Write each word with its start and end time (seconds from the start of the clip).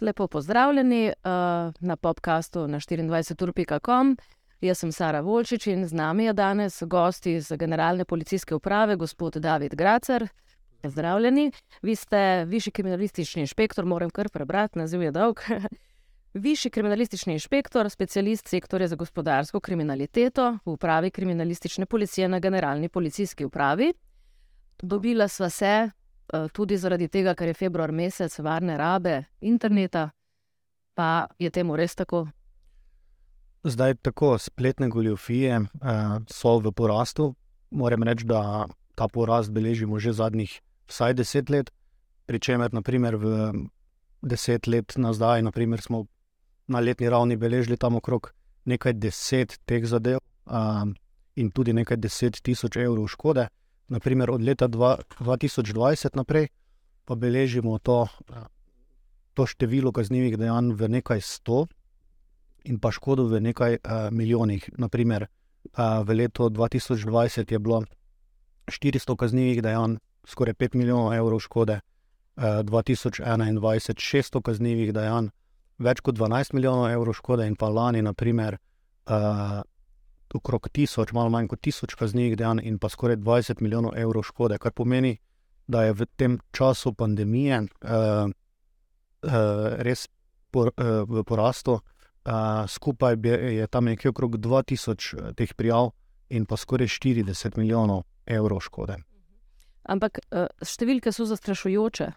Lepo 0.00 0.26
pozdravljeni 0.26 1.06
uh, 1.08 1.32
na 1.80 1.96
podkastu 1.96 2.66
na 2.68 2.78
24.com. 2.80 4.16
Jaz 4.60 4.78
sem 4.78 4.92
Sara 4.92 5.20
Volčič 5.20 5.66
in 5.66 5.86
z 5.88 5.92
nami 5.92 6.24
je 6.24 6.32
danes 6.32 6.82
gost 6.86 7.26
iz 7.26 7.52
Generalne 7.58 8.04
policijske 8.04 8.54
uprave, 8.54 8.96
gospod 8.96 9.36
David 9.36 9.74
Gracer. 9.74 10.28
Pozdravljeni. 10.82 11.52
Vi 11.82 11.94
ste 11.94 12.44
višji 12.44 12.72
kriminalistični 12.72 13.42
inšpektor, 13.42 13.84
moram 13.84 14.10
kar 14.10 14.28
prebrati, 14.28 14.78
naziv 14.78 15.02
je 15.02 15.10
dolg. 15.10 15.40
višji 16.34 16.70
kriminalistični 16.70 17.32
inšpektor, 17.32 17.90
specialist 17.90 18.48
sektorja 18.48 18.88
za 18.88 18.96
gospodarsko 18.96 19.60
kriminaliteto 19.60 20.58
v 20.64 20.70
upravi 20.70 21.10
kriminalistične 21.10 21.86
policije 21.86 22.28
na 22.28 22.38
Generalni 22.38 22.88
policijski 22.88 23.44
upravi. 23.44 23.92
Dobila 24.82 25.28
sva 25.28 25.50
se 25.50 25.90
tudi 26.52 26.76
zaradi 26.76 27.08
tega, 27.08 27.34
ker 27.34 27.48
je 27.48 27.54
februar 27.54 27.92
mesec 27.92 28.38
varne 28.38 28.76
rabe 28.78 29.24
interneta, 29.40 30.10
pa 30.94 31.26
je 31.38 31.50
temu 31.50 31.76
res 31.76 31.94
tako. 31.94 32.28
Zdaj, 33.64 33.94
tako 34.02 34.38
spletne 34.38 34.88
goljofije 34.88 35.60
uh, 35.60 35.66
so 36.28 36.58
v 36.58 36.72
porastu. 36.72 37.34
Moram 37.70 38.02
reči, 38.02 38.24
da 38.24 38.66
ta 38.94 39.08
porast 39.08 39.52
beležimo 39.52 39.98
že 39.98 40.12
zadnjih 40.12 40.60
vsaj 40.88 41.14
deset 41.14 41.50
let. 41.50 41.70
Pričemer, 42.26 42.72
naprimer, 42.72 43.16
v 43.16 43.52
deset 44.22 44.66
let 44.66 44.96
nazaj, 44.96 45.42
naprimer, 45.42 45.80
smo 45.80 46.06
na 46.66 46.80
letni 46.80 47.08
ravni 47.10 47.36
beležili 47.36 47.76
tam 47.76 47.96
okrog 47.96 48.32
nekaj 48.64 48.92
deset 48.92 49.58
teh 49.66 49.84
zadev 49.84 50.20
uh, 50.46 50.86
in 51.36 51.50
tudi 51.50 51.72
nekaj 51.72 51.96
deset 51.96 52.42
tisoč 52.42 52.76
evrov 52.76 53.08
škode 53.08 53.48
naprimer 53.90 54.30
od 54.30 54.42
leta 54.42 54.68
2020 54.68 56.16
naprej, 56.16 56.48
pa 57.04 57.14
beležimo 57.14 57.78
to, 57.78 58.06
to 59.34 59.46
število 59.46 59.92
kaznjivih 59.92 60.38
dejanj 60.38 60.72
v 60.78 60.88
nekaj 60.88 61.20
sto 61.20 61.66
in 62.64 62.78
pa 62.78 62.92
škodo 62.92 63.26
v 63.26 63.40
nekaj 63.40 63.80
uh, 63.80 64.08
milijonih. 64.14 64.70
Naprimer, 64.78 65.26
uh, 65.26 66.06
v 66.06 66.22
letu 66.22 66.46
2020 66.50 67.52
je 67.52 67.58
bilo 67.58 67.82
400 68.70 69.16
kaznjivih 69.16 69.62
dejanj, 69.62 69.96
skoraj 70.26 70.54
5 70.54 70.76
milijonov 70.76 71.14
evrov 71.14 71.40
škode, 71.40 71.80
uh, 71.80 72.62
2021 72.62 73.58
600 73.96 74.42
kaznjivih 74.42 74.92
dejanj, 74.94 75.32
več 75.78 76.04
kot 76.04 76.14
12 76.14 76.54
milijonov 76.54 76.92
evrov 76.92 77.16
škode, 77.16 77.48
in 77.48 77.56
pa 77.56 77.68
lani, 77.68 78.02
naprimer. 78.02 78.60
Uh, 79.08 79.64
okrog 80.34 80.68
tisoč, 80.72 81.12
malo 81.12 81.30
manj 81.30 81.48
kot 81.50 81.60
tisoč 81.60 81.94
kaznjivih 81.94 82.36
dejanj 82.38 82.62
in 82.68 82.78
pa 82.78 82.88
skoraj 82.88 83.16
20 83.16 83.60
milijonov 83.60 83.96
evrov 83.96 84.22
škode, 84.22 84.58
kar 84.58 84.72
pomeni, 84.72 85.16
da 85.66 85.84
je 85.84 85.92
v 85.92 86.06
tem 86.16 86.38
času 86.52 86.92
pandemije 86.92 87.62
uh, 87.62 88.30
uh, 88.30 89.32
res 89.78 90.08
por, 90.50 90.72
uh, 90.76 91.02
v 91.08 91.24
porastu. 91.24 91.80
Uh, 92.20 92.66
skupaj 92.68 93.16
je 93.24 93.66
tam 93.66 93.84
nekje 93.84 94.10
okrog 94.10 94.36
2000 94.36 95.34
teh 95.34 95.54
prijav 95.54 95.92
in 96.28 96.46
pa 96.46 96.56
skoraj 96.56 96.86
40 96.86 97.56
milijonov 97.56 98.04
evrov 98.26 98.60
škode. 98.60 98.98
Ampak 99.90 100.20
številke 100.60 101.12
so 101.12 101.24
zastrašujoče. 101.24 102.10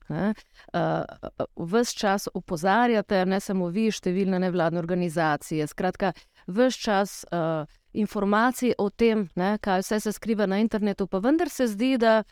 Ves 1.73 1.93
čas 1.95 2.27
opozarjate, 2.35 3.23
ne 3.25 3.39
samo 3.39 3.69
vi, 3.71 3.87
številne 3.89 4.41
nevladne 4.43 4.81
organizacije. 4.81 5.67
Skratka, 5.71 6.11
ves 6.47 6.75
čas 6.77 7.23
uh, 7.31 7.63
informacij 7.93 8.73
o 8.77 8.89
tem, 8.89 9.27
ne, 9.35 9.57
kaj 9.61 9.81
vse 9.81 9.99
se 9.99 10.11
skriva 10.11 10.45
na 10.45 10.59
internetu, 10.59 11.07
pa 11.07 11.19
vendar 11.19 11.49
se 11.49 11.67
zdi, 11.67 11.97
da 11.97 12.23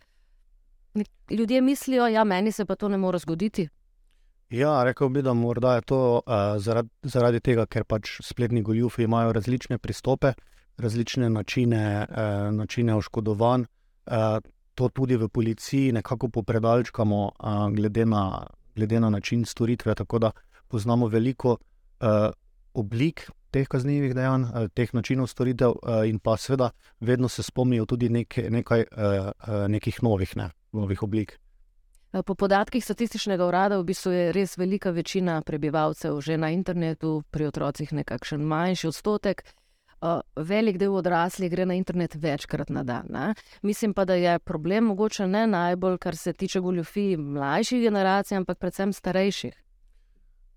ljudje 1.29 1.61
mislijo, 1.61 2.03
da 2.03 2.09
ja, 2.09 2.23
meni 2.23 2.51
se 2.51 2.65
pa 2.65 2.75
to 2.75 2.89
ne 2.89 2.97
more 2.97 3.19
zgoditi. 3.19 3.69
Ja, 4.49 4.83
rekel 4.83 5.09
bi, 5.09 5.21
da 5.21 5.33
morda 5.33 5.75
je 5.75 5.81
to 5.81 6.21
uh, 6.25 6.33
zaradi, 6.59 6.89
zaradi 7.03 7.39
tega, 7.39 7.65
ker 7.65 7.85
pač 7.87 8.17
spletni 8.23 8.61
goljufi 8.61 9.05
imajo 9.07 9.31
različne 9.33 9.77
pristope, 9.77 10.33
različne 10.77 11.29
načine, 11.29 12.07
uh, 12.09 12.49
načine 12.55 12.95
oškodovanj. 12.95 13.63
Uh, 14.11 14.41
to 14.75 14.89
tudi 14.89 15.15
v 15.15 15.29
policiji 15.29 15.91
nekako 15.91 16.27
popredalčkamo, 16.29 17.21
uh, 17.39 17.69
glede, 17.71 18.05
na, 18.05 18.47
glede 18.75 18.99
na 18.99 19.09
način 19.09 19.45
storitve. 19.45 19.95
Tako 19.95 20.19
da 20.19 20.31
poznamo 20.67 21.07
veliko 21.07 21.51
uh, 21.51 22.31
oblik 22.73 23.29
teh 23.51 23.67
kaznjivih 23.67 24.15
dejanj, 24.15 24.43
eh, 24.43 24.67
teh 24.73 24.93
načinov 24.93 25.27
storitev, 25.27 25.71
eh, 25.71 26.09
in 26.09 26.19
pa 26.19 26.37
seveda 26.37 26.71
vedno 26.99 27.29
se 27.29 27.43
spomnijo 27.43 27.85
tudi 27.85 28.09
nek, 28.09 28.37
nekaj 28.49 28.79
eh, 28.81 29.31
nekih 29.67 30.03
novih, 30.03 30.37
ne, 30.37 30.49
novih 30.71 31.03
oblik. 31.03 31.39
Po 32.25 32.35
podatkih 32.35 32.83
statističnega 32.83 33.45
urada 33.47 33.77
v 33.79 33.83
bistvu 33.83 34.11
je 34.11 34.31
res 34.31 34.57
velika 34.57 34.91
večina 34.91 35.41
prebivalcev 35.41 36.19
že 36.21 36.37
na 36.37 36.49
internetu, 36.51 37.23
pri 37.31 37.45
otrocih 37.45 37.93
nekakšen 37.93 38.41
manjši 38.43 38.87
odstotek. 38.87 39.43
Velik 40.35 40.77
del 40.77 40.95
odraslih 40.95 41.51
gre 41.51 41.65
na 41.65 41.73
internet 41.73 42.15
večkrat 42.15 42.69
na 42.69 42.83
dan. 42.83 43.05
Ne? 43.09 43.33
Mislim 43.61 43.93
pa, 43.93 44.05
da 44.05 44.15
je 44.15 44.39
problem 44.39 44.83
mogoče 44.83 45.27
ne 45.27 45.47
najbolj, 45.47 45.97
kar 45.97 46.15
se 46.15 46.33
tiče 46.33 46.59
goljofij 46.59 47.17
mlajših 47.17 47.81
generacij, 47.81 48.37
ampak 48.37 48.57
predvsem 48.57 48.93
starejših. 48.93 49.53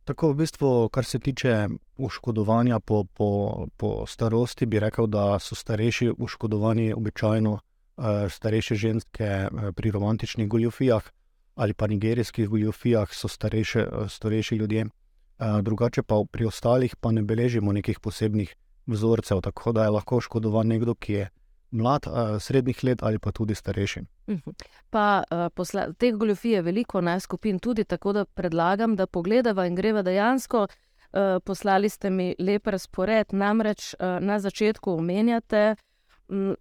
Tako 0.04 0.32
v 0.32 0.34
bistvu, 0.34 0.88
kar 0.88 1.04
se 1.04 1.18
tiče 1.18 1.68
oškodovanja 1.98 2.80
po, 2.80 3.04
po, 3.04 3.66
po 3.76 4.06
starosti, 4.06 4.66
bi 4.66 4.80
rekel, 4.80 5.06
da 5.06 5.38
so 5.38 5.54
starejši 5.54 6.10
oškodovani 6.18 6.92
običajno 6.92 7.52
uh, 7.52 8.04
starejše 8.30 8.74
ženske 8.74 9.48
uh, 9.48 9.70
pri 9.74 9.90
romantičnih 9.90 10.48
goljofijah 10.48 11.10
ali 11.54 11.74
pa 11.74 11.86
nigerijskih 11.86 12.48
goljofijah, 12.48 13.08
so 13.12 13.28
starejše, 13.28 13.86
uh, 13.86 14.10
starejši 14.10 14.56
ljudje. 14.56 14.84
Uh, 14.84 15.60
drugače 15.62 16.02
pa 16.02 16.20
pri 16.30 16.46
ostalih 16.46 16.96
pa 16.96 17.12
ne 17.12 17.22
beležimo 17.22 17.72
nekih 17.72 18.00
posebnih 18.00 18.54
vzorcev, 18.86 19.40
tako 19.40 19.72
da 19.72 19.84
je 19.84 19.90
lahko 19.90 20.16
oškodovan 20.16 20.66
nekdo, 20.66 20.94
ki 20.94 21.12
je 21.12 21.28
mlad, 21.74 22.06
uh, 22.06 22.40
srednjih 22.40 22.84
let 22.84 23.02
ali 23.02 23.18
pa 23.18 23.32
tudi 23.32 23.54
starejši. 23.54 24.00
Mhm. 24.28 24.50
Pa 24.90 25.22
uh, 25.22 25.46
posla, 25.54 25.92
teh 25.98 26.14
goljofij 26.14 26.52
je 26.52 26.62
veliko, 26.62 27.00
naj 27.00 27.20
skupin 27.20 27.58
tudi, 27.58 27.84
tako 27.84 28.12
da 28.12 28.24
predlagam, 28.24 28.96
da 28.96 29.06
pogledava 29.06 29.66
in 29.66 29.74
greva 29.74 30.02
dejansko. 30.02 30.66
Uh, 31.14 31.40
poslali 31.44 31.88
ste 31.88 32.10
mi 32.10 32.34
lep 32.38 32.66
razpored, 32.66 33.26
namreč 33.32 33.94
na 34.00 34.38
začetku 34.38 34.92
omenjate, 34.98 35.76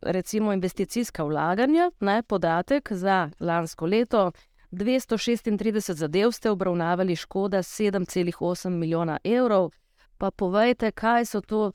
recimo, 0.01 0.53
investicijska 0.53 1.24
vlaganja, 1.24 1.91
naj 2.00 2.24
podatek 2.24 2.91
za 2.91 3.30
lansko 3.40 3.85
leto. 3.85 4.31
236 4.72 5.94
zadev 5.94 6.31
ste 6.31 6.50
obravnavali, 6.50 7.16
škoda 7.16 7.57
7,8 7.57 8.69
milijona 8.69 9.18
evrov. 9.24 9.72
Pa 10.18 10.31
povejte, 10.31 10.91
kaj 10.91 11.25
so 11.25 11.41
to 11.41 11.72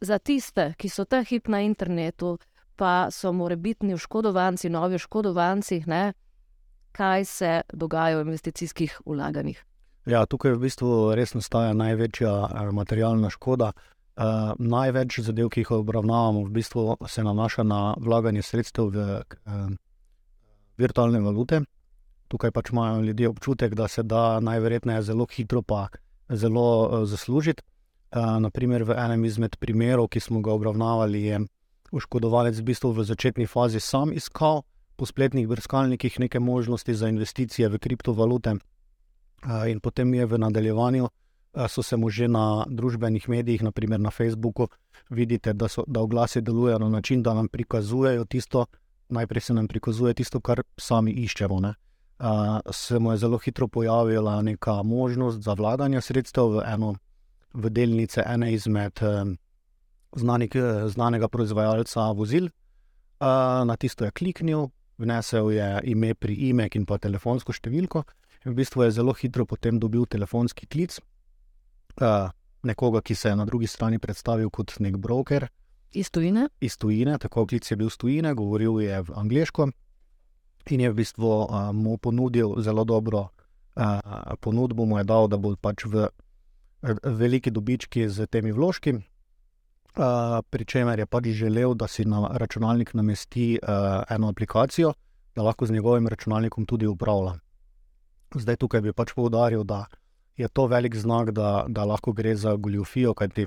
za 0.00 0.18
tiste, 0.18 0.74
ki 0.76 0.88
so 0.88 1.04
ta 1.04 1.22
hip 1.22 1.48
na 1.48 1.60
internetu, 1.60 2.38
pa 2.76 3.08
so 3.10 3.32
morebitni 3.32 3.94
oškodovanci, 3.94 4.70
novi 4.70 4.94
oškodovanci, 4.94 5.82
ne? 5.86 6.12
kaj 6.96 7.24
se 7.24 7.62
dogaja 7.72 8.16
v 8.16 8.24
investicijskih 8.24 9.00
vlaganjih. 9.06 9.64
Ja, 10.06 10.22
tukaj 10.26 10.54
v 10.54 10.62
bistvu 10.64 10.90
res 11.18 11.34
nastaja 11.34 11.74
največja 11.76 12.32
eh, 12.46 12.72
materialna 12.72 13.30
škoda. 13.30 13.72
Uh, 14.16 14.54
največ 14.56 15.18
zadev, 15.20 15.50
ki 15.52 15.60
jih 15.60 15.70
obravnavamo, 15.76 16.46
v 16.46 16.54
bistvu 16.56 16.94
se 17.04 17.20
nanaša 17.20 17.66
na 17.68 17.80
vlaganje 18.00 18.40
sredstev 18.48 18.86
v 18.94 19.02
uh, 19.20 19.66
virtualne 20.80 21.20
valute. 21.20 21.58
Tukaj 22.32 22.48
pač 22.56 22.70
imajo 22.72 23.02
ljudje 23.04 23.28
občutek, 23.28 23.74
da 23.76 23.88
se 23.92 24.02
da 24.02 24.40
najverjetneje 24.40 25.02
zelo 25.10 25.26
hitro 25.28 25.60
pa 25.60 25.88
zelo 26.32 26.64
uh, 26.88 27.04
zaslužiti. 27.04 27.62
Uh, 28.16 28.38
naprimer, 28.40 28.86
v 28.88 28.96
enem 28.96 29.28
izmed 29.28 29.60
primerov, 29.60 30.08
ki 30.08 30.20
smo 30.20 30.40
ga 30.40 30.56
obravnavali, 30.56 31.22
je 31.22 31.42
oškodovanec 31.92 32.58
v 32.58 32.62
bistvu 32.62 32.92
v 32.92 33.04
začetni 33.04 33.46
fazi 33.46 33.80
sam 33.80 34.12
iskal 34.12 34.62
po 34.96 35.06
spletnih 35.06 35.48
brskalnikih 35.48 36.20
neke 36.20 36.40
možnosti 36.40 36.94
za 36.94 37.08
investicije 37.08 37.68
v 37.68 37.78
kriptovalute, 37.78 38.56
in 39.66 39.80
potem 39.80 40.14
je 40.14 40.26
v 40.26 40.38
nadaljevanju. 40.38 41.08
So 41.68 41.82
se 41.82 41.96
mu 41.96 42.10
že 42.10 42.28
na 42.28 42.64
družbenih 42.68 43.28
medijih, 43.28 43.62
naprimer 43.62 44.00
na 44.00 44.10
Facebooku, 44.10 44.68
vidite, 45.10 45.52
da, 45.52 45.68
so, 45.68 45.84
da 45.86 46.00
oglasi 46.00 46.40
delujejo 46.40 46.78
na 46.78 46.88
način, 46.88 47.22
da 47.22 47.34
nam 47.34 47.48
prikazujejo 47.48 48.24
tisto, 48.24 48.66
najprej 49.08 49.40
se 49.40 49.54
nam 49.54 49.68
prikazuje 49.68 50.14
tisto, 50.14 50.40
kar 50.40 50.62
sami 50.76 51.12
iščemo. 51.12 51.60
Ne. 51.60 51.74
Se 52.70 52.98
mu 52.98 53.12
je 53.12 53.16
zelo 53.16 53.38
hitro 53.38 53.68
pojavila 53.68 54.42
neka 54.42 54.82
možnost 54.82 55.40
za 55.40 55.52
vladanje 55.52 56.00
sredstev 56.00 56.58
v 56.58 56.62
eno, 56.66 56.94
v 57.54 57.70
delnice 57.70 58.22
ene 58.26 58.52
izmed 58.52 59.00
znanih, 60.16 60.56
znanega 60.92 61.28
proizvajalca 61.28 62.10
vozil. 62.16 62.48
Na 63.20 63.76
tisto 63.76 64.04
je 64.04 64.10
kliknil, 64.10 64.68
vnesel 64.98 65.50
je 65.52 65.68
ime, 65.92 66.14
priimek 66.14 66.76
in 66.76 66.86
pa 66.88 66.98
telefonsko 66.98 67.52
številko. 67.52 68.04
In 68.44 68.52
v 68.52 68.56
bistvu 68.60 68.86
je 68.86 68.96
zelo 68.98 69.14
hitro 69.16 69.46
potem 69.46 69.80
dobil 69.80 70.06
telefonski 70.06 70.66
klic 70.66 70.98
nekoga, 72.66 73.00
ki 73.00 73.14
se 73.14 73.30
je 73.30 73.36
na 73.36 73.44
drugi 73.46 73.66
strani 73.70 73.98
predstavil 73.98 74.50
kot 74.50 74.74
nek 74.82 74.98
broker. 74.98 75.46
Iz 75.96 76.10
tujine? 76.10 76.48
Iz 76.60 76.76
tujine, 76.76 77.14
tako 77.18 77.46
klic 77.46 77.70
je 77.70 77.76
bil 77.78 77.88
iz 77.88 77.96
tujine, 77.96 78.34
govoril 78.34 78.82
je 78.82 79.00
v 79.06 79.14
angliško 79.16 79.70
in 80.66 80.80
je 80.82 80.90
v 80.90 80.96
bistvu 80.98 81.30
mu 81.78 81.94
ponudil 82.02 82.56
zelo 82.58 82.82
dobro 82.84 83.28
ponudbo 84.40 84.84
mu 84.84 84.98
je 84.98 85.04
dal, 85.04 85.28
da 85.28 85.36
bo 85.36 85.54
pač 85.56 85.84
v 85.84 86.08
veliki 87.02 87.50
dobički 87.50 88.08
z 88.08 88.26
temi 88.26 88.52
vložki, 88.52 88.96
pri 90.50 90.64
čemer 90.64 90.98
je 90.98 91.06
pač 91.06 91.28
želel, 91.32 91.74
da 91.74 91.88
si 91.88 92.04
na 92.04 92.28
računalnik 92.32 92.94
namesti 92.94 93.58
eno 94.10 94.28
aplikacijo, 94.28 94.92
da 95.36 95.42
lahko 95.42 95.66
z 95.66 95.72
njegovim 95.72 96.08
računalnikom 96.08 96.66
tudi 96.66 96.86
upravlja. 96.86 97.38
Zdaj 98.34 98.56
tukaj 98.56 98.80
bi 98.80 98.92
pač 98.92 99.14
poudaril, 99.14 99.64
da 99.64 99.84
je 100.36 100.48
to 100.48 100.66
velik 100.66 100.96
znak, 100.96 101.30
da, 101.30 101.64
da 101.68 101.84
lahko 101.84 102.12
gre 102.12 102.36
za 102.36 102.56
goljofijo, 102.56 103.14
kajti 103.14 103.46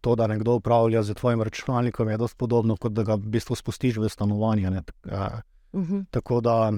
to, 0.00 0.14
da 0.16 0.26
nekdo 0.26 0.54
upravlja 0.58 1.02
z 1.02 1.14
tvojim 1.14 1.42
računalnikom, 1.42 2.08
je 2.08 2.16
dosti 2.16 2.38
podobno, 2.38 2.76
kot 2.76 2.92
da 2.92 3.02
ga 3.02 3.14
v 3.14 3.30
bistvu 3.36 3.56
spustiš 3.56 3.96
v 3.96 4.08
stanovanje. 4.08 4.68
Uh 4.68 4.74
-huh. 5.04 5.40
Mhm. 5.72 6.00
Tako 6.10 6.40
da. 6.40 6.72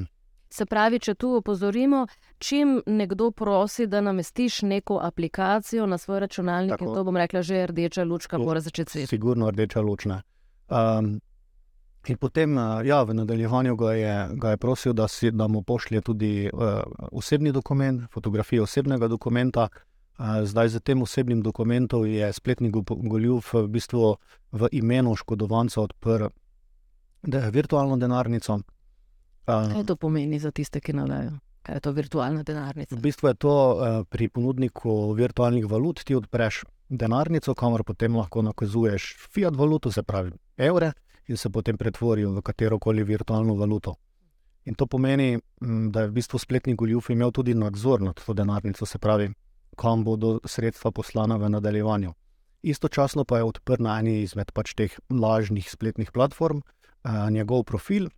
Se 0.54 0.66
pravi, 0.70 1.00
če 1.02 1.16
tu 1.18 1.32
opozorimo, 1.34 2.04
čim 2.38 2.76
nekdo 2.86 3.32
prosi, 3.34 3.88
da 3.90 4.00
namestiš 4.00 4.60
neko 4.62 5.00
aplikacijo 5.02 5.86
na 5.86 5.98
svoj 5.98 6.20
računalnik, 6.20 6.76
Tako. 6.78 6.94
to 6.94 7.04
bom 7.04 7.16
rekla, 7.18 7.42
že 7.42 7.66
rdeča 7.66 8.04
lučka, 8.06 8.38
mora 8.38 8.60
začeti 8.62 8.92
svetiti. 8.92 9.10
Sigurno 9.16 9.50
rdeča 9.50 9.80
luč. 9.82 10.04
ne. 10.06 10.20
Um, 10.70 11.18
in 12.06 12.16
potem, 12.16 12.54
uh, 12.56 12.86
ja, 12.86 13.02
v 13.02 13.16
nadaljevanju 13.18 13.74
ga 13.76 13.92
je, 13.92 14.14
ga 14.38 14.50
je 14.54 14.60
prosil, 14.62 14.92
da, 14.92 15.08
si, 15.08 15.32
da 15.34 15.48
mu 15.48 15.62
pošlje 15.62 16.00
tudi 16.00 16.30
uh, 16.52 16.84
osebni 17.12 17.52
dokument, 17.52 18.04
fotografijo 18.12 18.62
osebnega 18.62 19.08
dokumenta. 19.08 19.68
Uh, 20.18 20.44
zdaj, 20.46 20.68
za 20.68 20.80
tem 20.80 21.02
osebnim 21.02 21.42
dokumentom 21.42 22.06
je 22.06 22.30
spletni 22.32 22.70
go- 22.70 22.84
goljuf 22.86 23.54
v 23.54 23.66
bistvu 23.68 24.14
v 24.52 24.68
imenu 24.72 25.16
oškodovanca 25.18 25.80
odprl 25.80 26.30
de, 27.22 27.42
virtualno 27.50 27.96
denarnico. 27.96 28.60
Uh, 29.46 29.72
Kaj 29.72 29.84
to 29.84 29.96
pomeni 29.96 30.38
za 30.38 30.50
tiste, 30.50 30.80
ki 30.80 30.92
ne 30.96 31.04
vejo? 31.04 31.32
Kaj 31.64 31.76
je 31.76 31.80
to 31.80 31.92
virtualna 31.92 32.42
denarnica? 32.42 32.96
V 32.96 33.00
bistvu 33.00 33.28
je 33.28 33.34
to 33.34 33.52
uh, 33.52 34.04
pri 34.08 34.28
ponudniku 34.28 35.12
virtualnih 35.12 35.66
valut, 35.68 36.00
ti 36.04 36.16
odpreš 36.16 36.62
denarnico, 36.88 37.54
kamor 37.54 37.84
potem 37.84 38.16
lahko 38.16 38.42
nakazuješ 38.42 39.14
fiat 39.32 39.56
valuto, 39.56 39.92
se 39.92 40.02
pravi 40.02 40.32
evre, 40.56 40.92
in 41.28 41.36
se 41.36 41.50
potem 41.50 41.76
pretvorijo 41.76 42.32
v 42.32 42.42
katero 42.42 42.78
koli 42.78 43.04
virtualno 43.04 43.54
valuto. 43.54 43.96
In 44.64 44.74
to 44.74 44.86
pomeni, 44.86 45.38
m, 45.60 45.90
da 45.92 46.04
je 46.04 46.08
v 46.08 46.16
bistvu 46.20 46.38
spletni 46.40 46.74
goljuf 46.74 47.10
imel 47.10 47.32
tudi 47.32 47.54
nadzor 47.54 48.00
nad 48.00 48.20
to 48.20 48.32
denarnico, 48.32 48.86
se 48.86 48.98
pravi, 48.98 49.28
kam 49.76 50.04
bodo 50.04 50.38
sredstva 50.44 50.90
poslana 50.90 51.36
v 51.36 51.50
nadaljevanju. 51.52 52.12
Istočasno 52.62 53.24
pa 53.24 53.38
je 53.38 53.44
odprl 53.44 53.82
na 53.84 53.98
eni 54.00 54.22
izmed 54.22 54.52
pač 54.56 54.72
teh 54.74 54.92
lažnih 55.10 55.68
spletnih 55.68 56.12
platform 56.12 56.62
uh, 56.64 57.28
njegov 57.30 57.64
profil, 57.64 58.08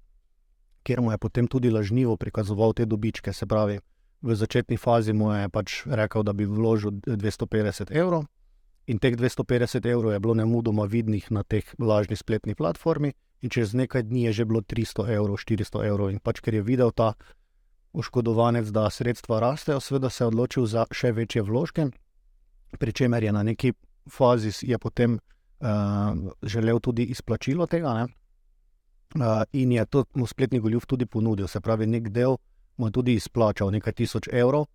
kjer 0.86 1.02
mu 1.02 1.10
je 1.10 1.18
potem 1.18 1.50
tudi 1.50 1.70
lažnivo 1.74 2.14
prikazoval 2.16 2.76
te 2.78 2.86
dobičke. 2.86 3.32
Se 3.34 3.46
pravi, 3.46 3.80
v 4.22 4.34
začetni 4.38 4.78
fazi 4.78 5.12
mu 5.12 5.32
je 5.34 5.48
pač 5.50 5.82
rekel, 5.86 6.22
da 6.22 6.32
bi 6.32 6.46
vložil 6.46 7.02
250 7.02 7.90
evrov, 7.90 8.26
in 8.86 9.02
teh 9.02 9.16
250 9.18 9.86
evrov 9.90 10.14
je 10.14 10.22
bilo 10.22 10.34
nemudoma 10.38 10.86
vidnih 10.86 11.26
na 11.34 11.42
teh 11.42 11.66
lažni 11.78 12.16
spletni 12.16 12.54
platformi, 12.54 13.12
in 13.42 13.50
čez 13.50 13.74
nekaj 13.74 14.06
dni 14.06 14.30
je 14.30 14.42
že 14.42 14.44
bilo 14.46 14.62
300 14.62 15.10
evrov, 15.10 15.42
400 15.42 15.86
evrov. 15.90 16.14
In 16.14 16.22
pač 16.22 16.40
ker 16.40 16.54
je 16.54 16.62
videl 16.62 16.94
ta 16.94 17.14
oškodovanec, 17.96 18.70
da 18.70 18.90
sredstva 18.90 19.40
rastejo, 19.40 19.80
seveda 19.80 20.10
se 20.10 20.24
je 20.24 20.28
odločil 20.28 20.66
za 20.66 20.86
še 20.92 21.12
večje 21.12 21.42
vložke, 21.42 21.90
pri 22.78 22.92
čemer 22.92 23.24
je 23.24 23.32
na 23.32 23.42
neki 23.42 23.72
fazi 24.06 24.52
je 24.62 24.78
potem 24.78 25.16
uh, 25.16 25.68
želel 26.42 26.80
tudi 26.80 27.08
izplačilo 27.10 27.66
tega. 27.66 27.94
Ne? 27.94 28.04
In 29.52 29.72
je 29.72 29.84
to 29.86 30.04
mu 30.14 30.26
spletni 30.26 30.60
goljuf 30.60 30.86
tudi 30.86 31.06
ponudil, 31.06 31.48
se 31.48 31.60
pravi, 31.60 31.86
nek 31.86 32.08
del 32.10 32.36
mu 32.76 32.86
je 32.86 32.92
tudi 32.92 33.14
izplačal, 33.14 33.70
nekaj 33.70 33.92
tisoč 33.92 34.28
evrov, 34.32 34.66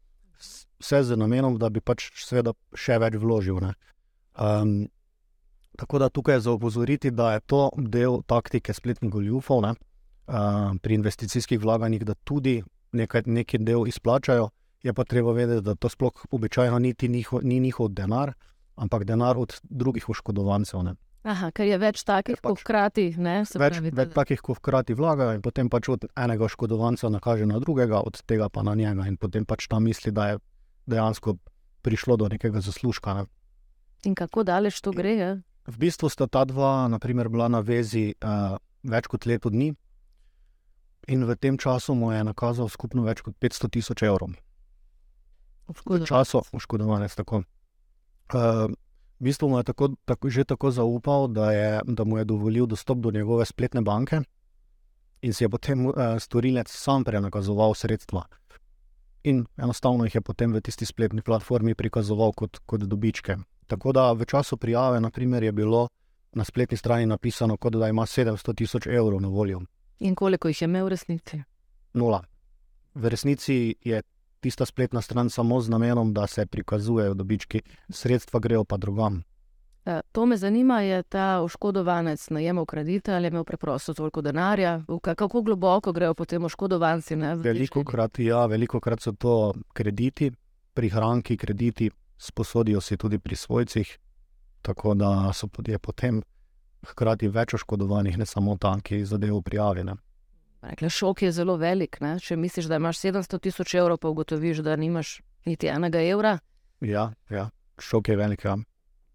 vse 0.79 1.03
z 1.03 1.17
namenom, 1.17 1.57
da 1.57 1.69
bi 1.69 1.81
pač 1.81 2.09
seveda 2.25 2.53
še 2.73 2.97
več 2.99 3.17
vložil. 3.21 3.59
ne. 3.61 3.73
Um, 4.39 4.87
tako 5.77 5.99
da 5.99 6.09
tukaj 6.09 6.35
je 6.35 6.45
za 6.47 6.51
opozoriti, 6.51 7.11
da 7.11 7.33
je 7.33 7.39
to 7.45 7.69
del 7.77 8.21
taktike 8.25 8.73
spletnih 8.73 9.11
goljufov 9.11 9.61
ne, 9.61 9.75
uh, 10.27 10.73
pri 10.81 10.95
investicijskih 10.95 11.59
vlaganjih, 11.59 12.05
da 12.05 12.15
tudi 12.15 12.61
nekaj, 12.91 13.23
neki 13.25 13.57
del 13.57 13.87
izplačajo. 13.87 14.49
Je 14.81 14.93
pa 14.93 15.03
treba 15.03 15.31
vedeti, 15.31 15.61
da 15.61 15.75
to 15.75 15.89
sploh 15.89 16.25
običajno 16.31 16.79
niti 16.79 17.07
njihov, 17.07 17.43
ni 17.43 17.59
njihov 17.59 17.91
denar, 17.93 18.33
ampak 18.75 19.03
denar 19.05 19.37
od 19.37 19.59
drugih 19.63 20.09
oškodovancev. 20.09 20.83
Ne. 20.83 20.95
Aha, 21.21 21.51
ker 21.53 21.67
je 21.69 21.77
več 21.77 22.01
takih, 22.01 22.33
Ker 22.33 22.41
pač 22.41 22.49
ko 22.49 22.63
hkrati 22.63 23.03
ne. 23.21 23.35
Več, 23.45 23.77
pravi, 23.77 23.91
več 23.93 24.13
takih, 24.15 24.41
ko 24.41 24.55
hkrati 24.57 24.95
vlagajo, 24.97 25.35
in 25.37 25.43
potem 25.45 25.69
pač 25.69 25.91
od 25.93 26.07
enega 26.17 26.47
oškodovanca 26.47 27.11
nakaže 27.13 27.45
na 27.45 27.59
drugega, 27.61 28.01
od 28.01 28.23
tega 28.25 28.49
pa 28.49 28.63
na 28.65 28.73
njega, 28.73 29.05
in 29.05 29.19
potem 29.21 29.45
pač 29.45 29.67
ta 29.69 29.77
misli, 29.77 30.09
da 30.09 30.31
je 30.31 30.41
dejansko 30.89 31.37
prišlo 31.85 32.17
do 32.17 32.31
nekega 32.33 32.63
zaslužka. 32.65 33.13
Ne. 33.19 33.29
In 34.09 34.17
kako 34.17 34.41
daleč 34.49 34.81
to 34.81 34.95
gre? 34.97 35.13
Je? 35.13 35.29
V 35.69 35.77
bistvu 35.77 36.09
sta 36.09 36.25
ta 36.25 36.41
dva, 36.49 36.89
naprimer, 36.89 37.29
bila 37.29 37.45
na 37.53 37.61
vezi 37.61 38.17
uh, 38.17 38.57
več 38.81 39.05
kot 39.05 39.29
leto 39.29 39.53
dni, 39.53 39.75
in 41.05 41.25
v 41.29 41.37
tem 41.37 41.53
času 41.53 41.93
mu 41.93 42.09
je 42.09 42.25
nakazal 42.25 42.65
skupno 42.65 43.05
več 43.05 43.21
kot 43.21 43.37
500 43.37 43.69
tisoč 43.77 44.09
evrov. 44.09 44.33
V 45.69 46.01
času 46.01 46.41
oškodovanec. 46.49 47.13
Tako. 47.13 47.45
Uh, 48.33 48.73
v 49.21 49.29
bistvu 49.29 49.49
mu 49.49 49.57
je 49.61 49.63
tako, 49.63 49.93
tako, 50.05 50.29
že 50.29 50.43
tako 50.43 50.71
zaupal, 50.73 51.27
da, 51.27 51.51
je, 51.51 51.81
da 51.85 52.03
mu 52.03 52.17
je 52.17 52.25
dovolil 52.25 52.65
dostop 52.65 52.97
do 52.97 53.11
njegove 53.11 53.45
spletne 53.45 53.81
banke, 53.81 54.21
in 55.21 55.33
si 55.33 55.43
je 55.43 55.49
potem 55.49 55.85
uh, 55.85 55.93
storilec 56.17 56.69
sam 56.69 57.03
prenakazoval 57.03 57.73
sredstva. 57.77 58.25
In 59.23 59.45
enostavno 59.57 60.09
jih 60.09 60.15
je 60.15 60.21
potem 60.21 60.53
v 60.53 60.61
tisti 60.61 60.85
spletni 60.85 61.21
platformi 61.21 61.75
prikazoval 61.75 62.33
kot, 62.33 62.57
kot 62.65 62.81
dobičke. 62.81 63.37
Tako 63.67 63.93
da 63.93 64.11
v 64.11 64.25
času 64.25 64.57
prijave, 64.57 64.99
naprimer, 64.99 65.43
je 65.43 65.51
bilo 65.51 65.87
na 66.33 66.43
spletni 66.43 66.77
strani 66.77 67.05
napisano, 67.05 67.57
kot 67.57 67.77
da 67.77 67.87
ima 67.87 68.05
700 68.05 68.55
tisoč 68.57 68.87
evrov 68.87 69.21
na 69.21 69.27
voljo. 69.27 69.61
In 69.99 70.15
koliko 70.15 70.47
jih 70.47 70.61
je 70.61 70.65
imel 70.65 70.85
v 70.85 70.89
resnici? 70.89 71.43
Nula. 71.93 72.23
V 72.95 73.09
resnici 73.09 73.75
je 73.83 74.01
tista 74.41 74.65
spletna 74.65 75.01
stran 75.01 75.29
samo 75.29 75.61
z 75.61 75.69
namenom, 75.69 76.13
da 76.13 76.27
se 76.27 76.45
prikazujejo 76.45 77.13
dobički, 77.13 77.61
sredstva 77.89 78.39
grejo 78.39 78.63
pa 78.63 78.77
drugam. 78.77 79.23
Eh, 79.85 80.01
To 80.11 80.25
me 80.25 80.37
zanima, 80.37 80.81
je 80.81 81.03
ta 81.03 81.41
oškodovanec 81.41 82.29
najemal 82.29 82.65
kredite 82.65 83.13
ali 83.13 83.25
je 83.25 83.29
imel 83.29 83.43
preprosto 83.43 83.93
toliko 83.93 84.21
denarja? 84.21 84.81
Kako 85.01 85.41
globoko 85.41 85.91
grejo 85.91 86.13
potem 86.13 86.45
oškodovanci? 86.45 87.15
Ne, 87.15 87.35
Veliko 87.35 87.83
krat, 87.83 88.19
ja, 88.19 88.45
veliko 88.45 88.79
krat 88.79 89.01
so 89.01 89.11
to 89.11 89.53
krediti, 89.73 90.31
prihranki, 90.73 91.37
krediti, 91.37 91.91
sposodijo 92.17 92.81
si 92.81 92.97
tudi 92.97 93.19
pri 93.19 93.35
svojcih, 93.35 93.97
tako 94.61 94.93
da 94.93 95.33
so, 95.33 95.47
potem 95.81 96.21
hkrati 96.85 97.27
več 97.27 97.53
oškodovanih, 97.53 98.17
ne 98.17 98.25
samo 98.25 98.57
ta, 98.57 98.77
ki 98.83 99.05
zadevo 99.05 99.41
prijavi. 99.41 99.83
Rekla, 100.61 100.89
šok 100.89 101.21
je 101.21 101.31
zelo 101.31 101.55
velik. 101.57 101.97
Ne? 102.01 102.19
Če 102.19 102.37
misliš, 102.37 102.69
da 102.69 102.77
imaš 102.77 102.99
700 103.01 103.39
tisoč 103.39 103.75
evrov, 103.75 103.97
pa 103.97 104.09
ugotoviš, 104.09 104.61
da 104.65 104.75
nimaš 104.75 105.21
niti 105.45 105.67
enega 105.67 106.01
evra. 106.01 106.37
Ja, 106.81 107.11
ja, 107.29 107.49
šok 107.79 108.09
je 108.09 108.17
velik. 108.17 108.45
Ja. 108.45 108.57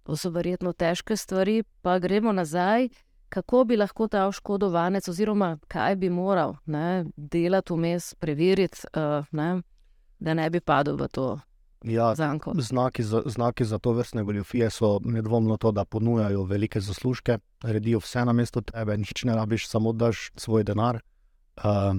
To 0.06 0.16
so 0.16 0.30
verjetno 0.30 0.72
težke 0.72 1.16
stvari, 1.16 1.62
pa 1.82 1.98
gremo 1.98 2.32
nazaj. 2.32 2.88
Kako 3.28 3.64
bi 3.64 3.76
lahko 3.76 4.06
ta 4.08 4.26
oškodovanec, 4.30 5.08
oziroma 5.08 5.56
kaj 5.68 5.96
bi 5.96 6.10
moral 6.10 6.54
ne, 6.66 7.04
delati 7.16 7.74
vmes, 7.74 8.14
preveriti, 8.14 8.86
uh, 8.94 9.26
ne, 9.34 9.62
da 10.18 10.34
ne 10.34 10.46
bi 10.50 10.60
padel 10.60 10.96
v 10.96 11.08
to 11.10 11.26
Ja, 11.86 12.14
zanko. 12.14 12.52
Znaki 12.58 13.02
za, 13.02 13.22
znaki 13.26 13.64
za 13.64 13.78
to 13.78 13.92
vrstne 13.92 14.22
goljofije 14.24 14.70
so 14.70 15.00
nedvomno 15.04 15.56
to, 15.56 15.72
da 15.72 15.84
ponujajo 15.84 16.42
velike 16.44 16.80
zaslužke, 16.80 17.38
naredijo 17.62 17.98
vse 17.98 18.24
na 18.24 18.32
mesto 18.32 18.60
tebe, 18.60 18.96
nič 18.96 19.24
ne 19.24 19.34
rabiš, 19.34 19.68
samo 19.68 19.92
daš 19.92 20.30
svoj 20.36 20.64
denar. 20.64 21.00
Uh, 21.56 21.96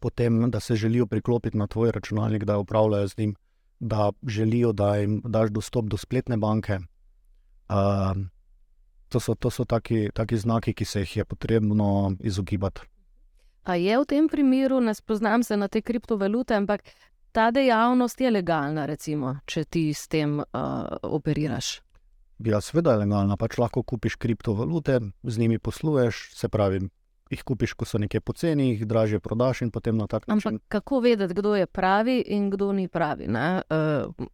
potem, 0.00 0.50
da 0.50 0.60
se 0.60 0.76
želijo 0.76 1.06
priklopiti 1.06 1.58
na 1.58 1.66
tvoj 1.66 1.92
računalnik, 1.92 2.44
da 2.44 2.58
upravljajo 2.58 3.08
z 3.08 3.18
njim, 3.18 3.34
da 3.80 4.12
želijo, 4.26 4.72
da 4.72 4.96
jim 4.96 5.22
daš 5.24 5.50
dostop 5.50 5.84
do 5.84 5.96
spletne 5.96 6.36
banke. 6.36 6.78
Uh, 7.68 8.16
to 9.08 9.20
so, 9.20 9.34
to 9.34 9.50
so 9.50 9.64
taki, 9.64 10.08
taki 10.14 10.36
znaki, 10.36 10.74
ki 10.74 10.84
se 10.84 11.00
jih 11.00 11.16
je 11.16 11.24
potrebno 11.24 12.16
izogibati. 12.20 12.80
A 13.64 13.74
je 13.74 13.98
v 13.98 14.04
tem 14.04 14.28
primeru, 14.28 14.80
ne 14.80 14.94
spoznam 14.94 15.42
se 15.42 15.56
na 15.56 15.68
te 15.68 15.80
kriptovalute, 15.82 16.54
ampak 16.54 16.82
ta 17.32 17.50
dejavnost 17.50 18.20
je 18.20 18.30
legalna, 18.30 18.86
recimo, 18.86 19.38
če 19.46 19.64
ti 19.64 19.88
s 19.94 20.08
tem 20.08 20.38
uh, 20.38 20.46
operiraš. 21.02 21.80
Ja, 22.44 22.60
seveda 22.60 22.92
je 22.92 23.04
legalna, 23.06 23.38
pač 23.40 23.56
lahko 23.58 23.82
kupiš 23.82 24.18
kriptovalute, 24.20 25.00
z 25.22 25.38
njimi 25.38 25.58
posluješ, 25.58 26.28
se 26.34 26.48
pravi, 26.48 26.82
jih 27.30 27.42
kupiš, 27.42 27.72
ko 27.72 27.84
so 27.84 27.98
nekje 27.98 28.20
poceni, 28.20 28.70
jih 28.74 28.86
dražje 28.86 29.20
prodaš 29.20 29.62
in 29.62 29.70
potem 29.70 29.96
na 29.96 30.06
tak 30.06 30.24
Ampak 30.28 30.44
način. 30.44 30.60
kako 30.68 31.00
vedeti, 31.00 31.34
kdo 31.34 31.54
je 31.56 31.66
pravi 31.66 32.18
in 32.26 32.50
kdo 32.50 32.72
ni 32.72 32.88
pravi? 32.88 33.26
Ne? 33.28 33.62
Uh, 33.70 34.26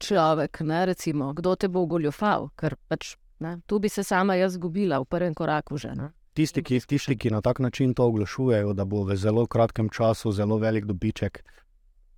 človek, 0.00 0.60
ne, 0.60 0.86
recimo, 0.86 1.32
kdo 1.32 1.54
te 1.56 1.68
bo 1.68 1.86
goljofal, 1.86 2.48
ker 2.56 2.76
pač 2.88 3.16
ne, 3.38 3.58
tu 3.66 3.78
bi 3.78 3.88
se 3.88 4.04
sama 4.04 4.34
jaz 4.34 4.56
zgubila 4.56 5.00
v 5.00 5.04
prvem 5.04 5.34
koraku 5.34 5.78
že. 5.78 5.94
Ne? 5.94 6.10
Tisti, 6.34 6.62
ki, 6.62 6.80
tisti, 6.86 7.16
ki 7.16 7.30
na 7.30 7.40
tak 7.40 7.58
način 7.58 7.94
to 7.94 8.06
oglašujejo, 8.06 8.72
da 8.72 8.84
bo 8.84 9.04
v 9.04 9.16
zelo 9.16 9.46
kratkem 9.46 9.88
času 9.88 10.32
zelo 10.32 10.58
velik 10.58 10.84
dobiček, 10.84 11.42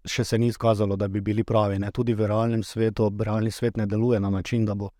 še 0.05 0.25
se 0.25 0.39
ni 0.39 0.47
izkazalo, 0.47 0.97
da 0.97 1.09
bi 1.09 1.21
bili 1.21 1.45
pravi. 1.45 1.79
Ne? 1.79 1.91
Tudi 1.91 2.15
v 2.15 2.27
realnem 2.27 2.63
svetu, 2.63 3.11
realni 3.19 3.51
svet 3.51 3.77
ne 3.77 3.87
deluje 3.87 4.21
na 4.21 4.31
način, 4.31 4.67
da 4.67 4.75
bo 4.75 4.91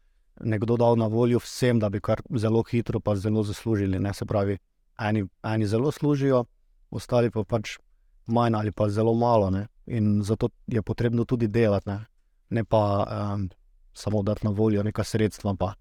nekdo 0.41 0.77
dal 0.77 0.97
na 0.97 1.07
voljo 1.07 1.39
vsem, 1.39 1.79
da 1.79 1.89
bi 1.89 2.01
kar 2.01 2.23
zelo 2.37 2.63
hitro, 2.63 3.01
pa 3.01 3.17
zelo 3.17 3.43
zaslužili. 3.43 3.99
Ne? 3.99 4.15
Se 4.15 4.25
pravi, 4.25 4.59
eni, 4.99 5.27
eni 5.43 5.67
zelo 5.67 5.93
služijo, 5.93 6.45
ostali 6.91 7.31
pa 7.31 7.45
pač 7.45 7.79
manj 8.27 8.55
ali 8.57 8.73
pa 8.73 8.89
zelo 8.89 9.15
malo. 9.15 9.51
Ne? 9.51 9.67
In 9.87 10.23
zato 10.23 10.49
je 10.67 10.83
potrebno 10.83 11.25
tudi 11.25 11.49
delati, 11.49 11.89
ne, 11.89 12.05
ne 12.51 12.65
pa 12.65 13.07
um, 13.35 13.49
samo 13.95 14.23
dati 14.23 14.47
na 14.47 14.51
voljo 14.51 14.83
neka 14.83 15.05
sredstva, 15.05 15.55
pa 15.59 15.75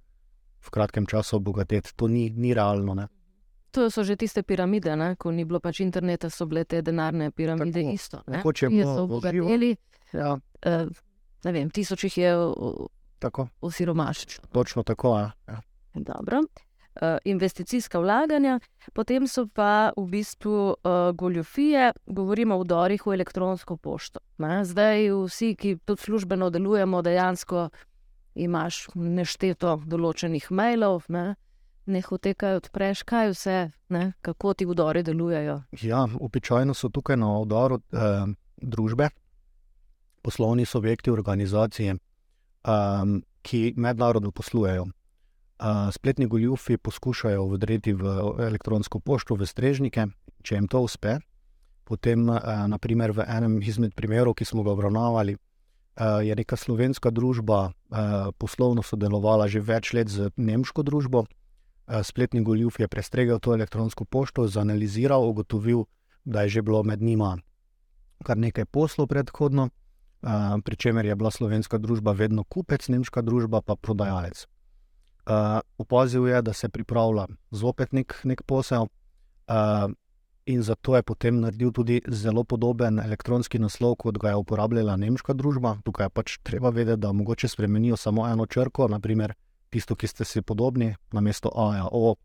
v 0.61 0.69
kratkem 0.69 1.05
času 1.05 1.35
obogatiti. 1.35 1.93
To 1.95 2.07
ni, 2.07 2.29
ni 2.29 2.53
realno. 2.53 2.93
Ne? 2.93 3.07
To 3.71 3.89
so 3.89 4.03
že 4.03 4.15
tiste 4.15 4.43
piramide, 4.43 4.95
ne? 4.95 5.15
ko 5.15 5.31
ni 5.31 5.45
bilo 5.45 5.59
pač 5.59 5.79
interneta, 5.79 6.29
so 6.29 6.45
bile 6.45 6.65
te 6.65 6.81
denarne 6.81 7.31
piramide 7.31 7.81
Tako, 7.81 7.93
isto. 7.93 8.17
tako, 8.27 8.53
če 8.53 8.67
v 8.67 8.71
živo. 8.71 9.03
obogateli, 9.03 9.75
Ja, 10.13 10.33
uh, 10.35 10.89
ne 11.43 11.51
vem, 11.51 11.69
tisoč 11.71 12.03
jih 12.03 12.17
je 12.17 12.31
uh, 12.35 12.87
tako, 13.21 13.47
osiromašilo. 13.61 14.47
točno 14.51 14.83
tako. 14.83 15.19
Ja. 15.19 15.31
Ja. 15.47 15.61
Dobro. 15.93 16.41
Uh, 16.91 17.17
investicijska 17.23 17.99
vlaganja, 17.99 18.59
potem 18.93 19.27
so 19.27 19.45
pa 19.47 19.91
v 19.97 20.03
bistvu 20.11 20.75
uh, 20.75 21.15
goljofije, 21.15 21.93
govorimo 22.05 22.55
o 22.55 22.63
vdorih 22.65 23.05
v 23.05 23.13
elektronsko 23.13 23.77
pošto. 23.77 24.19
Ne? 24.37 24.65
Zdaj, 24.65 25.07
vsi, 25.27 25.55
ki 25.55 25.77
tudi 25.85 26.01
službeno 26.01 26.49
delujemo, 26.49 26.99
dejansko 27.01 27.69
imaš 28.35 28.87
nešteto 28.95 29.77
določenih 29.87 30.51
mailov, 30.51 31.07
ne, 31.07 31.35
ne 31.85 32.01
hote 32.01 32.33
kaj 32.33 32.59
odpreš, 32.59 33.03
kaj 33.07 33.31
vse, 33.33 33.57
ne? 33.89 34.03
kako 34.21 34.53
ti 34.53 34.67
vdori 34.67 35.03
delujejo. 35.03 35.61
Ja, 35.81 36.05
običajno 36.19 36.73
so 36.73 36.89
tukaj 36.89 37.17
na 37.17 37.31
udaru 37.39 37.79
eh, 37.79 38.25
družbe, 38.57 39.09
poslovni 40.21 40.65
subjekti, 40.65 41.11
organizacije, 41.11 41.95
um, 42.67 43.21
ki 43.41 43.73
mednarodno 43.77 44.31
poslujejo. 44.31 44.83
Uh, 45.61 45.89
spletni 45.93 46.25
goljufi 46.25 46.77
poskušajo 46.77 47.45
vdreti 47.45 47.93
v 47.93 48.03
elektronsko 48.39 48.99
pošto, 48.99 49.35
v 49.35 49.45
strežnike, 49.45 50.07
če 50.43 50.55
jim 50.55 50.67
to 50.67 50.81
uspe. 50.81 51.19
Potem, 51.83 52.29
uh, 52.29 52.41
naprimer, 52.67 53.13
v 53.13 53.25
enem 53.27 53.59
izmed 53.61 53.93
primerov, 53.93 54.33
ki 54.33 54.45
smo 54.45 54.65
ga 54.65 54.73
obravnavali, 54.73 55.37
uh, 55.37 56.21
je 56.25 56.35
neka 56.35 56.57
slovenska 56.57 57.13
družba 57.13 57.69
uh, 57.69 58.33
poslovno 58.37 58.81
sodelovala 58.81 59.45
že 59.47 59.61
več 59.61 59.93
let 59.93 60.09
z 60.09 60.33
nemško 60.37 60.81
družbo. 60.81 61.25
Uh, 61.25 62.01
spletni 62.01 62.41
goljuf 62.41 62.79
je 62.79 62.89
prestregel 62.89 63.37
to 63.37 63.53
elektronsko 63.53 64.05
pošto, 64.05 64.47
zanaliziral, 64.47 65.21
ugotovil, 65.29 65.85
da 66.25 66.41
je 66.45 66.57
že 66.57 66.61
bilo 66.61 66.81
med 66.83 67.01
njima 67.01 67.37
kar 68.21 68.37
nekaj 68.37 68.65
poslov 68.65 69.09
predhodno, 69.09 69.69
pri 70.63 70.75
čemer 70.75 71.05
je 71.05 71.15
bila 71.15 71.31
slovenska 71.31 71.77
družba 71.77 72.11
vedno 72.11 72.43
kupec, 72.43 72.87
nemška 72.87 73.21
družba 73.21 73.61
pa 73.61 73.75
prodajalec. 73.75 74.45
Opazil 75.77 76.27
je, 76.27 76.41
da 76.41 76.53
se 76.53 76.69
pripravlja 76.69 77.27
zopet 77.51 77.93
nek, 77.93 78.15
nek 78.23 78.43
posel, 78.45 78.87
in 80.45 80.63
zato 80.63 80.95
je 80.95 81.03
potem 81.03 81.39
naredil 81.39 81.71
tudi 81.71 82.01
zelo 82.07 82.43
podoben 82.43 82.99
elektronski 82.99 83.59
naslov, 83.59 83.95
kot 83.95 84.17
ga 84.17 84.29
je 84.29 84.41
uporabljala 84.41 84.95
nemška 84.97 85.33
družba. 85.33 85.77
Tukaj 85.85 86.05
je 86.05 86.09
pač 86.09 86.37
treba 86.43 86.69
vedeti, 86.69 87.01
da 87.01 87.11
mogoče 87.11 87.47
spremenijo 87.47 87.97
samo 87.97 88.27
eno 88.27 88.45
črko, 88.45 88.87
naprimer 88.87 89.33
tisto, 89.69 89.95
ki 89.95 90.07
ste 90.07 90.25
si 90.25 90.41
podobni, 90.41 90.95
na 91.11 91.21
mesto 91.21 91.49
A, 91.55 91.75
ja, 91.77 91.87
O 91.91 92.15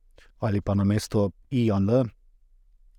ali 0.40 0.60
pa 0.60 0.74
na 0.74 0.84
mesto 0.84 1.30
I, 1.50 1.66
ja, 1.66 1.76
L, 1.76 2.04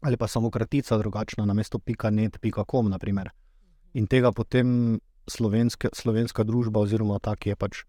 ali 0.02 0.18
pa 0.18 0.28
samo 0.28 0.50
kratica 0.50 0.98
drugačna, 0.98 1.46
na 1.46 1.54
mesto 1.54 1.80
.net.com. 2.12 2.90
Naprimer. 2.90 3.30
In 3.98 4.06
tega 4.06 4.30
potem 4.32 5.00
slovenske, 5.26 5.90
slovenska 5.94 6.46
družba, 6.46 6.86
oziroma 6.86 7.18
ta, 7.20 7.34
ki 7.34 7.54
je 7.54 7.58
pač 7.58 7.82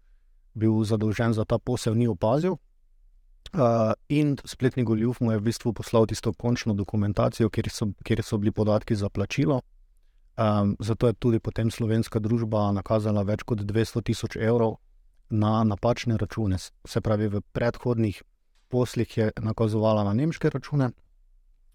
bil 0.57 0.81
zadolžen 0.83 1.35
za 1.37 1.45
ta 1.45 1.59
posel, 1.61 1.93
ni 1.93 2.09
opazil. 2.09 2.57
Uh, 3.49 3.95
in 4.09 4.35
spletni 4.45 4.83
goljuf 4.85 5.21
mu 5.21 5.31
je 5.31 5.39
v 5.39 5.45
bistvu 5.47 5.73
poslal 5.73 6.05
tisto 6.09 6.33
končno 6.33 6.75
dokumentacijo, 6.77 7.49
kjer 7.49 7.69
so, 7.73 7.89
kjer 8.05 8.21
so 8.25 8.37
bili 8.37 8.53
podatki 8.53 8.97
za 8.97 9.09
plačilo. 9.09 9.61
Um, 10.39 10.75
zato 10.79 11.07
je 11.07 11.13
tudi 11.13 11.39
potem 11.39 11.71
slovenska 11.71 12.19
družba 12.19 12.69
nakazala 12.71 13.23
več 13.25 13.43
kot 13.43 13.65
200 13.65 14.03
tisoč 14.05 14.37
evrov 14.37 14.77
na 15.29 15.63
napačne 15.63 16.17
račune. 16.17 16.57
Se 16.59 17.01
pravi, 17.01 17.27
v 17.27 17.41
predhodnih 17.53 18.21
poslih 18.69 19.17
je 19.17 19.31
nakazovala 19.41 20.03
na 20.03 20.13
nemške 20.13 20.49
račune, 20.49 20.91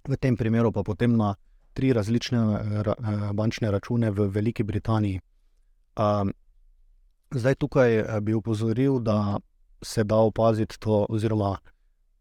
v 0.08 0.16
tem 0.16 0.36
primeru 0.36 0.72
pa 0.72 0.82
potem 0.82 1.16
na 1.16 1.34
tri 1.74 1.92
različne 1.92 2.40
ra, 2.82 2.94
eh, 2.98 3.32
bančne 3.32 3.70
račune 3.70 4.10
v 4.10 4.28
Veliki 4.28 4.62
Britaniji. 4.62 5.20
Um, 5.96 6.32
zdaj 7.30 7.54
tukaj 7.54 7.98
eh, 7.98 8.20
bi 8.20 8.34
upozoril, 8.34 8.98
da 8.98 9.38
se 9.82 10.04
da 10.04 10.16
opaziti 10.16 10.78
to, 10.80 11.06
oziroma 11.08 11.56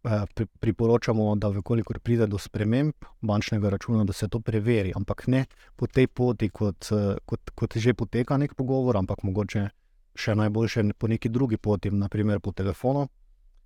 eh, 0.03 0.25
pri, 0.35 0.45
priporočamo, 0.45 1.35
da 1.35 1.47
vkolikor 1.47 1.99
pride 1.99 2.27
do 2.27 2.37
sprememb 2.37 2.93
bančnega 3.21 3.69
računa, 3.69 4.03
da 4.03 4.13
se 4.13 4.27
to 4.27 4.39
preveri, 4.39 4.93
ampak 4.95 5.27
ne 5.27 5.45
po 5.75 5.87
tej 5.87 6.07
poti, 6.07 6.49
kot, 6.49 6.89
kot, 7.25 7.49
kot 7.55 7.77
že 7.77 7.93
poteka 7.93 8.37
nek 8.37 8.55
pogovor, 8.55 8.97
ampak 8.97 9.23
mogoče 9.23 9.67
še 10.15 10.35
najboljše 10.35 10.83
po 10.97 11.07
neki 11.07 11.29
drugi 11.29 11.57
poti, 11.57 11.91
naprimer 11.91 12.39
po 12.39 12.51
telefonu 12.51 13.07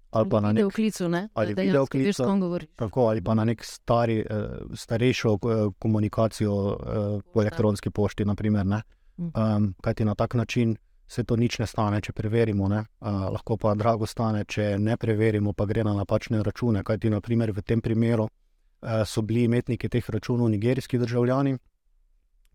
ali 0.10 0.30
pa 0.30 0.40
na 0.40 0.48
nek 0.48 0.56
video 0.56 0.70
klicu, 0.70 1.10
ne? 1.10 1.30
ali 1.34 1.54
Da 1.54 1.62
videoklicu. 1.62 2.06
veš, 2.06 2.16
s 2.16 2.20
kom 2.20 2.40
govoriš. 2.40 2.70
Tako, 2.76 3.08
ali 3.08 3.22
pa 3.22 3.34
na 3.34 3.44
nek 3.44 3.64
stari, 3.64 4.20
eh, 4.20 4.26
starejšo 4.74 5.34
eh, 5.34 5.70
komunikacijo 5.80 6.78
eh, 6.80 7.20
po 7.34 7.42
elektronski 7.42 7.90
pošti. 7.90 8.26
Naprimer, 8.26 8.66
ne. 8.66 8.82
Mhm. 9.20 9.30
um, 9.56 9.74
kajti 9.82 10.06
na 10.06 10.16
tak 10.16 10.34
način 10.34 10.76
se 11.08 11.24
to 11.24 11.36
nič 11.36 11.60
ne 11.60 11.68
stane, 11.68 12.02
če 12.02 12.14
preverimo. 12.14 12.68
Ne. 12.68 12.80
Uh, 13.00 13.08
lahko 13.34 13.58
pa 13.58 13.74
drago 13.76 14.06
stane, 14.06 14.44
če 14.46 14.78
ne 14.80 14.98
preverimo, 14.98 15.54
pa 15.54 15.66
gre 15.66 15.84
na 15.84 15.94
napačne 15.94 16.44
račune. 16.44 16.84
Kajti, 16.84 17.10
naprimer, 17.10 17.52
v 17.52 17.62
tem 17.62 17.82
primeru 17.82 18.28
uh, 18.28 19.04
so 19.06 19.22
bili 19.22 19.44
imetniki 19.44 19.90
teh 19.90 20.10
računov 20.10 20.50
nigerijski 20.50 20.98
državljani, 20.98 21.58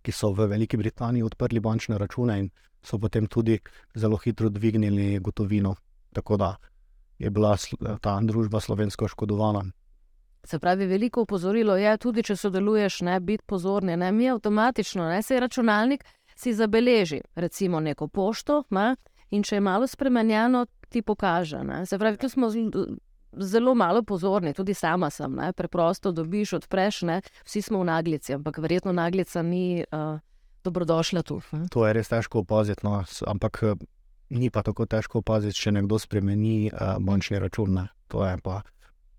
ki 0.03 0.13
so 0.13 0.33
v 0.33 0.47
Veliki 0.47 0.77
Britaniji 0.77 1.23
odprli 1.23 1.61
bančne 1.61 1.99
račune 1.99 2.39
in 2.39 2.51
so 2.83 2.99
potem 2.99 3.27
tudi 3.27 3.59
zelo 3.95 4.17
hitro 4.17 4.49
dvignili 4.49 5.19
gotovino. 5.19 5.75
Tako 6.13 6.37
da 6.37 6.57
je 7.19 7.31
bila 7.31 7.57
ta 8.01 8.21
družba 8.23 8.61
slovenska 8.61 9.05
oškodovana. 9.05 9.65
Se 10.45 10.59
pravi, 10.59 10.87
veliko 10.87 11.23
upozorilo 11.23 11.77
je, 11.77 11.97
tudi 11.99 12.23
če 12.23 12.37
sodeluješ, 12.37 13.01
ne 13.07 13.21
biti 13.21 13.45
pozorni. 13.47 13.97
Ne, 13.97 14.13
mi 14.13 14.31
avtomatično, 14.31 15.07
ne 15.09 15.23
se 15.23 15.41
računalnik 15.41 16.05
si 16.35 16.55
zabeleži, 16.55 17.21
recimo 17.35 17.81
neko 17.81 18.09
pošto, 18.09 18.65
ne, 18.71 18.97
in 19.31 19.43
če 19.43 19.57
je 19.57 19.61
malo 19.61 19.87
spremenjeno, 19.87 20.67
ti 20.89 21.03
pokaže. 21.03 21.63
Ne. 21.65 21.87
Se 21.87 21.99
pravi, 21.99 22.19
tu 22.19 22.29
smo 22.29 22.51
zelo 23.33 23.75
malo 23.75 24.03
pozorni, 24.03 24.53
tudi 24.53 24.75
sama 24.75 25.11
sem. 25.11 25.35
Ne, 25.35 25.53
preprosto 25.53 26.13
dobiš, 26.13 26.53
odpreš, 26.59 27.03
ne, 27.03 27.21
vsi 27.47 27.63
smo 27.63 27.81
v 27.81 27.89
naglici, 27.93 28.35
ampak 28.35 28.59
verjetno 28.59 28.93
naglica 28.93 29.43
ni 29.43 29.85
uh, 29.85 30.19
dobrodošla 30.65 31.23
tu. 31.23 31.41
Ne. 31.53 31.69
To 31.71 31.87
je 31.87 31.95
res 31.97 32.11
težko 32.11 32.43
opaziti, 32.43 32.85
no, 32.87 33.05
ampak 33.27 33.63
ni 34.33 34.51
pa 34.51 34.63
tako 34.63 34.87
težko 34.87 35.21
opaziti, 35.21 35.59
če 35.59 35.73
nekdo 35.79 35.99
spremeni 36.01 36.71
uh, 36.73 36.97
bančni 37.01 37.39
račun. 37.39 37.75
Ne. 37.77 37.89
To 38.13 38.25
je 38.27 38.39
pa 38.43 38.63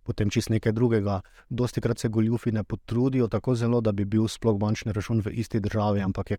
potem 0.04 0.30
čist 0.30 0.50
nekaj 0.50 0.74
drugega. 0.76 1.22
Dosti 1.50 1.82
krat 1.82 2.00
se 2.00 2.10
goljufi 2.10 2.52
ne 2.52 2.64
potrudijo 2.64 3.28
tako 3.28 3.56
zelo, 3.56 3.82
da 3.82 3.92
bi 3.92 4.06
bil 4.06 4.28
sploh 4.28 4.58
bančni 4.60 4.94
račun 4.94 5.22
v 5.26 5.34
isti 5.40 5.60
državi, 5.64 6.02
ampak 6.02 6.32
je 6.32 6.38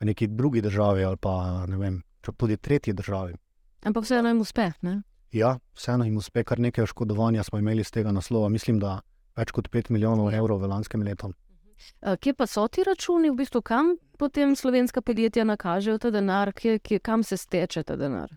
v 0.00 0.10
neki 0.10 0.26
drugi 0.26 0.62
državi 0.62 1.04
ali 1.04 1.16
pa 1.16 1.66
ne 1.68 1.76
vem, 1.76 2.02
tudi 2.36 2.56
tretji 2.56 2.92
državi. 2.92 3.34
Ampak 3.84 4.04
vseeno 4.04 4.28
jim 4.28 4.40
uspe. 4.40 4.70
Ne. 4.82 5.02
Ja, 5.32 5.58
vseeno 5.74 6.04
jim 6.04 6.16
uspe 6.16 6.44
kar 6.44 6.58
nekaj 6.58 6.84
oškodovanja, 6.84 7.42
smo 7.42 7.58
imeli 7.58 7.84
z 7.84 7.90
tega 7.90 8.12
naslova. 8.12 8.48
Mislim, 8.48 8.78
da 8.80 9.00
več 9.36 9.50
kot 9.52 9.68
5 9.68 9.90
milijonov 9.90 10.32
evrov 10.34 10.62
v 10.62 10.70
lanskem 10.70 11.02
letu. 11.02 11.32
Uh, 12.00 12.16
kje 12.20 12.34
pa 12.34 12.46
so 12.46 12.68
ti 12.68 12.84
računi, 12.86 13.30
v 13.30 13.36
bistvu 13.42 13.62
kam 13.62 13.96
potem 14.18 14.56
slovenska 14.56 15.02
podjetja 15.02 15.44
nakažejo 15.44 15.98
ta 15.98 16.10
denar, 16.10 16.52
kje, 16.52 16.78
kje, 16.78 16.98
kam 16.98 17.22
se 17.22 17.36
steče 17.36 17.82
ta 17.82 17.96
denar? 17.96 18.30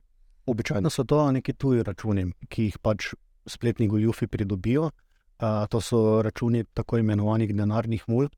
Običajno 0.46 0.90
so 0.90 1.04
to 1.04 1.32
neki 1.32 1.54
tuji 1.54 1.84
računi, 1.84 2.32
ki 2.50 2.70
jih 2.70 2.78
pač 2.80 3.14
spletni 3.48 3.88
goljufi 3.88 4.28
pridobijo. 4.28 4.92
Uh, 5.38 5.68
to 5.70 5.82
so 5.82 6.22
računi 6.22 6.64
tako 6.74 6.98
imenovanih 6.98 7.56
denarnih 7.56 8.04
mul. 8.08 8.30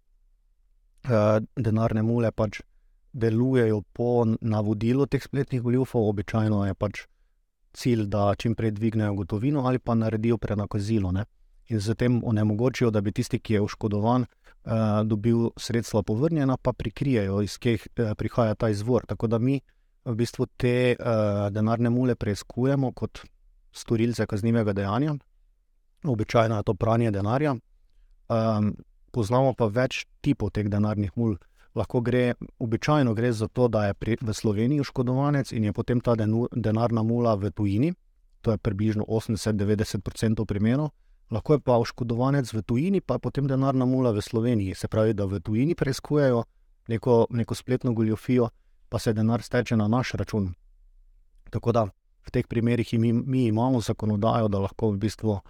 Uh, 1.07 1.39
denarne 1.55 2.03
mule 2.03 2.31
pač 2.31 2.59
delujejo 3.13 3.81
po 3.93 4.25
navodilu 4.41 5.05
teh 5.05 5.23
spletnih 5.23 5.61
goljufov, 5.61 6.09
običajno 6.09 6.65
je 6.65 6.73
pač 6.73 7.05
cilj, 7.73 8.05
da 8.05 8.33
čim 8.35 8.55
prej 8.55 8.71
dvignejo 8.71 9.13
gotovino 9.13 9.65
ali 9.65 9.79
pa 9.79 9.95
naredijo 9.95 10.37
prenakazilo. 10.37 11.11
Ne? 11.11 11.25
In 11.69 11.79
z 11.79 11.95
tem 11.95 12.21
onemogočijo, 12.25 12.89
da 12.91 13.01
bi 13.01 13.11
tisti, 13.11 13.39
ki 13.39 13.53
je 13.53 13.61
oškodovan, 13.61 14.25
uh, 14.25 14.71
dobil 15.05 15.49
sredstva 15.57 16.03
povrnjena, 16.03 16.57
pa 16.57 16.73
prikrijejo, 16.73 17.41
iz 17.41 17.57
kje 17.57 17.77
uh, 17.77 18.13
prihaja 18.17 18.55
ta 18.55 18.69
izvor. 18.69 19.05
Tako 19.05 19.27
da 19.27 19.37
mi 19.37 19.59
v 20.05 20.15
bistvu 20.15 20.47
te 20.57 20.95
uh, 20.95 21.49
denarne 21.53 21.89
mule 21.89 22.15
preizkujemo 22.15 22.91
kot 22.91 23.21
storilce 23.71 24.25
kaznivega 24.25 24.73
dejanja. 24.73 25.15
običajno 26.03 26.57
je 26.57 26.63
to 26.63 26.73
pranje 26.73 27.11
denarja. 27.11 27.55
Um, 28.29 28.75
poznamo 29.11 29.53
pa 29.53 29.67
več 29.67 30.05
tipov 30.21 30.51
teh 30.53 30.69
denarnih 30.69 31.11
mul. 31.15 31.37
Lahko 31.75 32.01
gre, 32.01 32.33
običajno 32.59 33.13
gre 33.13 33.31
za 33.33 33.47
to, 33.47 33.67
da 33.67 33.85
je 33.85 33.93
pri, 33.93 34.17
v 34.21 34.33
Sloveniji 34.33 34.81
oškodovanec 34.81 35.51
in 35.51 35.63
je 35.63 35.73
potem 35.73 36.01
ta 36.01 36.15
denu, 36.15 36.47
denarna 36.51 37.03
mula 37.03 37.35
v 37.35 37.51
tujini, 37.51 37.93
to 38.41 38.51
je 38.51 38.57
približno 38.57 39.05
80-90% 39.05 40.45
primerov. 40.45 40.89
Lahko 41.31 41.53
je 41.53 41.59
pa 41.59 41.77
oškodovanec 41.77 42.53
v 42.53 42.61
tujini, 42.61 43.01
pa 43.01 43.19
potem 43.19 43.47
denarna 43.47 43.85
mula 43.85 44.11
v 44.11 44.21
Sloveniji. 44.21 44.75
Se 44.75 44.87
pravi, 44.87 45.13
da 45.13 45.25
v 45.25 45.39
tujini 45.39 45.75
preiskujejo 45.75 46.43
neko, 46.87 47.27
neko 47.29 47.55
spletno 47.55 47.93
goljofijo, 47.93 48.49
pa 48.89 48.99
se 48.99 49.13
denar 49.13 49.41
steče 49.41 49.77
na 49.77 49.87
naš 49.87 50.11
račun. 50.17 50.53
Tako 51.49 51.71
da 51.71 51.83
v 52.25 52.31
teh 52.31 52.47
primerih 52.47 52.93
mi, 52.93 53.13
mi 53.13 53.45
imamo 53.45 53.81
zakonodajo, 53.81 54.47
da 54.47 54.59
lahko 54.59 54.91
v 54.91 54.97
bistvu 54.97 55.31
uh, 55.31 55.41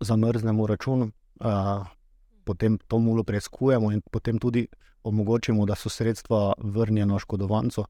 zamrznemo 0.00 0.66
račun, 0.66 1.12
uh, 1.40 1.86
potem 2.44 2.78
to 2.88 2.98
mulo 2.98 3.24
preiskujemo 3.24 3.92
in 3.92 4.00
potem 4.10 4.38
tudi 4.38 4.66
omogočimo, 5.04 5.66
da 5.66 5.74
so 5.74 5.88
sredstva 5.88 6.54
vrnjena 6.58 7.14
oškodovancu. 7.14 7.84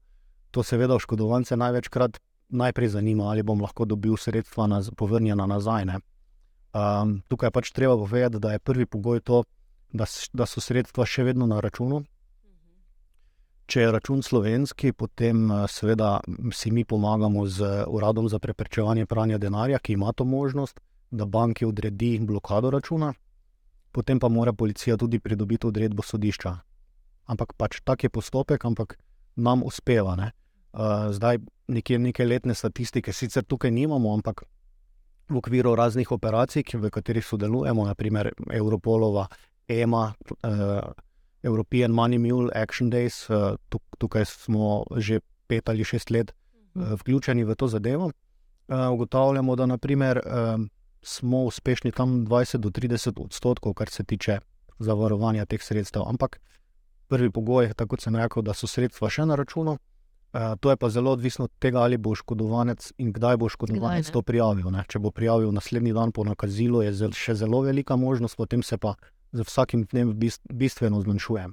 To 0.51 0.63
seveda 0.63 0.95
oškodovance 0.95 1.57
največkrat 1.57 2.19
najprej 2.49 2.87
zanima, 2.87 3.31
ali 3.31 3.43
bom 3.43 3.61
lahko 3.61 3.85
dobil 3.85 4.17
sredstva 4.17 4.67
naz 4.67 4.91
povrnjena 4.97 5.45
nazaj. 5.47 5.85
Um, 6.71 7.19
tukaj 7.27 7.47
je 7.47 7.51
pač 7.51 7.71
treba 7.71 7.97
povedati, 7.97 8.39
da 8.39 8.53
je 8.53 8.59
prvi 8.59 8.85
pogoj 8.85 9.19
to, 9.19 9.43
da, 9.91 10.05
da 10.33 10.45
so 10.47 10.63
sredstva 10.63 11.05
še 11.05 11.25
vedno 11.27 11.47
na 11.47 11.59
računu. 11.59 12.03
Če 13.71 13.81
je 13.81 13.91
račun 13.91 14.23
slovenski, 14.23 14.91
potem 14.91 15.47
seveda 15.71 16.19
si 16.51 16.71
mi 16.71 16.83
pomagamo 16.83 17.45
z 17.47 17.85
Uradom 17.87 18.27
za 18.27 18.39
preprečevanje 18.39 19.05
pranja 19.05 19.37
denarja, 19.39 19.79
ki 19.79 19.95
ima 19.95 20.11
to 20.11 20.25
možnost, 20.27 20.79
da 21.11 21.25
banki 21.25 21.65
odredi 21.65 22.17
blokado 22.19 22.71
računa, 22.71 23.13
potem 23.91 24.19
pa 24.19 24.27
mora 24.27 24.53
policija 24.53 24.97
tudi 24.97 25.19
pridobiti 25.19 25.67
odredbo 25.67 26.03
sodišča. 26.03 26.55
Ampak 27.31 27.55
pač 27.55 27.79
tak 27.83 28.03
je 28.03 28.09
postopek, 28.09 28.65
ampak 28.65 28.97
nam 29.35 29.63
uspeva. 29.63 30.15
Ne? 30.15 30.31
Uh, 30.71 31.11
zdaj 31.11 31.39
nekje 31.67 31.99
neke 31.99 32.25
letne 32.25 32.55
statistike, 32.55 33.13
sicer 33.13 33.43
tukaj 33.43 33.71
nimamo, 33.71 34.13
ampak 34.13 34.43
v 35.31 35.37
okviru 35.39 35.75
raznih 35.75 36.11
operacij, 36.11 36.63
v 36.73 36.89
katerih 36.89 37.25
sodelujemo, 37.25 37.85
naprimer 37.85 38.31
Europolova, 38.51 39.27
EMA, 39.67 40.13
uh, 40.43 40.91
European 41.43 41.91
Money 41.91 42.19
Mule, 42.19 42.51
Action 42.55 42.91
Days, 42.91 43.29
uh, 43.29 43.55
tukaj 43.97 44.25
smo 44.25 44.83
že 44.97 45.21
pet 45.47 45.69
ali 45.69 45.83
šest 45.83 46.11
let 46.11 46.31
uh, 46.31 46.93
vključeni 46.99 47.43
v 47.43 47.55
to 47.55 47.67
zadevo. 47.67 48.11
Uh, 48.67 48.91
ugotavljamo, 48.93 49.55
da 49.55 49.65
naprimer, 49.65 50.21
uh, 50.25 50.59
smo 51.01 51.43
uspešni 51.43 51.91
tam 51.91 52.25
20 52.27 52.57
do 52.57 52.69
30 52.69 53.23
odstotkov, 53.23 53.73
kar 53.73 53.89
se 53.89 54.03
tiče 54.03 54.39
zavarovanja 54.79 55.45
teh 55.45 55.63
sredstev. 55.63 56.03
Ampak 56.07 56.39
prvi 57.07 57.31
pogoj, 57.31 57.73
tako 57.73 57.95
kot 57.95 58.01
sem 58.01 58.15
rekel, 58.15 58.43
da 58.43 58.53
so 58.53 58.67
sredstva 58.67 59.09
še 59.09 59.25
na 59.25 59.35
računu. 59.35 59.77
Uh, 60.31 60.55
to 60.59 60.69
je 60.69 60.77
pa 60.77 60.89
zelo 60.89 61.11
odvisno 61.11 61.45
od 61.45 61.51
tega, 61.59 61.81
ali 61.83 61.97
bo 61.97 62.13
oškodovanec 62.15 62.93
in 62.97 63.11
kdaj 63.11 63.37
bo 63.37 63.45
oškodovanec 63.45 64.11
to 64.11 64.21
prijavil. 64.21 64.69
Ne? 64.71 64.85
Če 64.87 64.99
bo 64.99 65.11
prijavil 65.11 65.51
naslednji 65.51 65.91
dan 65.93 66.11
po 66.15 66.23
nakazilu, 66.23 66.85
je 66.85 66.93
zel, 66.93 67.11
še 67.11 67.35
zelo 67.35 67.59
velika 67.61 67.95
možnost, 67.99 68.37
potem 68.39 68.63
se 68.63 68.77
pa 68.77 68.95
z 69.31 69.43
vsakim 69.43 69.83
dnem 69.91 70.13
bistveno 70.49 71.01
zmanjšuje. 71.01 71.49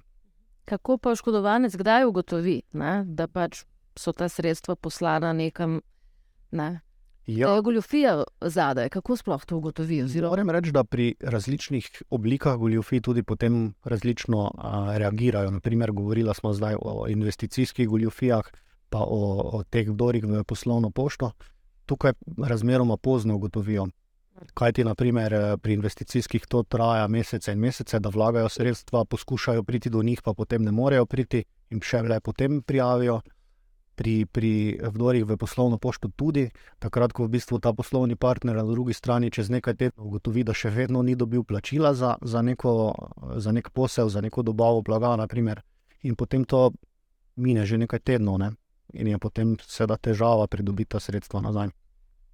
Kako 0.70 0.98
pa 0.98 1.10
oškodovanec 1.10 1.74
kdaj 1.74 2.06
ugotovi, 2.06 2.60
ne? 2.72 3.02
da 3.06 3.26
pač 3.26 3.64
so 3.98 4.12
ta 4.12 4.28
sredstva 4.28 4.76
poslana 4.76 5.32
nekam? 5.32 5.80
Ne? 6.50 6.80
Ja. 7.28 7.50
Je 7.54 7.62
goljofija 7.62 8.24
zadaj, 8.40 8.88
kako 8.88 9.16
sploh 9.16 9.44
to 9.44 9.56
ugotovijo? 9.56 10.06
Moram 10.30 10.50
reči, 10.50 10.72
da 10.72 10.84
pri 10.84 11.14
različnih 11.20 12.02
oblikah 12.10 12.56
goljofij 12.56 13.00
tudi 13.00 13.22
potem 13.22 13.74
različno 13.84 14.50
a, 14.54 14.96
reagirajo. 14.96 15.50
Naprimer, 15.50 15.92
govorila 15.92 16.34
smo 16.34 16.52
zdaj 16.52 16.76
o 16.80 17.04
investicijskih 17.08 17.88
goljofijah, 17.88 18.48
pa 18.90 19.04
o, 19.04 19.20
o 19.58 19.62
teh 19.64 19.88
vdorih 19.88 20.24
v 20.24 20.44
poslovno 20.44 20.90
pošto. 20.90 21.32
Tukaj 21.86 22.12
razmeroma 22.36 22.96
pozno 22.96 23.36
ugotovijo. 23.36 23.88
Kaj 24.54 24.72
ti, 24.72 24.84
naprimer, 24.84 25.58
pri 25.62 25.74
investicijskih 25.74 26.46
to 26.46 26.62
traja 26.62 27.08
mesece 27.08 27.52
in 27.52 27.58
mesece, 27.58 27.98
da 27.98 28.08
vlagajo 28.08 28.48
sredstva, 28.48 29.04
poskušajo 29.04 29.62
priti 29.62 29.90
do 29.90 30.02
njih, 30.02 30.22
pa 30.22 30.34
potem 30.34 30.62
ne 30.62 30.72
morejo 30.72 31.06
priti 31.06 31.44
in 31.70 31.82
še 31.82 32.02
le 32.02 32.20
potem 32.20 32.62
prijavijo 32.62 33.20
pri, 33.98 34.26
pri 34.30 34.78
vdorih 34.78 35.26
v 35.26 35.36
poslovno 35.36 35.78
pošto 35.78 36.08
tudi, 36.14 36.46
takrat, 36.78 37.12
ko 37.12 37.26
v 37.26 37.34
bistvu 37.34 37.58
ta 37.58 37.72
poslovni 37.74 38.14
partner 38.14 38.54
na 38.56 38.62
drugi 38.62 38.94
strani 38.94 39.30
čez 39.34 39.50
nekaj 39.50 39.74
tednov 39.74 40.06
ugotovi, 40.06 40.46
da 40.46 40.54
še 40.54 40.70
vedno 40.70 41.02
ni 41.02 41.18
dobil 41.18 41.42
plačila 41.42 41.90
za, 41.98 42.14
za, 42.22 42.42
neko, 42.42 42.94
za 43.42 43.52
nek 43.52 43.74
posel, 43.74 44.06
za 44.08 44.22
neko 44.22 44.46
dobavo 44.46 44.84
blaga, 44.86 45.16
naprimer, 45.18 45.64
in 46.06 46.14
potem 46.14 46.46
to 46.46 46.70
mine 47.34 47.66
že 47.66 47.78
nekaj 47.78 48.06
tednov, 48.06 48.38
ne? 48.38 48.54
In 48.92 49.06
je 49.06 49.18
potem 49.18 49.56
seveda 49.62 49.96
težava 49.96 50.46
pridobiti 50.46 50.90
ta 50.96 51.00
sredstva 51.00 51.40
nazaj. 51.40 51.68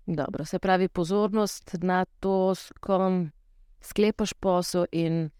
Dobro, 0.06 0.44
se 0.44 0.58
pravi, 0.58 0.88
pozornost 0.88 1.76
na 1.82 2.04
to, 2.20 2.54
s 2.54 2.72
kom 2.80 3.30
sklepaš 3.80 4.32
posel 4.32 4.84
in 4.92 5.30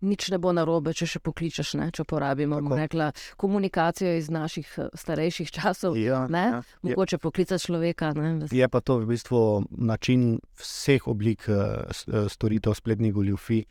nič 0.00 0.28
ne 0.30 0.38
bo 0.38 0.52
narobe, 0.52 0.92
če 0.96 1.08
še 1.08 1.20
pokličeš, 1.24 1.74
ne? 1.80 1.88
če 1.94 2.04
porabimo 2.08 2.60
rekla, 2.76 3.10
komunikacijo 3.40 4.16
iz 4.18 4.28
naših 4.32 4.68
eh, 4.78 4.90
starejših 4.94 5.52
časov. 5.52 5.96
Ja, 6.00 6.26
ja, 6.28 6.60
Mogoče 6.82 7.18
poklicati 7.18 7.64
človeka. 7.64 8.12
Ne? 8.16 8.48
Je 8.52 8.68
pa 8.68 8.80
to 8.80 9.00
v 9.02 9.10
bistvu 9.12 9.64
način 9.70 10.36
vseh 10.60 11.08
oblik 11.08 11.48
uh, 11.48 11.88
storitev 12.28 12.76
spletnih 12.76 13.14
goljufij. 13.16 13.64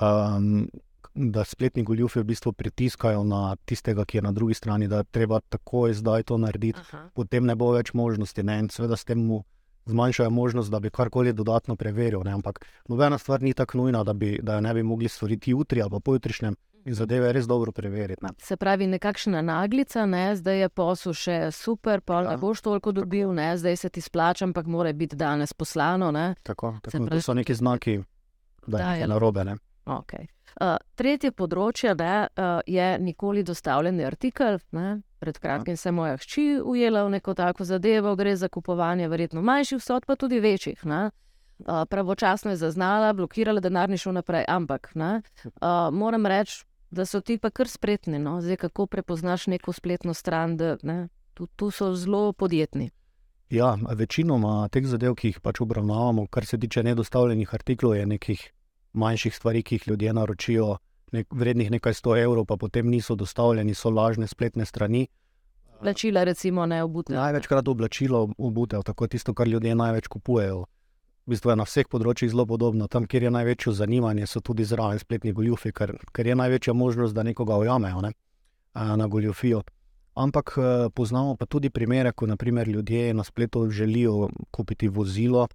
Um, 0.00 0.70
Da 1.14 1.44
spletni 1.44 1.82
goljufi 1.84 2.20
v 2.20 2.24
bistvu 2.24 2.52
pritiskajo 2.52 3.24
na 3.24 3.56
tistega, 3.64 4.04
ki 4.04 4.18
je 4.18 4.22
na 4.22 4.32
drugi 4.32 4.54
strani, 4.54 4.88
da 4.88 5.02
je 5.02 5.04
treba 5.04 5.40
takoj 5.40 5.92
zdaj 5.94 6.22
to 6.22 6.38
narediti, 6.38 6.80
Aha. 6.80 7.08
potem 7.14 7.44
ne 7.46 7.54
bo 7.54 7.72
več 7.72 7.92
možnosti. 7.92 8.42
Ne? 8.42 8.58
In 8.64 8.70
seveda 8.72 8.96
s 8.96 9.04
tem 9.04 9.20
mu 9.20 9.42
zmanjšajo 9.86 10.30
možnost, 10.30 10.70
da 10.70 10.80
bi 10.80 10.90
karkoli 10.90 11.32
dodatno 11.32 11.76
preveril. 11.76 12.22
Ne? 12.24 12.32
Ampak 12.32 12.64
nobena 12.88 13.18
stvar 13.18 13.42
ni 13.42 13.52
tako 13.54 13.78
nujna, 13.78 14.04
da, 14.04 14.12
bi, 14.12 14.38
da 14.42 14.54
jo 14.54 14.60
ne 14.60 14.74
bi 14.74 14.82
mogli 14.82 15.08
storiti 15.08 15.50
jutri 15.50 15.82
ali 15.82 16.00
pojutrišnjem. 16.00 16.56
In 16.84 16.94
zadeve 16.94 17.26
je 17.26 17.32
res 17.32 17.46
dobro 17.46 17.72
preveriti. 17.72 18.24
Ne. 18.24 18.32
Se 18.42 18.56
pravi, 18.56 18.86
nekakšna 18.86 19.42
naglica, 19.42 20.06
ne? 20.06 20.36
zdaj 20.36 20.60
je 20.60 20.68
posel 20.68 21.14
še 21.14 21.36
super, 21.54 22.00
pa 22.00 22.22
ja. 22.22 22.32
ne 22.32 22.36
boš 22.42 22.64
toliko 22.64 22.92
dobil, 22.92 23.30
ne? 23.34 23.52
zdaj 23.58 23.76
se 23.76 23.88
ti 23.88 24.00
splača, 24.00 24.44
ampak 24.48 24.66
mora 24.66 24.92
biti 24.92 25.16
danes 25.16 25.52
poslano. 25.52 26.10
Tako, 26.42 26.78
tako. 26.82 27.04
Pravi... 27.04 27.10
To 27.10 27.22
so 27.22 27.34
neki 27.34 27.54
znaki, 27.54 28.00
da, 28.66 28.78
da 28.78 28.94
je 28.94 29.06
narobe. 29.06 29.46
Okay. 29.86 30.26
Uh, 30.60 30.76
tretje 30.94 31.32
področje 31.32 31.94
ne, 31.96 32.28
uh, 32.36 32.60
je 32.66 32.98
nikoli 32.98 33.42
dostavljen 33.42 34.00
artikel. 34.04 34.58
Ne? 34.76 35.00
Pred 35.22 35.38
kratkim 35.38 35.76
se 35.76 35.88
je 35.88 35.94
moja 35.96 36.16
hči 36.18 36.44
ujela 36.60 37.04
v 37.06 37.14
neko 37.16 37.34
tako 37.38 37.64
zadevo, 37.64 38.16
gre 38.16 38.34
za 38.36 38.48
kupovanje 38.48 39.08
verjetno 39.08 39.42
manjših 39.42 39.80
vsot, 39.80 40.06
pa 40.06 40.16
tudi 40.16 40.40
večjih. 40.42 40.82
Uh, 40.84 41.84
pravočasno 41.88 42.50
je 42.50 42.60
zaznala, 42.60 43.12
blokirala 43.12 43.62
denarni 43.62 43.96
šel 43.96 44.18
naprej. 44.18 44.44
Ampak 44.48 44.92
ne, 44.94 45.22
uh, 45.44 45.88
moram 45.94 46.26
reči, 46.26 46.64
da 46.90 47.06
so 47.06 47.20
ti 47.20 47.38
pa 47.38 47.50
kar 47.50 47.68
spretni. 47.68 48.18
No? 48.18 48.40
Zdaj, 48.42 48.56
kako 48.66 48.86
prepoznaš 48.86 49.46
neko 49.46 49.72
spletno 49.72 50.14
stran, 50.14 50.56
da 50.56 50.76
ne, 50.82 51.08
tu, 51.34 51.46
tu 51.46 51.70
so 51.70 51.94
zelo 51.94 52.32
podjetni. 52.32 52.90
Ja, 53.52 53.76
večinoma 53.96 54.68
teh 54.72 54.86
zadev, 54.88 55.14
ki 55.14 55.28
jih 55.28 55.40
pač 55.44 55.60
obravnavamo, 55.60 56.26
kar 56.32 56.46
se 56.48 56.58
tiče 56.58 56.82
nedostavljenih 56.82 57.54
artiklov, 57.54 57.94
je 57.96 58.06
nekih 58.06 58.44
manjših 58.92 59.34
stvari, 59.34 59.62
ki 59.62 59.74
jih 59.74 59.88
ljudje 59.88 60.12
naročijo, 60.12 60.76
nek, 61.12 61.26
vrednih 61.30 61.70
nekaj 61.70 61.94
sto 61.94 62.16
evrov, 62.16 62.46
pa 62.46 62.56
potem 62.56 62.88
niso 62.90 63.14
dostavljeni, 63.14 63.74
so 63.74 63.90
lažne 63.90 64.26
spletne 64.26 64.64
strani. 64.66 65.06
Oblačila, 65.80 66.24
recimo, 66.24 66.66
ne 66.66 66.82
obutev. 66.82 67.16
Največkrat 67.16 67.68
oblačilo 67.68 68.28
obutev, 68.38 68.82
tako 68.82 69.06
tisto, 69.06 69.34
kar 69.34 69.48
ljudje 69.48 69.74
največ 69.74 70.06
kupujejo. 70.06 70.64
V 71.26 71.30
bistvu 71.30 71.50
je 71.52 71.56
na 71.56 71.64
vseh 71.66 71.86
področjih 71.86 72.30
zelo 72.32 72.46
podobno. 72.46 72.88
Tam, 72.90 73.06
kjer 73.06 73.28
je 73.28 73.30
največje 73.30 73.72
zanimanje, 73.78 74.26
so 74.26 74.40
tudi 74.42 74.66
zraven 74.66 74.98
spletni 74.98 75.32
goljufi, 75.32 75.72
ker, 75.72 75.94
ker 76.14 76.26
je 76.26 76.34
največja 76.38 76.74
možnost, 76.74 77.14
da 77.14 77.22
nekoga 77.22 77.58
ujamejo 77.62 78.02
ne? 78.02 78.12
na 78.74 79.06
goljufijo. 79.06 79.62
Ampak 80.14 80.54
poznamo 80.94 81.36
pa 81.36 81.46
tudi 81.46 81.70
primere, 81.70 82.12
ko 82.12 82.26
naprimer, 82.26 82.68
ljudje 82.68 83.14
na 83.14 83.24
spletu 83.24 83.70
želijo 83.70 84.28
kupiti 84.50 84.88
vozilo, 84.88 85.46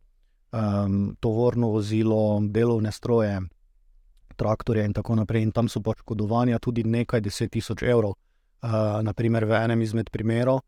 um, 0.52 1.16
tovorno 1.20 1.68
vozilo, 1.68 2.40
delovne 2.42 2.92
stroje, 2.92 3.42
traktorje 4.36 4.86
in 4.86 4.94
tako 4.94 5.16
naprej. 5.16 5.44
In 5.44 5.52
tam 5.52 5.70
so 5.70 5.82
poškodovanja 5.82 6.60
tudi 6.60 6.84
nekaj 6.84 7.22
deset 7.22 7.52
tisoč 7.52 7.84
evrov. 7.84 8.16
Uh, 8.62 9.02
naprimer, 9.06 9.46
v 9.46 9.54
enem 9.54 9.82
izmed 9.82 10.10
primerov 10.10 10.60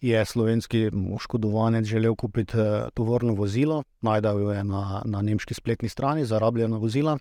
je 0.00 0.24
slovenski 0.24 0.90
oškodovanec 1.14 1.84
želel 1.84 2.14
kupiti 2.14 2.58
uh, 2.58 2.88
tovorno 2.94 3.34
vozilo, 3.34 3.82
najdel 4.00 4.40
jo 4.40 4.50
je 4.50 4.64
na, 4.64 5.02
na 5.04 5.22
nemški 5.22 5.54
spletni 5.54 5.88
strani 5.88 6.24
za 6.24 6.38
rabljena 6.38 6.76
vozila, 6.76 7.18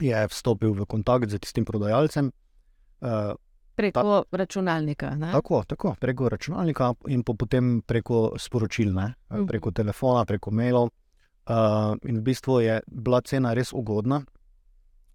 je 0.00 0.26
vstopil 0.28 0.72
v 0.72 0.86
kontakt 0.86 1.30
z 1.30 1.38
tistim 1.38 1.64
prodajalcem. 1.64 2.30
Uh, 3.00 3.34
Preko 3.76 4.24
ta, 4.30 4.36
računalnika. 4.36 5.16
Tako, 5.32 5.64
tako, 5.66 5.94
preko 6.00 6.28
računalnika 6.28 6.92
in 7.08 7.22
po, 7.24 7.34
potem 7.34 7.82
preko 7.86 8.34
sporočil, 8.38 8.92
ne, 8.92 9.14
uh 9.30 9.36
mhm. 9.36 9.42
-huh. 9.42 9.48
preko 9.48 9.70
telefona, 9.70 10.24
preko 10.24 10.50
mailov. 10.50 10.90
Uh, 11.50 11.96
in 12.06 12.20
v 12.20 12.22
bistvu 12.22 12.60
je 12.62 12.78
bila 12.86 13.18
cena 13.26 13.50
res 13.58 13.72
ugodna, 13.74 14.20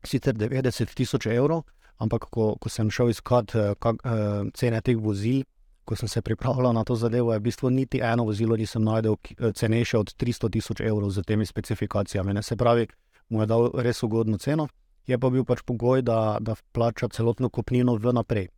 sicer 0.04 0.36
90 0.36 0.92
tisoč 0.92 1.30
evrov, 1.32 1.64
ampak 1.96 2.28
ko, 2.28 2.58
ko 2.60 2.68
sem 2.70 2.90
šel 2.92 3.14
iskat 3.14 3.56
uh, 3.56 3.72
kak, 3.80 4.04
uh, 4.04 4.44
cene 4.52 4.82
teh 4.84 5.00
vozil, 5.00 5.46
ko 5.88 5.96
sem 5.96 6.12
se 6.12 6.20
pripravljal 6.22 6.74
na 6.76 6.84
to 6.84 6.98
zadevo, 7.00 7.32
je 7.32 7.40
v 7.40 7.46
bistvu 7.46 7.70
niti 7.70 8.02
eno 8.04 8.26
vozilo 8.28 8.58
nisem 8.58 8.84
najdel 8.84 9.16
cenejše 9.54 10.02
od 10.02 10.12
300 10.18 10.52
tisoč 10.52 10.82
evrov 10.82 11.14
z 11.14 11.24
temi 11.24 11.46
specifikacijami. 11.46 12.34
Ne? 12.34 12.44
Se 12.44 12.58
pravi, 12.58 12.88
mu 13.30 13.42
je 13.42 13.48
dal 13.48 13.70
res 13.80 14.04
ugodno 14.04 14.38
ceno, 14.38 14.68
je 15.08 15.18
pa 15.20 15.30
bil 15.30 15.46
pač 15.46 15.62
pogoj, 15.62 16.02
da, 16.02 16.38
da 16.42 16.56
plača 16.74 17.08
celotno 17.14 17.50
kupnino 17.50 17.96
vnaprej. 17.96 18.50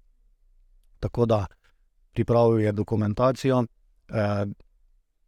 Tako 0.99 1.25
da 1.25 1.45
pripravil 2.15 2.63
je 2.63 2.71
dokumentacijo, 2.71 3.65
eh, 4.09 4.45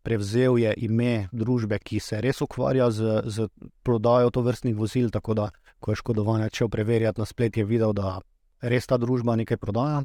prevzel 0.04 0.58
je 0.58 0.74
ime 0.78 1.30
družbe, 1.32 1.80
ki 1.80 2.00
se 2.00 2.22
res 2.22 2.42
ukvarja 2.42 2.90
z, 2.92 3.22
z 3.26 3.48
prodajo 3.84 4.32
tovrstnih 4.32 4.76
vozil. 4.76 5.10
Tako 5.10 5.34
da, 5.34 5.50
ko 5.80 5.92
je 5.92 6.02
škodovanje 6.02 6.50
šel 6.54 6.70
preverjati 6.70 7.22
na 7.22 7.26
splet, 7.26 7.58
je 7.58 7.66
videl, 7.66 7.94
da 7.94 8.20
res 8.62 8.88
ta 8.88 8.98
družba 8.98 9.36
nekaj 9.40 9.58
prodaja. 9.58 10.04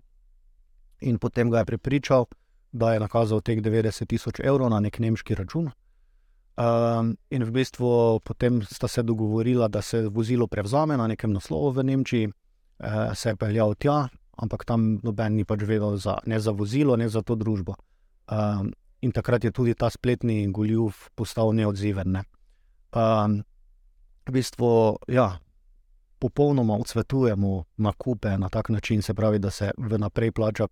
In 1.05 1.19
potem 1.19 1.51
ga 1.51 1.63
je 1.63 1.71
prepričal, 1.75 2.27
da 2.73 2.95
je 2.95 3.01
nakazal 3.01 3.41
teh 3.41 3.63
90 3.63 4.07
tisoč 4.11 4.41
evrov 4.43 4.71
na 4.71 4.81
nek 4.83 4.99
nemški 4.99 5.35
račun. 5.39 5.71
Um, 6.55 7.17
in 7.35 7.43
v 7.43 7.51
bistvu 7.51 8.21
potem 8.23 8.63
sta 8.63 8.87
se 8.89 9.03
dogovorila, 9.03 9.69
da 9.69 9.83
se 9.83 10.07
vozilo 10.07 10.47
prevzame 10.47 10.97
na 10.97 11.07
nekem 11.11 11.33
naslovu 11.35 11.73
v 11.75 11.85
Nemčiji, 11.85 12.29
uh, 12.31 13.11
se 13.15 13.33
je 13.33 13.37
peljal 13.37 13.75
tja, 13.75 14.07
ampak 14.39 14.65
tam 14.65 15.01
noben 15.03 15.35
ni 15.35 15.45
pač 15.45 15.67
vedel 15.67 15.97
za, 15.99 16.19
ne 16.27 16.39
za 16.39 16.55
vozilo, 16.55 16.97
ne 16.97 17.09
za 17.09 17.23
to 17.23 17.35
družbo. 17.35 17.75
Um, 18.31 18.71
in 19.05 19.13
takrat 19.13 19.45
je 19.45 19.53
tudi 19.53 19.75
ta 19.77 19.91
spletni 19.93 20.47
goljuf 20.49 21.09
postal 21.15 21.53
neodziven. 21.53 22.17
Ne. 22.17 22.23
Um, 22.97 23.43
v 24.25 24.33
bistvu, 24.33 24.99
ja, 25.13 25.37
popolnoma 26.19 26.79
odsvetujemo 26.81 27.65
nakupe 27.77 28.39
na 28.39 28.49
tak 28.49 28.69
način, 28.69 29.03
se 29.03 29.15
pravi, 29.15 29.39
da 29.39 29.51
se 29.51 29.71
vnaprej 29.77 30.33
plača 30.33 30.69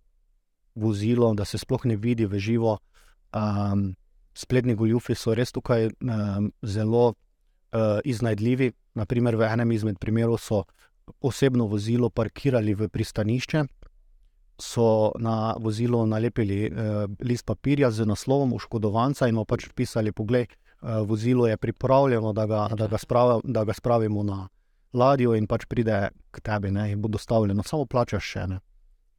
vozilo, 0.75 1.33
da 1.33 1.45
se 1.45 1.57
sploh 1.57 1.85
ne 1.85 1.95
vidi 1.95 2.25
v 2.25 2.39
živo. 2.39 2.79
Um, 3.33 3.93
spletni 4.33 4.75
goljufi 4.75 5.15
so 5.15 5.33
res 5.37 5.51
tukaj 5.53 5.89
um, 6.01 6.49
zelo 6.61 7.13
uh, 7.13 7.99
iznajdljivi. 8.03 8.71
Naprimer, 8.93 9.35
v 9.37 9.45
enem 9.49 9.71
izmed 9.71 9.99
primerov 9.99 10.41
so 10.41 10.63
osebno 11.21 11.67
vozilo 11.67 12.09
parkirali 12.09 12.73
v 12.73 12.89
pristanišče, 12.89 13.63
so 14.59 15.11
na 15.19 15.55
vozilo 15.59 16.05
nalepili 16.05 16.71
uh, 16.71 17.05
list 17.19 17.45
papirja 17.45 17.91
z 17.91 18.05
naslovom 18.05 18.53
oškodovanca 18.53 19.27
in 19.27 19.35
mu 19.35 19.45
pač 19.45 19.67
pisali: 19.75 20.11
Poglej, 20.11 20.47
uh, 20.81 21.01
vozilo 21.07 21.47
je 21.47 21.57
pripravljeno, 21.57 22.33
da 22.33 22.45
ga, 22.45 22.67
da, 22.77 22.87
ga 22.87 22.97
sprav, 22.97 23.41
da 23.43 23.63
ga 23.63 23.73
spravimo 23.73 24.23
na 24.23 24.47
ladjo 24.93 25.33
in 25.35 25.47
pač 25.47 25.65
pride 25.65 26.09
k 26.31 26.41
tebi 26.41 26.71
ne, 26.71 26.91
in 26.91 27.01
bo 27.01 27.09
dostavljeno, 27.09 27.63
samo 27.63 27.85
plačaš 27.85 28.23
še 28.23 28.47
ne. 28.47 28.59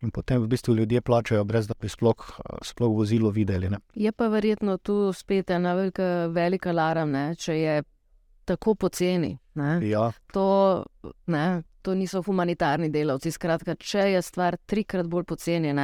In 0.04 0.10
potem 0.12 0.42
v 0.42 0.50
bistvu 0.52 0.74
ljudje 0.76 1.00
plačajo, 1.00 1.44
brez 1.48 1.66
da 1.66 1.74
bi 1.80 1.88
sploh, 1.88 2.26
sploh 2.62 2.92
vozilo 2.92 3.30
videli. 3.32 3.70
Ne. 3.72 3.80
Je 3.94 4.12
pa 4.12 4.28
verjetno 4.28 4.76
tu 4.76 5.12
spet 5.16 5.50
ena 5.50 5.72
velika, 5.74 6.26
velika 6.28 6.70
alarm, 6.74 7.14
ne? 7.14 7.24
če 7.40 7.56
je 7.56 7.76
tako 8.44 8.74
poceni. 8.74 9.38
Ja. 9.80 10.10
To, 10.34 10.84
ne, 11.26 11.62
to 11.84 11.94
niso 11.94 12.22
humanitarni 12.24 12.88
delavci. 12.90 13.32
Skratka, 13.34 13.76
če 13.76 14.08
je 14.14 14.22
stvar 14.24 14.56
trikrat 14.66 15.06
bolj 15.10 15.26
poceni, 15.28 15.74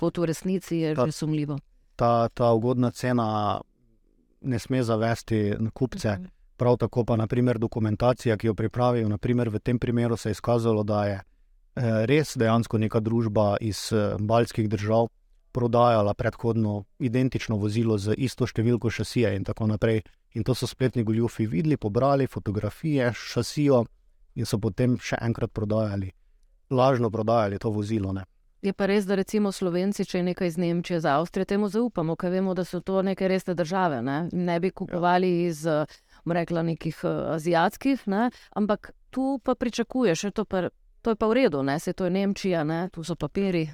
kot 0.00 0.18
v 0.18 0.30
resnici, 0.32 0.80
je 0.82 0.94
ta, 0.96 1.06
že 1.06 1.12
sumljivo. 1.12 1.58
Ta, 1.96 2.28
ta 2.32 2.52
ugodna 2.56 2.90
cena 2.90 3.60
ne 4.40 4.58
sme 4.58 4.80
zavesti 4.82 5.52
kupce. 5.74 6.16
Mhm. 6.16 6.30
Prav 6.56 6.78
tako 6.78 7.04
pa, 7.04 7.16
naprimer, 7.16 7.58
dokumentacija, 7.58 8.36
ki 8.38 8.50
jo 8.50 8.54
pripravijo, 8.54 9.08
naprimer, 9.08 9.50
v 9.50 9.58
tem 9.58 9.78
primeru 9.78 10.16
se 10.16 10.30
je 10.30 10.38
izkazalo, 10.38 10.82
da 10.82 11.04
je 11.04 11.20
Eh, 11.72 12.04
res 12.04 12.34
dejansko 12.36 12.76
neka 12.76 13.00
družba 13.00 13.56
iz 13.64 13.88
eh, 13.96 14.16
baljskih 14.20 14.68
držav 14.68 15.06
prodajala 15.56 16.12
predhodno 16.14 16.84
identično 17.00 17.56
vozilo 17.56 17.96
z 17.96 18.12
isto 18.18 18.44
številko 18.44 18.90
šasije 18.92 19.30
in 19.36 19.44
tako 19.44 19.70
naprej. 19.70 20.02
In 20.36 20.44
to 20.44 20.52
so 20.54 20.68
spletni 20.68 21.04
goljufi 21.04 21.46
videli, 21.48 21.78
pobrali 21.80 22.26
fotografije, 22.28 23.12
šasijo 23.16 23.86
in 24.34 24.46
so 24.46 24.58
potem 24.58 24.98
še 24.98 25.16
enkrat 25.20 25.52
prodajali, 25.52 26.12
lažno 26.70 27.10
prodajali 27.10 27.58
to 27.58 27.70
vozilo. 27.70 28.12
Ne. 28.12 28.24
Je 28.62 28.72
pa 28.72 28.86
res, 28.86 29.06
da 29.06 29.16
recimo 29.18 29.50
Slovenci, 29.52 30.04
če 30.06 30.20
je 30.20 30.26
nekaj 30.30 30.52
iz 30.52 30.56
Nemčije, 30.56 31.00
za 31.02 31.16
Avstrijo, 31.18 31.48
temu 31.50 31.68
zaupamo, 31.68 32.14
ker 32.16 32.30
vemo, 32.30 32.54
da 32.54 32.64
so 32.64 32.80
to 32.80 33.02
neke 33.02 33.28
resne 33.28 33.56
države. 33.58 34.02
Ne, 34.02 34.28
ne 34.32 34.60
bi 34.60 34.70
kupovali 34.70 35.30
ja. 35.30 35.48
iz, 35.48 35.64
rekla, 36.26 36.62
nekih 36.62 37.00
azijskih, 37.34 38.06
ne? 38.06 38.30
ampak 38.54 38.92
tu 39.10 39.40
pa 39.42 39.54
pričakuješ, 39.54 40.30
to 40.34 40.44
pa 40.44 40.68
To 41.02 41.10
je 41.10 41.18
pa 41.18 41.26
v 41.26 41.34
redu, 41.34 41.62
ne? 41.66 41.80
se 41.82 41.92
to 41.92 42.04
je 42.06 42.10
Nemčija, 42.10 42.62
ne? 42.64 42.88
tu 42.94 43.02
so 43.04 43.16
papiri. 43.18 43.66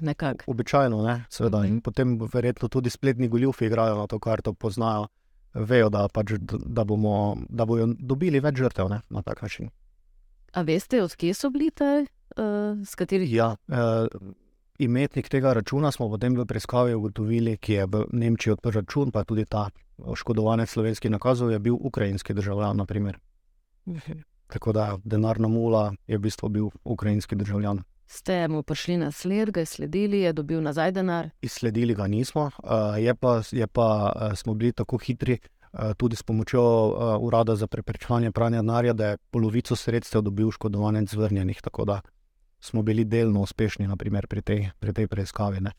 Običajno, 0.47 1.03
ne? 1.03 1.25
seveda. 1.29 1.57
Mm 1.57 1.61
-hmm. 1.61 1.67
In 1.67 1.73
mhm. 1.73 1.81
potem 1.81 2.19
verjetno 2.33 2.67
tudi 2.67 2.89
spletni 2.89 3.27
goljufi 3.27 3.65
igrajo 3.65 3.97
na 3.97 4.07
to 4.07 4.19
karto, 4.19 4.53
poznajo, 4.53 5.07
vejo, 5.53 5.89
da, 5.89 6.07
pač, 6.13 6.31
da, 6.65 6.83
bomo, 6.83 7.37
da 7.49 7.65
bojo 7.65 7.87
dobili 7.99 8.39
več 8.39 8.57
žrtev 8.57 8.89
ne? 8.89 9.01
na 9.09 9.21
tak 9.21 9.41
način. 9.41 9.69
A 10.53 10.61
veste, 10.61 11.03
odkje 11.03 11.33
so 11.33 11.49
bili 11.49 11.71
te, 11.71 12.05
uh, 12.37 12.77
s 12.85 12.95
katerih? 12.95 13.31
Ja, 13.33 13.55
uh, 13.67 14.07
imetnik 14.79 15.29
tega 15.29 15.53
računa 15.53 15.91
smo 15.91 16.09
potem 16.09 16.35
v 16.37 16.45
preiskavi 16.45 16.95
ugotovili, 16.95 17.57
ki 17.57 17.73
je 17.73 17.85
v 17.85 18.05
Nemčiji 18.13 18.53
odprl 18.53 18.79
račun, 18.79 19.11
pa 19.11 19.23
tudi 19.23 19.45
ta 19.45 19.69
oškodovanec 19.99 20.69
slovenski 20.69 21.09
nakazov 21.09 21.51
je 21.51 21.59
bil 21.59 21.75
ukrajinski 21.75 22.33
državljan. 22.33 22.85
Tako 24.47 24.71
da 24.73 24.97
denarna 25.03 25.47
mula 25.47 25.93
je 26.07 26.17
v 26.17 26.21
bistvu 26.21 26.49
bil 26.49 26.69
ukrajinski 26.83 27.35
državljan. 27.35 27.83
Ste 28.07 28.47
mu 28.47 28.63
prišli 28.63 28.97
na 28.97 29.11
sled, 29.11 29.51
ga 29.51 29.65
sledili, 29.65 30.19
je 30.19 30.33
dobil 30.33 30.61
nazaj 30.61 30.91
denar? 30.91 31.29
Izsledili 31.41 31.93
ga 31.95 32.07
nismo, 32.07 32.49
je 32.97 33.15
pa, 33.15 33.41
je 33.51 33.67
pa 33.67 34.13
smo 34.35 34.53
bili 34.53 34.71
tako 34.73 34.97
hitri, 34.97 35.37
tudi 35.97 36.15
s 36.15 36.23
pomočjo 36.23 36.63
Urada 37.21 37.55
za 37.55 37.67
preprečevanje 37.67 38.31
pranja 38.31 38.61
denarja, 38.61 38.93
da 38.93 39.07
je 39.07 39.17
polovico 39.31 39.75
sredstev 39.75 40.21
dobil 40.21 40.51
škodovanec 40.51 41.09
zvrnjenih. 41.09 41.61
Tako 41.61 41.85
da 41.85 42.01
smo 42.59 42.81
bili 42.81 43.05
delno 43.05 43.41
uspešni 43.41 43.87
naprimer, 43.87 44.27
pri, 44.27 44.41
tej, 44.41 44.69
pri 44.79 44.93
tej 44.93 45.07
preiskavi. 45.07 45.59
Ne. 45.61 45.71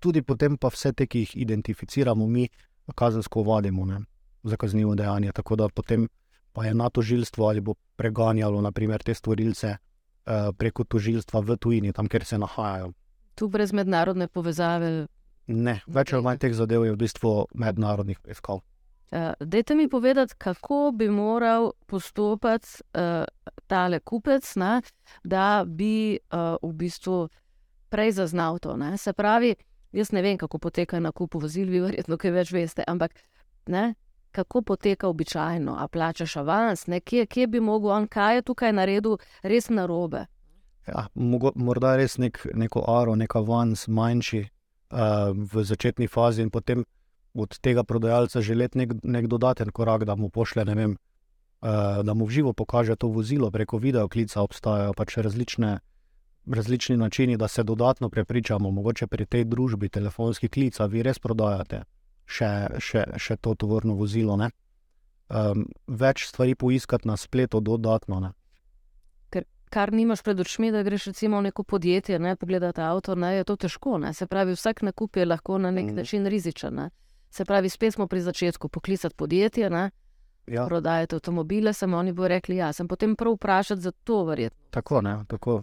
Tudi 0.00 0.22
potem 0.22 0.56
pa 0.56 0.68
vse 0.68 0.92
te, 0.92 1.06
ki 1.06 1.18
jih 1.18 1.36
identificiramo, 1.36 2.26
mi 2.26 2.48
kazensko 2.94 3.42
vadimo 3.42 3.84
ne, 3.84 4.00
za 4.42 4.56
kaznivo 4.56 4.94
dejanje. 4.94 5.32
Tako 5.32 5.56
da 5.56 5.68
potem 5.68 6.08
pa 6.52 6.64
je 6.64 6.74
na 6.74 6.88
tožilstvo 6.90 7.48
ali 7.48 7.60
bo 7.60 7.74
preganjalo 7.96 8.60
naprimer, 8.60 9.02
te 9.02 9.14
stvorilce 9.14 9.76
preko 10.56 10.84
tožilstva 10.84 11.40
v 11.40 11.56
tujini, 11.56 11.92
tam, 11.92 12.08
kjer 12.08 12.24
se 12.24 12.38
nahajajo. 12.38 12.92
Tu 13.34 13.48
brez 13.48 13.72
mednarodne 13.72 14.28
povezave. 14.28 15.06
Ne, 15.48 15.78
več 15.88 16.12
ali 16.12 16.24
manj 16.24 16.42
teh 16.42 16.52
zadev 16.52 16.84
je 16.84 16.92
v 16.92 17.00
bistvu 17.00 17.32
mednarodnih 17.56 18.18
preiskav. 18.20 18.60
Uh, 19.08 19.32
dajte 19.40 19.74
mi 19.74 19.88
povedati, 19.88 20.34
kako 20.36 20.90
bi 20.92 21.08
moral 21.08 21.70
postopati 21.86 22.68
uh, 22.92 23.24
tale 23.66 24.00
kupec, 24.00 24.44
ne, 24.60 24.82
da 25.24 25.64
bi 25.64 26.18
uh, 26.18 26.60
v 26.62 26.72
bistvu 26.76 27.28
prej 27.88 28.12
zaznal 28.20 28.58
to. 28.60 28.76
Ne. 28.76 28.98
Se 29.00 29.12
pravi, 29.16 29.54
jaz 29.92 30.12
ne 30.12 30.22
vem, 30.22 30.36
kako 30.36 30.58
poteka 30.58 31.00
nakup 31.00 31.38
vozil, 31.40 31.72
vi 31.72 31.80
verjetno 31.80 32.20
kaj 32.20 32.34
več 32.36 32.52
veste, 32.52 32.84
ampak 32.84 33.16
ne, 33.72 33.94
kako 34.36 34.62
poteka 34.62 35.08
običajno, 35.08 35.78
a 35.80 35.88
plačaš 35.88 36.36
avans, 36.36 36.84
kje, 36.84 37.24
kje 37.26 37.46
bi 37.46 37.64
mogel 37.64 37.90
on, 37.90 38.06
kaj 38.06 38.36
je 38.36 38.42
tukaj 38.52 38.76
naredil, 38.76 39.16
res 39.42 39.72
na 39.72 39.86
robe. 39.88 40.26
Ja, 40.84 41.08
morda 41.14 41.96
res 41.96 42.18
nek, 42.20 42.44
neko 42.54 42.84
aro, 42.84 43.16
nek 43.16 43.36
avans, 43.40 43.88
manjši 43.88 44.44
v 44.90 45.64
začetni 45.64 46.08
fazi, 46.08 46.42
in 46.42 46.50
potem 46.50 46.84
od 47.34 47.58
tega 47.60 47.84
prodajalca 47.84 48.40
želeti 48.40 48.78
nek, 48.78 48.94
nek 49.02 49.26
dodaten 49.26 49.70
korak, 49.70 50.04
da 50.04 50.16
mu 50.16 50.30
pošlje, 50.30 50.64
ne 50.64 50.74
vem, 50.74 50.96
uh, 51.60 52.00
da 52.02 52.14
mu 52.14 52.24
v 52.24 52.30
živo 52.30 52.52
pokaže 52.52 52.96
to 52.96 53.08
vozilo 53.12 53.50
preko 53.50 53.78
video 53.78 54.08
klica. 54.08 54.42
Obstajajo 54.42 54.96
pač 54.96 55.16
različne, 55.16 55.78
različni 56.46 56.96
načini, 56.96 57.36
da 57.36 57.48
se 57.48 57.62
dodatno 57.62 58.08
prepričamo, 58.08 58.70
mogoče 58.70 59.06
pri 59.06 59.26
tej 59.26 59.44
družbi, 59.44 59.88
telefonski 59.88 60.48
klic, 60.48 60.80
vi 60.88 61.02
res 61.02 61.18
prodajate 61.18 61.84
še, 62.28 62.50
še, 62.78 63.04
še 63.16 63.36
to 63.40 63.54
tovorno 63.54 63.96
vozilo. 63.98 64.36
Um, 65.28 65.66
več 65.88 66.28
stvari 66.28 66.54
poiskati 66.54 67.08
na 67.08 67.16
spletu, 67.16 67.60
dodatno. 67.60 68.20
Ne? 68.20 68.30
Kar 69.70 69.92
nimaš 69.92 70.22
pred 70.22 70.40
očmi, 70.40 70.70
da 70.72 70.82
greš 70.82 71.04
recimo 71.04 71.38
v 71.38 71.42
neko 71.42 71.62
podjetje, 71.62 72.18
ne 72.18 72.36
pogledati 72.36 72.80
avto, 72.80 73.14
ne, 73.14 73.34
je 73.36 73.44
to 73.44 73.56
težko. 73.56 73.98
Ne? 73.98 74.14
Se 74.14 74.26
pravi, 74.26 74.52
vsak 74.56 74.82
nakup 74.82 75.16
je 75.16 75.26
lahko 75.26 75.58
na 75.58 75.70
nek 75.70 75.90
mm. 75.90 75.94
način 75.94 76.26
rizičen. 76.26 76.74
Ne? 76.74 76.90
Se 77.30 77.44
pravi, 77.44 77.68
spet 77.68 77.94
smo 77.94 78.06
pri 78.06 78.20
začetku 78.20 78.68
poklicati 78.68 79.14
podjetje. 79.14 79.70
Ne? 79.70 79.90
Ja. 80.46 80.66
Prodajate 80.66 81.16
avtomobile, 81.16 81.72
samo 81.72 81.98
oni 81.98 82.12
bodo 82.12 82.28
rekli: 82.28 82.56
Ja, 82.56 82.72
sem 82.72 82.88
potem 82.88 83.16
prav 83.16 83.32
vprašati 83.32 83.80
za 83.80 83.92
to, 84.04 84.24
verjetno. 84.24 84.58
Tako, 84.70 85.00
ne, 85.02 85.24
tako. 85.28 85.62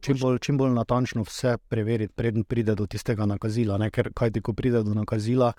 Čim 0.00 0.16
bolj, 0.20 0.38
čim 0.38 0.58
bolj 0.58 0.70
natančno 0.70 1.22
vse 1.22 1.56
preveriti, 1.68 2.14
preden 2.14 2.44
pride 2.44 2.74
do 2.74 2.86
tistega 2.86 3.26
nakazila. 3.26 3.78
Ne? 3.78 3.90
Ker 3.90 4.12
kaj 4.14 4.30
ti, 4.30 4.40
ko 4.40 4.52
pride 4.52 4.82
do 4.82 4.94
nakazila, 4.94 5.52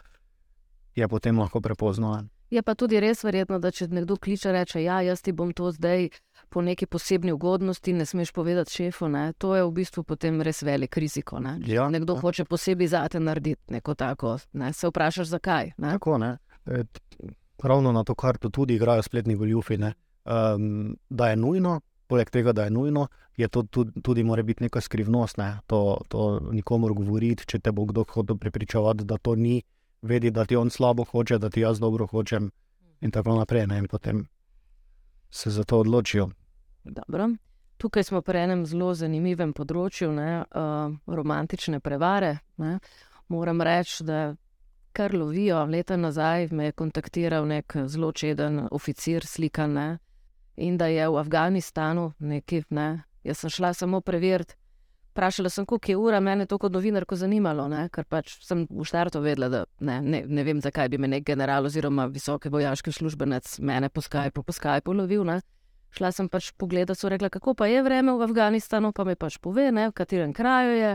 je 0.96 1.08
potem 1.08 1.40
lahko 1.40 1.62
prepozno. 1.62 2.18
Je 2.50 2.62
pa 2.62 2.76
tudi 2.76 3.00
res 3.00 3.24
verjetno, 3.24 3.60
da 3.60 3.72
če 3.72 3.88
nekdo 3.88 4.16
kliče 4.18 4.50
in 4.50 4.56
reče: 4.56 4.84
Ja, 4.84 5.02
jaz 5.02 5.22
ti 5.22 5.32
bom 5.32 5.54
to 5.54 5.72
zdaj 5.72 6.10
po 6.50 6.62
neki 6.62 6.86
posebni 6.86 7.32
ugodnosti, 7.32 7.94
ne 7.94 8.06
smeš 8.06 8.32
povedati 8.32 8.72
šefu. 8.72 9.08
Ne? 9.08 9.34
To 9.34 9.56
je 9.56 9.64
v 9.64 9.72
bistvu 9.72 10.04
potem 10.04 10.42
res 10.42 10.62
velik 10.62 10.98
riziko. 10.98 11.40
Ne? 11.40 11.60
Ja, 11.66 11.90
Nekdo 11.90 12.14
ja. 12.14 12.20
hoče 12.20 12.46
posebej 12.46 12.88
za 12.88 13.08
te 13.08 13.20
narediti 13.20 13.74
neko 13.74 13.94
tako. 13.96 14.38
Ne? 14.54 14.74
Se 14.74 14.88
vprašaš, 14.88 15.28
zakaj. 15.28 15.72
Ne? 15.78 15.92
Tako, 15.92 16.18
ne. 16.18 16.38
E, 16.66 16.84
t- 16.84 17.30
Ravno 17.64 17.92
na 17.92 18.04
to 18.04 18.16
karto 18.16 18.50
tudi 18.50 18.76
igrajo 18.76 19.02
spletni 19.02 19.36
goljufi. 19.36 19.78
ne. 19.78 19.94
Um, 20.26 20.98
da 21.10 21.30
je 21.30 21.36
nujno, 21.36 21.82
poleg 22.08 22.30
tega, 22.30 22.52
da 22.52 22.64
je 22.64 22.70
nujno, 22.70 23.08
je 23.38 23.48
to 23.48 23.64
tudi, 23.64 24.02
tudi 24.02 24.24
mora 24.24 24.44
biti 24.44 24.64
neka 24.64 24.82
skrivnost. 24.82 25.38
Ne. 25.38 25.58
To, 25.68 26.02
to 26.08 26.40
nikomor 26.52 26.94
govoriti, 26.94 27.46
če 27.46 27.60
te 27.60 27.72
bo 27.72 27.86
kdo 27.86 28.06
hotel 28.10 28.38
prepričevati, 28.38 29.04
da 29.04 29.18
to 29.18 29.36
ni, 29.36 29.62
vedi, 30.02 30.32
da 30.32 30.46
ti 30.46 30.56
on 30.56 30.70
slabo 30.70 31.04
hoče, 31.04 31.38
da 31.38 31.50
ti 31.50 31.62
jaz 31.62 31.80
dobro 31.80 32.08
hočem, 32.08 32.52
in 33.02 33.12
tako 33.12 33.36
naprej. 33.36 33.68
Ne. 33.68 33.78
In 33.78 33.88
potem 33.88 34.26
se 35.30 35.50
za 35.50 35.64
to 35.64 35.80
odločijo. 35.80 36.30
Dobro. 36.90 37.30
Tukaj 37.78 38.04
smo 38.04 38.22
pri 38.22 38.44
enem 38.44 38.66
zelo 38.68 38.92
zanimivem 38.94 39.54
področju, 39.56 40.12
ne, 40.12 40.44
uh, 40.44 40.92
romantične 41.08 41.80
prevare. 41.80 42.40
Ne. 42.60 42.80
Moram 43.32 43.62
reči, 43.64 44.04
da 44.04 44.34
kar 44.92 45.16
lovijo. 45.16 45.64
Leta 45.66 45.96
nazaj 45.98 46.50
me 46.52 46.70
je 46.70 46.76
kontaktiral 46.82 47.48
nek 47.48 47.78
zelo 47.88 48.12
čeden 48.12 48.66
oficir, 48.72 49.26
slikan, 49.26 49.74
ne, 49.74 49.90
in 50.58 50.78
da 50.78 50.90
je 50.92 51.08
v 51.08 51.22
Afganistanu 51.22 52.12
neki. 52.20 52.66
Ne. 52.76 52.90
Jaz 53.24 53.46
sem 53.46 53.54
šla 53.54 53.74
samo 53.74 54.02
preveriti. 54.02 54.56
Vprašala 55.14 55.50
sem, 55.50 55.66
koliko 55.66 55.92
je 55.92 55.98
ura, 55.98 56.20
mene 56.20 56.46
to 56.46 56.58
kot 56.58 56.72
novinarko 56.72 57.16
zanimalo, 57.16 57.66
ne? 57.68 57.90
ker 57.92 58.06
pač 58.08 58.38
sem 58.46 58.62
v 58.70 58.86
štartu 58.88 59.20
vedela, 59.20 59.50
da 59.50 59.64
ne, 59.84 59.98
ne, 60.02 60.22
ne 60.28 60.44
vem, 60.48 60.62
zakaj 60.64 60.88
bi 60.94 61.00
me 61.02 61.10
nek 61.12 61.26
general 61.28 61.66
oziroma 61.68 62.06
visoki 62.08 62.48
vojaški 62.54 62.94
službenec 62.94 63.58
mene 63.60 63.90
po 63.90 64.04
Skypu, 64.06 64.44
po 64.46 64.56
Skypu 64.56 64.96
lovil. 64.96 65.26
Ne? 65.28 65.42
Šla 65.96 66.12
sem 66.14 66.30
pač 66.30 66.52
pogledat, 66.58 66.98
so 66.98 67.10
rekla, 67.10 67.32
kako 67.34 67.56
pa 67.58 67.68
je 67.70 67.82
vreme 67.84 68.14
v 68.14 68.26
Afganistanu, 68.28 68.92
pa 68.94 69.06
mi 69.08 69.16
pač 69.18 69.40
pove, 69.42 69.72
ne, 69.72 69.90
v 69.90 69.96
katerem 69.98 70.34
kraju 70.34 70.76
je. 70.78 70.92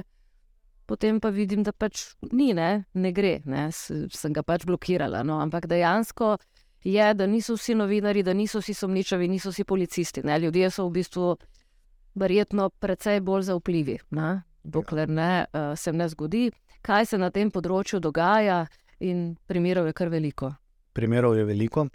Potem 0.86 1.18
pa 1.20 1.32
vidim, 1.32 1.64
da 1.64 1.72
pač 1.72 2.14
ni, 2.32 2.52
ne, 2.54 2.84
ne 2.94 3.10
gre, 3.12 3.40
ne, 3.48 3.70
sem 3.72 4.32
ga 4.36 4.44
pač 4.44 4.66
blokirala. 4.68 5.24
No, 5.24 5.40
ampak 5.40 5.66
dejansko 5.66 6.36
je, 6.84 7.06
da 7.16 7.26
niso 7.26 7.56
vsi 7.56 7.74
novinari, 7.74 8.22
da 8.22 8.34
niso 8.36 8.60
vsi 8.60 8.74
sumničavi, 8.76 9.28
niso 9.28 9.50
vsi 9.50 9.64
policisti. 9.64 10.22
Ne, 10.22 10.38
ljudje 10.38 10.70
so 10.70 10.86
v 10.86 11.00
bistvu 11.00 11.34
verjetno 12.14 12.68
precej 12.70 13.24
bolj 13.24 13.48
zaupljivi, 13.48 13.98
ne, 14.14 14.44
dokler 14.62 15.08
ne, 15.08 15.46
uh, 15.48 15.72
se 15.74 15.92
ne 15.92 16.08
zgodi. 16.08 16.50
Kaj 16.84 17.14
se 17.14 17.18
na 17.18 17.32
tem 17.32 17.50
področju 17.50 17.98
dogaja, 18.04 18.66
in 19.00 19.36
primerov 19.46 19.86
je 19.86 19.92
kar 19.92 20.08
veliko. 20.08 20.52
Primerov 20.92 21.36
je 21.36 21.44
veliko. 21.44 21.88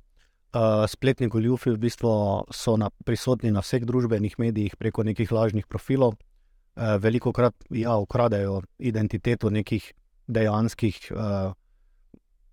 Uh, 0.49 0.87
spletni 0.89 1.27
goljufi 1.29 1.69
v 1.69 1.77
bistvu 1.77 2.11
so 2.49 2.73
na, 2.77 2.87
prisotni 3.05 3.51
na 3.53 3.61
vseh 3.61 3.83
družbenih 3.85 4.33
medijih 4.41 4.73
preko 4.81 5.03
nekih 5.05 5.29
lažnih 5.31 5.67
profilov. 5.69 6.15
Uh, 6.73 6.97
veliko 6.97 7.29
krat 7.31 7.53
ja, 7.69 7.97
ukradejo 8.01 8.63
identiteto 8.79 9.51
nekih 9.53 9.91
dejanskih 10.25 10.97
uh, 11.13 11.53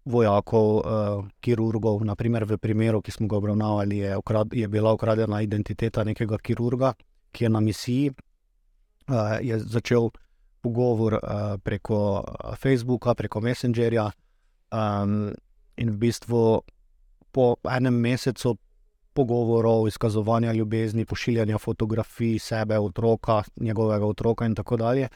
vojakov, 0.05 0.69
uh, 0.77 1.25
kirurgov. 1.41 2.05
Naprimer, 2.05 2.45
v 2.45 2.59
primeru, 2.59 3.01
ki 3.01 3.17
smo 3.17 3.31
ga 3.33 3.41
obravnavali, 3.41 3.99
je, 4.05 4.13
ukrad, 4.17 4.53
je 4.53 4.69
bila 4.69 4.93
ukradena 4.93 5.41
identiteta 5.41 6.05
nekega 6.05 6.37
kirurga, 6.39 6.93
ki 7.33 7.45
je 7.45 7.51
na 7.51 7.61
misiji. 7.61 8.13
Uh, 9.09 9.41
je 9.41 9.57
začel 9.59 10.11
pogovor 10.61 11.17
uh, 11.17 11.57
preko 11.65 12.25
Facebooka, 12.61 13.15
preko 13.15 13.41
Messengerja. 13.41 14.11
Um, 14.69 15.33
in 15.77 15.97
v 15.97 15.97
bistvu 15.97 16.61
po 17.37 17.57
enem 17.68 17.94
mesecu 18.01 18.57
pogovorov, 19.12 19.88
izkazovanja 19.88 20.53
ljubezni, 20.53 21.05
pošiljanja 21.05 21.59
fotografij 21.59 22.38
sebe, 22.38 22.79
otroka, 22.79 23.42
njegovega 23.61 24.07
otroka 24.07 24.46
in 24.46 24.55
tako 24.55 24.77
dalje, 24.77 25.09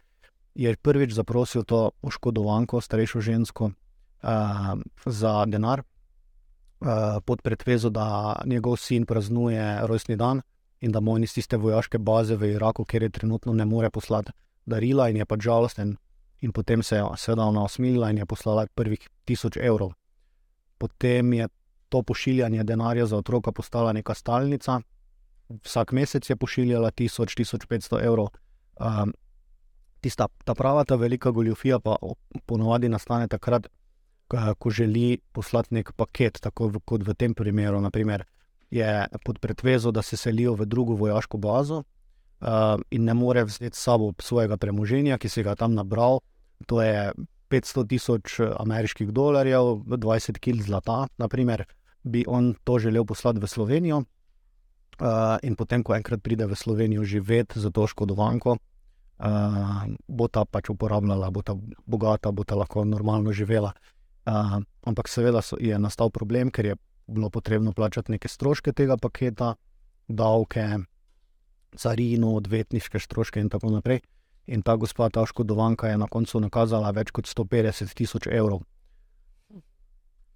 je 0.54 0.76
prvič 0.76 1.12
zaprosil 1.16 1.64
to 1.64 1.90
oškodovanko, 2.02 2.80
starejšo 2.80 3.20
žensko, 3.20 3.64
uh, 3.64 4.74
za 5.06 5.44
denar, 5.46 5.80
uh, 5.80 7.22
pod 7.24 7.42
pretvezo, 7.42 7.90
da 7.90 8.36
njegov 8.44 8.76
sin 8.76 9.06
praznuje 9.06 9.86
rojstni 9.86 10.16
dan 10.16 10.42
in 10.80 10.92
da 10.92 11.00
mu 11.00 11.12
on 11.12 11.24
iz 11.24 11.34
tiste 11.34 11.56
vojaške 11.56 11.98
baze 11.98 12.36
v 12.36 12.52
Iraku, 12.54 12.84
kjer 12.84 13.02
je 13.02 13.10
trenutno 13.10 13.52
ne 13.52 13.64
more 13.64 13.90
poslati 13.90 14.32
darila 14.66 15.08
in 15.08 15.16
je 15.16 15.24
pač 15.24 15.40
žalosten. 15.40 15.96
In 16.40 16.52
potem 16.52 16.82
se 16.82 16.96
je 16.96 17.04
seveda 17.16 17.44
ona 17.44 17.64
osmilila 17.64 18.10
in 18.10 18.18
je 18.18 18.26
poslala 18.26 18.66
prvih 18.74 19.08
tisoč 19.24 19.56
evrov. 19.56 19.92
Potem 20.78 21.32
je 21.32 21.48
to 21.90 22.02
pošiljanje 22.02 22.64
denarja 22.64 23.06
za 23.06 23.18
otroka 23.18 23.52
postala 23.52 23.92
neka 23.92 24.14
stalnica, 24.14 24.80
vsak 25.64 25.92
mesec 25.92 26.30
je 26.30 26.36
pošiljala 26.36 26.90
1000-1500 26.90 28.04
evrov. 28.06 28.30
Um, 28.80 29.12
tista, 30.00 30.28
ta 30.44 30.54
prava, 30.54 30.84
ta 30.84 30.96
velika 30.96 31.30
goljofija 31.30 31.80
pa 31.80 31.96
ponovadi 32.46 32.88
nastane 32.88 33.28
takrat, 33.28 33.66
ko- 34.30 34.70
želi 34.70 35.18
poslati 35.32 35.74
nek 35.74 35.92
paket, 35.92 36.38
tako 36.40 36.68
v, 36.68 36.80
kot 36.84 37.02
v 37.06 37.14
tem 37.14 37.34
primeru. 37.34 37.80
Naprimer, 37.80 38.24
je 38.70 39.06
pod 39.24 39.38
pretvezo, 39.38 39.90
da 39.90 40.02
se 40.02 40.16
selijo 40.16 40.54
v 40.54 40.66
drugo 40.66 40.94
vojaško 40.94 41.38
bazo 41.38 41.82
uh, 41.82 42.80
in 42.90 43.04
ne 43.04 43.14
more 43.14 43.44
vzeti 43.44 43.76
s 43.76 43.82
sabo 43.82 44.12
svojega 44.18 44.56
premoženja, 44.56 45.18
ki 45.18 45.28
si 45.28 45.42
ga 45.42 45.54
tam 45.54 45.74
nabral. 45.74 46.20
To 46.66 46.82
je 46.82 47.10
500 47.50 47.88
tisoč 47.88 48.40
ameriških 48.58 49.10
dolarjev, 49.10 49.82
20 49.98 50.38
kg 50.38 50.62
zlata, 50.62 51.06
naprimer, 51.18 51.64
bi 52.02 52.24
on 52.28 52.54
to 52.64 52.78
želel 52.78 53.04
poslati 53.04 53.40
v 53.40 53.46
Slovenijo. 53.46 54.04
Uh, 55.00 55.40
in 55.42 55.56
potem, 55.56 55.82
ko 55.82 55.94
enkrat 55.96 56.20
pride 56.22 56.44
v 56.46 56.56
Slovenijo 56.56 57.04
živeti 57.04 57.60
za 57.60 57.70
to 57.72 57.86
škodovanko, 57.86 58.56
uh, 58.56 59.88
bo 60.08 60.28
ta 60.28 60.44
pač 60.44 60.68
uporabljala, 60.68 61.30
bo 61.30 61.40
ta 61.42 61.56
bogata, 61.86 62.32
bo 62.32 62.44
ta 62.44 62.54
lahko 62.54 62.84
normalno 62.84 63.32
živela. 63.32 63.72
Uh, 64.28 64.60
ampak 64.84 65.08
seveda 65.08 65.40
so, 65.40 65.56
je 65.56 65.78
nastal 65.78 66.12
problem, 66.12 66.52
ker 66.52 66.66
je 66.66 66.76
bilo 67.08 67.30
potrebno 67.30 67.72
plačati 67.72 68.12
neke 68.12 68.28
stroške 68.28 68.72
tega 68.72 68.96
paketa, 69.00 69.54
davke, 70.08 70.84
carino, 71.76 72.34
odvetniške 72.36 73.00
stroške 73.00 73.40
in 73.40 73.48
tako 73.48 73.70
naprej. 73.70 74.00
In 74.46 74.62
ta 74.62 74.76
gospa, 74.76 75.08
ta 75.10 75.22
oškodovanka, 75.22 75.88
je 75.88 75.98
na 75.98 76.06
koncu 76.10 76.40
nakazala 76.40 76.90
več 76.90 77.10
kot 77.10 77.24
150 77.24 77.94
tisoč 77.94 78.26
evrov. 78.26 78.62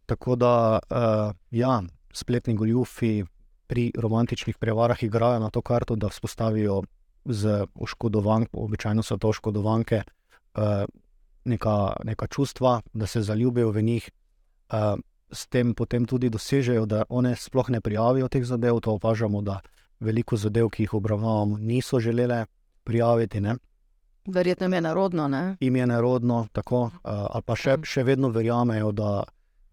Tako 0.06 0.36
da, 0.36 0.78
uh, 0.90 1.32
ja, 1.50 1.82
spletni 2.12 2.54
goljufi 2.54 3.24
pri 3.66 3.92
romantičnih 3.98 4.58
prevarah 4.58 5.02
igrajo 5.02 5.38
na 5.40 5.50
to 5.50 5.62
karto, 5.62 5.96
da 5.96 6.08
vzpostavijo 6.08 6.82
z 7.24 7.64
oškodovanko, 7.74 8.58
običajno 8.60 9.02
so 9.02 9.16
to 9.16 9.28
oškodovanke, 9.28 10.02
uh, 10.54 10.84
neka, 11.44 11.96
neka 12.04 12.26
čustva, 12.26 12.80
da 12.92 13.06
se 13.06 13.22
zaljubijo 13.22 13.70
v 13.70 13.82
njih. 13.82 14.10
Uh, 14.72 15.00
s 15.34 15.46
tem 15.46 15.74
potem 15.74 16.06
tudi 16.06 16.30
dosežejo, 16.30 16.86
da 16.86 17.04
one 17.08 17.34
sploh 17.36 17.70
ne 17.70 17.80
prijavijo 17.80 18.28
teh 18.28 18.44
zadev. 18.44 18.80
To 18.80 18.94
opažamo, 18.94 19.42
da 19.42 19.60
veliko 20.00 20.36
zadev, 20.36 20.68
ki 20.70 20.84
jih 20.86 20.94
obravnavamo, 20.94 21.58
niso 21.58 22.00
želele 22.00 22.46
prijaviti. 22.84 23.40
Ne? 23.40 23.56
Verjetno 24.26 24.76
je 24.76 24.80
narodno, 24.80 25.28
ne? 25.28 25.56
Im 25.60 25.76
je 25.76 25.86
nerodno, 25.86 26.46
tako, 26.52 26.90
ali 27.02 27.42
pa 27.42 27.56
še, 27.56 27.78
še 27.84 28.04
vedno 28.04 28.28
verjamejo, 28.28 28.92
da, 28.92 29.24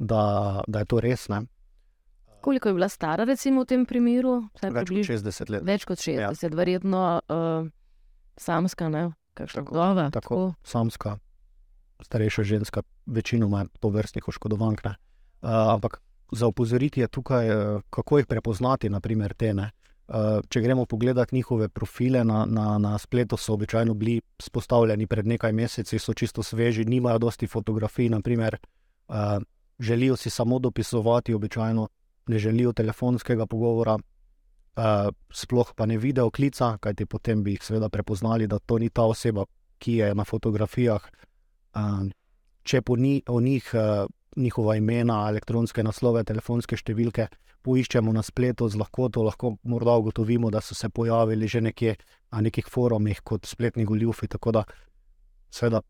da, 0.02 0.22
da 0.68 0.82
je 0.82 0.86
to 0.90 1.00
res. 1.00 1.28
Ne? 1.30 1.44
Koliko 2.42 2.70
je 2.70 2.74
bila 2.74 2.90
stara, 2.90 3.24
recimo 3.24 3.62
v 3.62 3.70
tem 3.70 3.86
primeru? 3.86 4.42
Vsaj 4.58 4.72
Več 4.74 4.90
kot 4.90 4.90
približno- 4.90 5.18
60 5.22 5.50
let. 5.54 5.64
Več 5.64 5.86
kot 5.86 5.98
60, 6.02 6.18
ja. 6.18 6.50
verjetno 6.58 7.02
uh, 7.22 7.68
samska, 8.38 8.90
ne? 8.90 9.12
Kakšna 9.38 9.62
Tako, 9.62 9.74
glava. 9.74 10.10
tako. 10.12 10.40
Samska, 10.64 11.18
starejša 12.02 12.44
ženska, 12.44 12.82
večinoma 13.06 13.66
to 13.80 13.90
vrstnih 13.94 14.28
oškodovank. 14.28 14.84
ne. 14.84 14.96
Uh, 15.42 15.50
ampak 15.78 16.02
za 16.32 16.48
opozoriti 16.48 17.00
je 17.00 17.08
tukaj, 17.08 17.46
uh, 17.50 17.82
kako 17.90 18.18
jih 18.18 18.28
prepoznati, 18.28 18.90
naprimer 18.90 19.34
te. 19.34 19.54
Ne? 19.54 19.70
Uh, 20.08 20.42
če 20.50 20.62
gremo 20.62 20.86
pogledat 20.86 21.32
njihove 21.32 21.70
profile 21.70 22.24
na, 22.24 22.46
na, 22.46 22.78
na 22.78 22.98
spletu, 22.98 23.38
so 23.38 23.54
običajno 23.54 23.94
bili 23.94 24.22
spostavljeni 24.40 25.08
pred 25.08 25.28
nekaj 25.28 25.54
meseci, 25.54 26.00
so 26.00 26.14
čisto 26.14 26.44
sveži, 26.44 26.86
nimajo 26.86 27.20
dosti 27.20 27.48
fotografij, 27.48 28.10
naprimer, 28.10 28.58
uh, 29.08 29.38
želijo 29.82 30.16
si 30.16 30.30
samo 30.30 30.60
dopisovati, 30.60 31.34
običajno 31.34 31.88
ne 32.28 32.40
želijo 32.40 32.74
telefonskega 32.74 33.46
pogovora, 33.46 33.96
uh, 33.96 34.84
sploh 35.34 35.74
pa 35.76 35.86
ne 35.86 35.98
video 35.98 36.30
klica, 36.30 36.78
kajti 36.78 37.06
potem 37.06 37.44
bi 37.44 37.52
jih 37.52 37.64
seveda 37.64 37.90
prepoznali, 37.90 38.48
da 38.48 38.60
to 38.60 38.78
ni 38.78 38.90
ta 38.90 39.04
oseba, 39.04 39.46
ki 39.78 39.94
je 39.94 40.16
na 40.16 40.24
fotografijah. 40.24 41.10
Uh, 41.76 42.08
če 42.64 42.82
po 42.82 42.96
ni, 42.96 43.24
o 43.28 43.42
njih, 43.42 43.72
uh, 43.74 44.08
njihova 44.36 44.76
imena, 44.76 45.26
elektronske 45.30 45.84
naslove, 45.84 46.24
telefonske 46.24 46.78
številke 46.78 47.28
poiščemo 47.62 48.14
na 48.14 48.24
spletu 48.26 48.70
z 48.70 48.78
lahkoto, 48.78 49.24
lahko 49.24 49.56
morda 49.64 49.98
ugotovimo, 49.98 50.50
da 50.50 50.62
so 50.62 50.76
se 50.76 50.90
pojavili 50.90 51.48
že 51.48 51.62
nekje 51.62 51.96
na 52.32 52.42
nekih 52.42 52.66
forumih 52.70 53.22
kot 53.24 53.46
spletni 53.46 53.86
goljufi. 53.86 54.28
Tako 54.28 54.52
da, 54.52 54.64
seveda, 55.50 55.82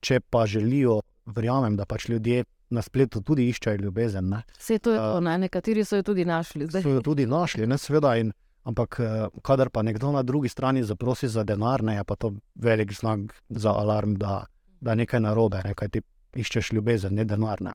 če 0.00 0.20
pa 0.20 0.46
želijo 0.46 1.00
verjamem, 1.26 1.76
da 1.76 1.86
pač 1.86 2.08
ljudje 2.08 2.44
na 2.70 2.82
spletu 2.82 3.20
tudi 3.22 3.48
iščejo 3.48 3.82
ljubezen. 3.82 4.28
Ne. 4.28 4.42
Vse 4.58 4.78
to 4.78 4.94
je 4.94 4.98
to, 4.98 5.20
ne? 5.20 5.36
nekateri 5.46 5.84
so 5.84 6.00
jo 6.00 6.06
tudi 6.06 6.24
našli. 6.24 6.66
Zdaj. 6.66 6.82
So 6.82 6.96
jo 6.96 7.04
tudi 7.04 7.26
našli, 7.26 7.66
ne 7.66 7.78
seveda. 7.78 8.16
In, 8.20 8.32
ampak, 8.64 8.98
eh, 9.00 9.28
kadar 9.42 9.70
pa 9.70 9.82
nekdo 9.82 10.12
na 10.12 10.22
drugi 10.22 10.48
strani 10.48 10.82
zaprosi 10.84 11.28
za 11.28 11.44
denar, 11.44 11.82
ne, 11.82 11.96
je 12.00 12.04
pa 12.04 12.16
to 12.16 12.34
velik 12.54 12.92
znak 12.92 13.34
za 13.48 13.72
alarm, 13.72 14.16
da, 14.20 14.44
da 14.80 14.92
je 14.92 15.04
nekaj 15.04 15.20
narobe, 15.20 15.62
ne, 15.64 15.74
kaj 15.74 15.88
ti 15.88 16.02
iščeš 16.34 16.72
ljubezen, 16.72 17.14
ne 17.14 17.24
denar. 17.24 17.62
Ne. 17.62 17.74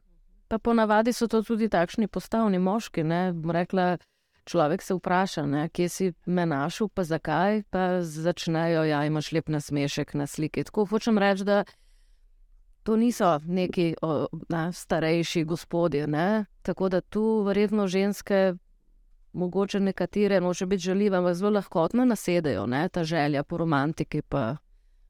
Pa 0.49 0.57
ponavadi 0.57 1.13
so 1.13 1.27
to 1.27 1.43
tudi 1.45 1.69
takšni 1.69 2.07
postavni 2.07 2.59
moški. 2.59 3.03
Ne? 3.05 3.33
Rekla, 3.53 3.97
človek 4.49 4.81
se 4.81 4.95
vpraša, 4.97 5.45
ne? 5.45 5.67
kje 5.69 5.89
si 5.89 6.13
me 6.25 6.45
našel, 6.49 6.89
pa 6.89 7.05
zakaj, 7.05 7.63
pa 7.69 8.01
začnejo, 8.01 8.83
ja, 8.89 9.03
imaš 9.05 9.31
lep 9.31 9.49
nasmešek 9.49 10.15
na 10.17 10.27
sliki. 10.27 10.65
Tako 10.65 10.87
hočem 10.89 11.21
reči, 11.21 11.45
da 11.45 11.63
to 12.83 12.95
niso 12.95 13.39
neki 13.45 13.95
o, 14.01 14.27
ne, 14.49 14.73
starejši 14.73 15.43
gospodje. 15.43 16.07
Ne? 16.07 16.45
Tako 16.61 16.89
da 16.89 17.01
tu 17.01 17.41
verjetno 17.43 17.87
ženske. 17.87 18.53
Mogoče 19.33 19.79
nekatere, 19.79 20.39
noče 20.41 20.65
biti 20.65 20.83
žaljive, 20.83 21.17
ampak 21.17 21.33
zelo 21.33 21.51
lahkotno 21.51 22.05
nasedajo, 22.05 22.65
ne? 22.65 22.89
ta 22.89 23.03
želja 23.03 23.43
po 23.43 23.57
romantiki, 23.57 24.21
pa 24.21 24.55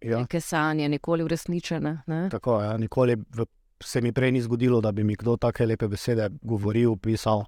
Ja. 0.01 0.19
neke 0.19 0.41
sanje, 0.41 0.89
nikoli 0.89 1.23
uresničene. 1.23 2.01
Ne? 2.07 2.29
Tako, 2.31 2.61
ja, 2.61 2.77
nikoli 2.77 3.15
v, 3.15 3.45
se 3.83 4.01
mi 4.01 4.11
prej 4.11 4.31
ni 4.31 4.41
zgodilo, 4.41 4.81
da 4.81 4.91
bi 4.91 5.03
mi 5.03 5.15
kdo 5.15 5.37
take 5.37 5.65
lepe 5.65 5.87
besede 5.87 6.29
govoril, 6.41 6.95
pisal, 6.95 7.45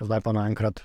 zdaj 0.00 0.20
pa 0.20 0.32
naenkrat 0.32 0.80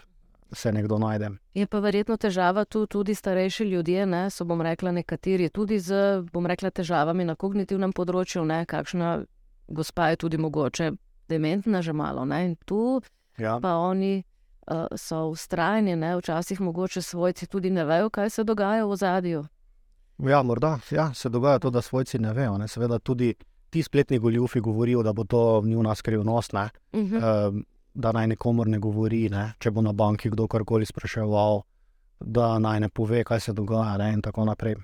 se 0.52 0.72
nekdo 0.72 0.98
najde. 0.98 1.30
Je 1.54 1.68
pa 1.68 1.80
verjetno 1.80 2.18
težava 2.18 2.66
tu 2.66 2.86
tudi 2.88 3.16
starejši 3.16 3.64
ljudje, 3.64 4.06
ne, 4.06 4.30
so 4.30 4.46
bom 4.46 4.62
rekla 4.62 4.92
nekateri, 4.92 5.50
tudi 5.50 5.80
z, 5.80 6.22
bom 6.34 6.46
rekla, 6.46 6.72
težavami 6.72 7.26
na 7.26 7.36
kognitivnem 7.36 7.94
področju, 7.94 8.46
ne, 8.46 8.66
kakšna 8.66 9.24
gospa 9.68 10.10
je 10.10 10.16
tudi 10.16 10.38
mogoče 10.38 10.92
dementna 11.30 11.82
že 11.82 11.94
malo, 11.94 12.26
ne, 12.26 12.46
in 12.46 12.56
tu 12.66 13.02
Ja. 13.40 13.60
pa 13.62 13.78
oni 13.78 14.24
uh, 14.72 14.88
so 14.96 15.30
ustrajni, 15.30 15.96
ne, 15.96 16.16
včasih 16.18 16.62
mogoče 16.62 17.02
svojci 17.02 17.48
tudi 17.48 17.70
ne 17.70 17.86
vejo, 17.86 18.10
kaj 18.10 18.30
se 18.30 18.44
dogaja 18.44 18.86
v 18.86 18.96
zadju. 18.96 19.46
Ja, 20.18 20.44
morda 20.44 20.80
ja, 20.92 21.14
se 21.14 21.30
dogaja 21.30 21.60
to, 21.60 21.70
da 21.70 21.82
svojci 21.82 22.20
ne 22.20 22.34
vejo. 22.34 22.58
Ne. 22.58 22.68
Seveda 22.68 23.00
tudi 23.00 23.34
ti 23.70 23.84
spletni 23.84 24.20
goljufi 24.20 24.60
govorijo, 24.60 25.04
da 25.04 25.14
bo 25.14 25.24
to 25.24 25.62
njuna 25.66 25.96
skrivnost, 25.96 26.54
ne. 26.54 26.70
Uh 26.92 27.00
-huh. 27.00 27.18
eh, 27.18 27.64
da 28.00 28.12
naj 28.16 28.28
nikomor 28.28 28.68
ne 28.68 28.80
govori, 28.80 29.28
ne. 29.30 29.54
če 29.60 29.72
bo 29.72 29.84
na 29.84 29.94
banki 29.94 30.32
kdo 30.32 30.48
karkoli 30.48 30.88
spraševal, 30.88 31.64
da 32.20 32.54
naj 32.60 32.80
ne 32.86 32.90
pove, 32.90 33.24
kaj 33.28 33.40
se 33.40 33.54
dogaja 33.54 33.98
ne, 34.00 34.14
in 34.16 34.22
tako 34.24 34.46
naprej. 34.48 34.78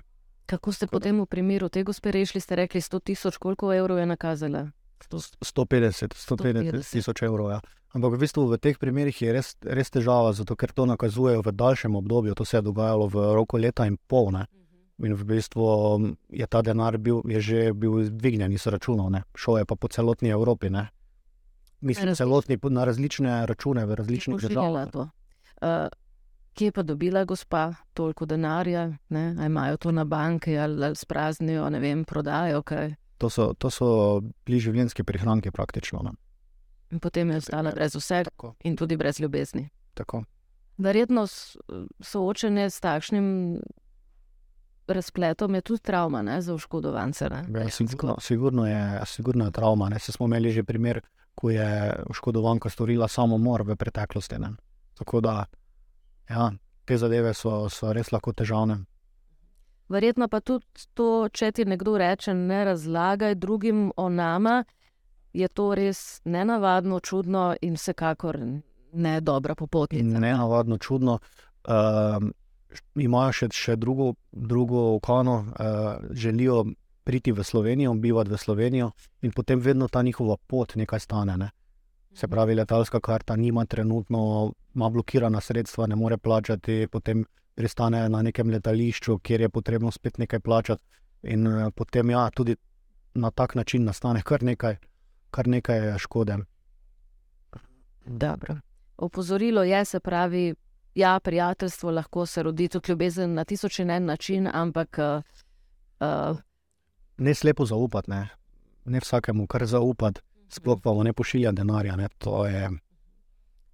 Kako 0.46 0.72
ste 0.72 0.86
potem 0.86 1.20
v 1.20 1.26
primeru 1.26 1.68
te 1.68 1.82
gospe 1.82 2.12
rešili, 2.14 2.40
ste 2.40 2.56
rekli 2.56 2.80
100 2.80 3.00
tisoč, 3.02 3.38
koliko 3.42 3.72
evrov 3.74 3.98
je 3.98 4.06
nakazala? 4.06 4.66
150, 5.08 6.14
150 6.14 6.92
tisoč 6.92 7.22
evrov. 7.22 7.50
Ja. 7.50 7.60
Ampak 7.96 8.16
v 8.16 8.20
bistvu 8.20 8.44
v 8.50 8.60
teh 8.60 8.76
primerih 8.78 9.16
je 9.16 9.32
res, 9.32 9.56
res 9.64 9.90
težava, 9.90 10.32
zato 10.36 10.56
ker 10.56 10.72
to 10.76 10.86
nakazujejo 10.86 11.42
v 11.42 11.52
daljšem 11.56 11.96
obdobju. 11.96 12.36
To 12.36 12.44
se 12.44 12.60
je 12.60 12.62
dogajalo 12.62 13.08
v 13.08 13.32
roku 13.34 13.56
leta 13.56 13.86
in 13.88 13.96
pol. 13.96 14.30
Ne. 14.36 14.44
In 15.00 15.16
v 15.16 15.24
bistvu 15.24 15.64
je 16.32 16.46
ta 16.46 16.62
denar 16.62 16.98
bil, 16.98 17.24
je 17.24 17.40
že 17.40 17.60
bil 17.72 18.08
dvignjen 18.12 18.52
iz 18.52 18.66
računov, 18.66 19.10
ne. 19.12 19.24
šel 19.36 19.60
je 19.60 19.64
pa 19.64 19.76
po 19.76 19.88
celotni 19.88 20.32
Evropi. 20.32 20.70
Ne. 20.70 20.88
Mislim, 21.80 22.14
celotni 22.14 22.58
na 22.62 22.84
različne 22.84 23.46
račune 23.46 23.86
v 23.86 23.94
različnih 23.94 24.40
državah. 24.40 24.88
Uh, 24.96 25.08
kje 26.54 26.72
pa 26.72 26.82
dobila 26.82 27.24
gospa 27.24 27.74
toliko 27.94 28.26
denarja? 28.26 28.92
Ne? 29.08 29.34
A 29.38 29.46
imajo 29.46 29.76
to 29.76 29.92
na 29.92 30.04
banki 30.04 30.58
ali, 30.58 30.84
ali 30.84 30.96
spraznijo, 30.96 31.70
ne 31.70 31.80
vem, 31.80 32.04
prodajo 32.04 32.62
kaj. 32.62 32.94
To 33.18 33.30
so, 33.30 33.52
to 33.58 33.70
so 33.70 34.20
bili 34.46 34.60
življenjski 34.60 35.04
prihranki 35.04 35.50
praktično. 35.50 36.00
Ne. 36.04 36.10
In 36.90 37.00
potem 37.00 37.30
je 37.30 37.36
ostala 37.36 37.72
brez 37.74 37.96
vsega 37.96 38.30
Tako, 38.30 38.54
in 38.64 38.76
tudi 38.76 38.96
brez 38.96 39.20
ljubezni. 39.20 39.68
tako. 39.94 40.24
Verjetno 40.78 41.24
soočenje 42.00 42.70
s 42.70 42.80
takšnim 42.80 43.60
razpletom 44.86 45.54
je 45.54 45.60
tudi 45.60 45.80
travma 45.82 46.22
ne, 46.22 46.40
za 46.42 46.54
oškodovance. 46.54 47.28
Ja, 47.54 47.68
sigurno, 47.70 48.16
sigurno, 48.20 48.66
je, 48.66 49.00
sigurno 49.06 49.44
je 49.44 49.50
travma. 49.50 49.88
Ne. 49.88 49.98
Se 49.98 50.12
smo 50.12 50.26
imeli 50.26 50.52
že 50.52 50.64
primer, 50.64 51.00
ko 51.36 51.50
je 51.52 51.68
oškodovanka 52.10 52.70
storila 52.72 53.08
samomor 53.08 53.62
v 53.62 53.76
preteklosti. 53.76 54.38
Ne. 54.40 54.54
Tako 54.98 55.20
da 55.20 55.44
ja, 56.30 56.50
te 56.84 56.98
zadeve 56.98 57.34
so, 57.34 57.68
so 57.68 57.92
res 57.92 58.12
lahko 58.12 58.32
težavne. 58.32 58.80
Verjetno 59.92 60.26
pa 60.28 60.40
tudi 60.40 60.88
to, 60.98 61.28
če 61.30 61.52
ti 61.52 61.64
nekdo 61.68 61.94
reče, 62.00 62.34
ne 62.34 62.64
razlagaj 62.64 63.36
drugim 63.38 63.92
o 63.96 64.08
nama, 64.08 64.64
je 65.36 65.48
to 65.48 65.74
res 65.78 66.20
nenavadno, 66.24 66.98
čudno 67.00 67.52
in 67.62 67.76
vsekakor 67.76 68.40
ne 68.96 69.20
dobra 69.20 69.54
popotnica. 69.54 70.18
Ne 70.18 70.32
navadno 70.32 70.78
čudno. 70.78 71.18
Um, 71.68 72.32
imajo 72.94 73.32
še, 73.32 73.48
še 73.52 73.76
drugo, 73.76 74.14
drugo 74.32 74.94
okano, 74.96 75.36
uh, 75.44 76.10
želijo 76.10 76.64
priti 77.06 77.32
v 77.32 77.44
Slovenijo, 77.44 77.94
bivati 77.94 78.30
v 78.30 78.38
Slovenijo 78.38 78.90
in 79.22 79.32
potem 79.32 79.60
vedno 79.60 79.88
ta 79.88 80.02
njihova 80.02 80.36
pot 80.46 80.74
nekaj 80.74 81.00
stane. 81.00 81.36
Ne. 81.36 81.50
Se 82.14 82.28
pravi, 82.28 82.54
letalska 82.54 83.00
karta 83.00 83.36
nima 83.36 83.64
trenutno, 83.64 84.52
ima 84.74 84.88
blokirana 84.90 85.40
sredstva, 85.40 85.86
ne 85.86 85.96
more 85.96 86.16
plačati, 86.16 86.88
potem 86.92 87.24
pristane 87.54 88.08
na 88.08 88.22
nekem 88.22 88.50
letališču, 88.50 89.18
kjer 89.18 89.40
je 89.40 89.48
potrebno 89.48 89.90
spet 89.90 90.18
nekaj 90.18 90.40
plačati. 90.40 90.82
In 91.22 91.46
potem, 91.74 92.10
ja, 92.10 92.30
tudi 92.30 92.56
na 93.14 93.30
tak 93.30 93.54
način 93.54 93.84
nastane 93.84 94.22
kar 94.22 94.42
nekaj, 94.42 94.76
kar 95.30 95.48
nekaj 95.48 95.98
škode. 95.98 96.38
Dobro. 98.06 98.56
Opozorilo 98.96 99.62
je, 99.62 99.84
se 99.84 100.00
pravi, 100.00 100.54
ja, 100.94 101.20
prijateljstvo 101.20 101.90
lahko 101.90 102.26
se 102.26 102.42
rodi 102.42 102.68
tudi 102.68 102.92
ljubezen 102.92 103.34
na 103.34 103.44
tisoč 103.44 103.78
in 103.78 103.90
en 103.90 104.04
način, 104.04 104.48
ampak 104.52 104.98
uh, 104.98 105.22
uh, 106.00 106.38
Ne 107.18 107.34
slepo 107.34 107.64
zaupati, 107.64 108.10
ne, 108.10 108.28
ne 108.84 109.00
vsakemu, 109.00 109.46
kar 109.46 109.64
zaupati, 109.66 110.20
sploh 110.48 110.80
pa 110.82 110.92
mu 110.92 111.04
ne 111.04 111.12
pošilja 111.12 111.52
denarja. 111.52 111.96
Ne, 111.96 112.08
je, 112.50 112.70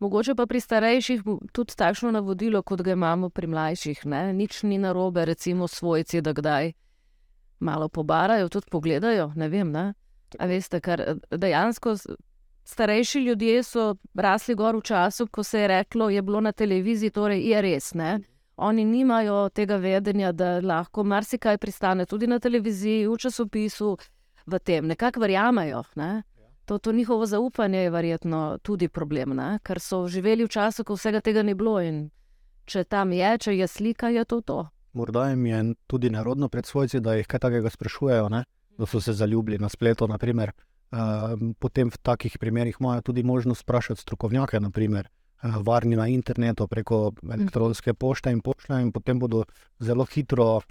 mogoče 0.03 0.35
pa 0.35 0.47
pri 0.47 0.61
starejših 0.61 1.23
tudi 1.53 1.77
takšno 1.79 2.11
navodilo, 2.11 2.63
kot 2.63 2.83
ga 2.83 2.97
imamo 2.97 3.31
pri 3.31 3.47
mlajših. 3.47 4.05
Ne? 4.11 4.23
Nič 4.33 4.63
ni 4.67 4.79
narobe, 4.79 5.25
recimo 5.25 5.69
svojci, 5.69 6.21
da 6.21 6.33
kdaj 6.33 6.73
malo 7.61 7.89
pobarajo, 7.89 8.49
tudi 8.49 8.71
pogledajo. 8.71 9.33
Ne 9.37 9.49
vem, 9.49 9.71
ne? 9.71 9.93
A 10.39 10.47
veste, 10.47 10.81
eh, 10.83 11.15
dejansko 11.31 11.97
starejši 12.65 13.21
ljudje 13.27 13.63
so 13.63 13.95
rasli 14.15 14.55
gor 14.55 14.77
v 14.77 14.83
času, 14.83 15.27
ko 15.27 15.43
se 15.43 15.61
je 15.61 15.69
reklo, 15.69 16.11
je 16.11 16.23
bilo 16.23 16.41
na 16.41 16.53
televiziji, 16.53 17.11
torej 17.11 17.43
je 17.51 17.63
res. 17.63 17.95
Ne? 17.95 18.19
Oni 18.63 18.85
nimajo 18.85 19.49
tega 19.49 19.77
vedenja, 19.77 20.33
da 20.33 20.61
lahko 20.61 21.05
marsikaj 21.05 21.59
pristane 21.59 22.07
tudi 22.07 22.27
na 22.31 22.39
televiziji, 22.39 23.09
v 23.11 23.17
časopisu, 23.19 23.97
v 24.47 24.59
tem. 24.59 24.87
Nekako 24.87 25.21
verjamejo. 25.21 25.83
Ne? 25.99 26.23
To, 26.65 26.79
to 26.79 26.93
njihovo 26.93 27.27
zaupanje 27.27 27.79
je 27.79 27.91
verjetno 27.91 28.59
tudi 28.63 28.89
problem, 28.89 29.35
ne? 29.37 29.59
ker 29.63 29.81
so 29.81 30.07
živeli 30.09 30.45
v 30.47 30.49
času, 30.49 30.85
ko 30.85 30.95
vsega 30.95 31.21
tega 31.21 31.43
ni 31.43 31.55
bilo. 31.59 31.81
In 31.83 32.11
če 32.65 32.85
tam 32.85 33.13
je, 33.13 33.39
če 33.39 33.57
je 33.57 33.67
slika, 33.67 34.13
je 34.15 34.25
to 34.25 34.41
to. 34.41 34.61
morda 34.93 35.29
jim 35.31 35.47
je 35.47 35.75
tudi 35.87 36.11
nerodno 36.11 36.49
pred 36.49 36.67
svojci, 36.67 37.01
da 37.01 37.15
jih 37.15 37.27
kaj 37.27 37.41
takega 37.41 37.71
sprašujejo, 37.71 38.29
ne, 38.29 38.45
da 38.79 38.87
so 38.87 39.01
se 39.01 39.13
zaljubili 39.13 39.59
na 39.59 39.69
spletu. 39.69 40.09
Naprimer. 40.09 40.53
Uh, 40.93 41.39
potem 41.59 41.89
v 41.91 41.97
takih 42.03 42.39
primerih 42.39 42.77
imajo 42.81 43.01
tudi 43.01 43.23
možnost 43.23 43.63
vprašati 43.63 44.01
strokovnjake, 44.01 44.61
naprimer, 44.61 45.09
varni 45.43 45.97
na 45.97 46.07
internetu 46.09 46.67
preko 46.67 47.13
elektronske 47.33 47.95
pošte 47.95 48.31
in 48.31 48.41
pošle, 48.41 48.83
in 48.83 48.93
potem 48.93 49.19
bodo 49.19 49.45
zelo 49.81 50.05
hitro 50.05 50.57
uh, 50.57 50.63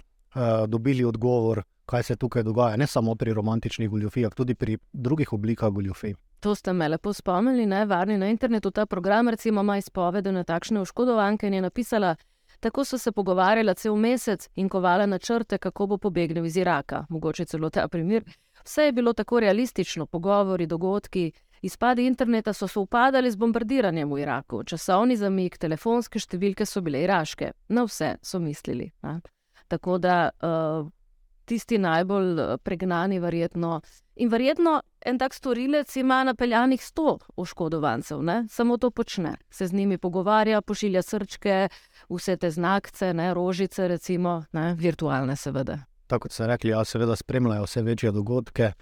dobili 0.66 1.04
odgovor, 1.04 1.62
kaj 1.86 2.02
se 2.02 2.16
tukaj 2.16 2.42
dogaja. 2.42 2.76
Ne 2.76 2.86
samo 2.86 3.14
pri 3.14 3.32
romantičnih 3.32 3.90
goljofijah, 3.90 4.34
tudi 4.34 4.54
pri 4.54 4.78
drugih 4.92 5.32
oblikah 5.32 5.70
goljofij. 5.70 6.14
To 6.40 6.54
ste 6.54 6.72
me 6.72 6.88
lepo 6.88 7.12
spomnili, 7.12 7.66
ne 7.66 7.84
varni 7.86 8.18
na 8.18 8.28
internetu. 8.28 8.70
Ta 8.70 8.86
program, 8.86 9.28
recimo, 9.28 9.60
ima 9.60 9.76
izpovede 9.78 10.32
na 10.32 10.44
takšne 10.44 10.80
oškodovanke 10.80 11.46
in 11.46 11.54
je 11.54 11.60
napisala, 11.60 12.16
tako 12.60 12.84
so 12.84 12.98
se 12.98 13.12
pogovarjala 13.12 13.74
cel 13.74 13.96
mesec 13.96 14.48
in 14.56 14.68
kovala 14.68 15.06
načrte, 15.06 15.58
kako 15.58 15.86
bo 15.86 15.98
pobegnil 15.98 16.46
iz 16.46 16.56
Iraka. 16.56 17.06
Mogoče 17.08 17.44
celo 17.44 17.70
ta 17.70 17.88
primer. 17.88 18.24
Vse 18.64 18.82
je 18.82 18.92
bilo 18.92 19.12
tako 19.12 19.40
realistično, 19.40 20.06
pogovori, 20.06 20.66
dogodki. 20.66 21.32
Izpadi 21.62 22.06
interneta 22.06 22.52
so 22.52 22.68
se 22.68 22.78
upadali 22.78 23.30
z 23.30 23.36
bombardiranjem 23.36 24.10
v 24.10 24.22
Iraku, 24.24 24.64
časovni 24.66 25.16
zamik, 25.16 25.58
telefonske 25.62 26.18
številke 26.18 26.66
so 26.66 26.82
bile 26.82 27.04
iraške. 27.04 27.52
Na 27.70 27.84
vse 27.86 28.16
so 28.22 28.40
mislili. 28.42 28.88
Ne? 29.06 29.20
Tako 29.70 29.98
da 30.02 30.16
uh, 30.42 30.88
tisti 31.46 31.78
najbolj 31.78 32.40
eh, 32.40 32.56
pregnani, 32.62 33.20
verjetno. 33.20 33.80
In 34.16 34.28
verjetno 34.28 34.80
en 35.06 35.18
tak 35.18 35.34
storilec 35.34 35.96
ima 35.96 36.22
napeljanih 36.24 36.82
sto 36.82 37.18
oškodovancev, 37.36 38.22
ne? 38.22 38.44
samo 38.50 38.76
to 38.76 38.90
počne. 38.90 39.36
Se 39.50 39.66
z 39.66 39.72
njimi 39.72 39.98
pogovarja, 39.98 40.62
pošilja 40.62 41.02
srčke, 41.02 41.68
vse 42.08 42.36
te 42.36 42.50
znakce, 42.50 43.14
ne? 43.14 43.34
rožice, 43.34 43.88
recimo, 43.88 44.42
ne? 44.52 44.74
virtualne, 44.74 45.36
seveda. 45.36 45.78
Tako 46.06 46.26
kot 46.26 46.32
ste 46.32 46.46
rekli, 46.46 46.70
ja, 46.70 46.84
seveda 46.84 47.16
spremljajo 47.16 47.64
vse 47.64 47.82
večje 47.82 48.12
dogodke 48.12 48.72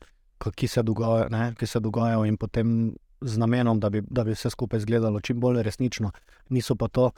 ki 0.49 0.68
se, 0.68 0.82
dogaja, 0.82 1.28
ne, 1.28 1.53
ki 1.59 1.66
se 1.68 1.80
dogajajo, 1.80 2.24
in 2.24 2.36
potem 2.41 2.95
z 3.20 3.36
namenom, 3.36 3.80
da 3.80 3.91
bi, 3.91 4.01
da 4.09 4.24
bi 4.24 4.32
vse 4.32 4.51
skupaj 4.51 4.80
izgledalo 4.80 5.20
čim 5.20 5.41
bolj 5.41 5.62
resnično. 5.62 6.11
Niso 6.49 6.76
pa 6.76 6.88
to 6.88 7.11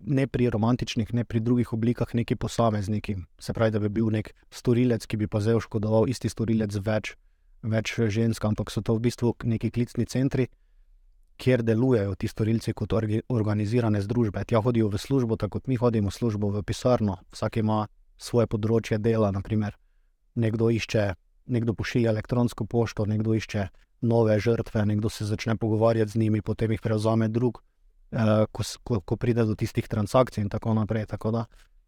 ne 0.00 0.26
pri 0.26 0.50
romantičnih, 0.50 1.14
ne 1.14 1.24
pri 1.24 1.40
drugih 1.40 1.72
oblikah 1.72 2.14
neki 2.14 2.36
posamezniki. 2.36 3.16
Se 3.38 3.52
pravi, 3.52 3.70
da 3.70 3.78
bi 3.78 3.88
bil 3.88 4.10
nek 4.14 4.32
storilec, 4.50 5.06
ki 5.06 5.16
bi 5.16 5.26
pa 5.26 5.40
zdaj 5.40 5.58
oškodoval 5.60 6.08
isti 6.08 6.30
storilec 6.30 6.78
več, 6.86 7.14
več 7.62 7.94
žensk, 7.98 8.44
ampak 8.44 8.70
so 8.70 8.80
to 8.80 8.94
v 8.94 9.04
bistvu 9.08 9.34
neki 9.44 9.70
klicni 9.70 10.06
centri. 10.06 10.48
Kjer 11.38 11.62
delujejo 11.62 12.16
ti 12.18 12.28
storilci 12.28 12.72
kot 12.74 12.94
organizirane 13.28 14.00
združbe. 14.02 14.42
Tja 14.44 14.62
hodijo 14.62 14.88
v 14.88 14.98
službo, 14.98 15.36
tako 15.36 15.58
kot 15.58 15.68
mi 15.68 15.76
hodimo 15.76 16.10
v 16.10 16.14
službo, 16.14 16.50
v 16.50 16.62
pisarno, 16.66 17.18
vsak 17.30 17.60
ima 17.62 17.86
svoje 18.18 18.48
področje 18.50 18.98
dela. 18.98 19.30
Naprimer, 19.30 19.76
nekdo 20.34 20.70
išče, 20.70 21.12
nekdo 21.48 21.74
pošilja 21.74 22.10
elektronsko 22.10 22.66
pošto, 22.66 23.06
nekdo 23.06 23.34
išče 23.34 23.68
nove 24.00 24.38
žrtve, 24.40 24.86
nekdo 24.86 25.08
se 25.08 25.24
začne 25.24 25.56
pogovarjati 25.56 26.10
z 26.10 26.16
njimi, 26.16 26.42
potem 26.42 26.70
jih 26.70 26.80
prevzame 26.80 27.28
drug, 27.28 27.62
eh, 28.12 28.44
ko, 28.52 28.62
ko, 28.84 29.00
ko 29.00 29.16
pride 29.16 29.44
do 29.44 29.54
tistih 29.54 29.88
transakcij 29.88 30.42
in 30.42 30.48
tako 30.48 30.74
naprej. 30.74 31.06
Tako 31.06 31.30
da 31.30 31.44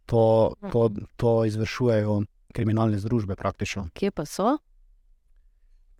to, 0.06 0.54
to, 0.72 0.90
to 1.16 1.44
izvršujejo 1.44 2.22
kriminalne 2.52 2.98
združbe 2.98 3.36
praktično. 3.36 3.88
Kje 3.94 4.10
pa 4.10 4.26
so? 4.26 4.58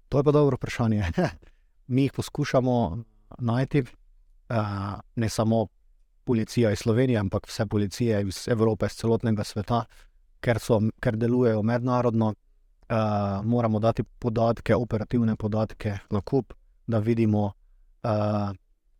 To 0.08 0.18
je 0.18 0.24
pa 0.24 0.32
dobro 0.32 0.56
vprašanje. 0.56 1.04
Mi 1.94 2.02
jih 2.02 2.12
poskušamo 2.12 2.98
najti, 3.38 3.78
eh, 3.78 4.54
ne 5.16 5.28
samo 5.28 5.66
policija 6.24 6.70
iz 6.70 6.78
Slovenije, 6.78 7.18
ampak 7.18 7.46
vse 7.46 7.66
policije 7.66 8.22
iz 8.22 8.48
Evrope, 8.48 8.86
iz 8.86 8.92
celotnega 8.92 9.44
sveta, 9.44 9.84
ker, 10.40 10.58
so, 10.58 10.80
ker 11.00 11.16
delujejo 11.16 11.62
mednarodno 11.62 12.34
uh, 12.91 13.45
moramo 13.45 13.78
dati 13.78 14.03
podatke, 14.03 14.74
operativne 14.74 15.36
podatke 15.36 15.99
na 16.11 16.20
kup, 16.20 16.53
da 16.86 16.99
vidimo, 16.99 17.53
uh, 18.03 18.51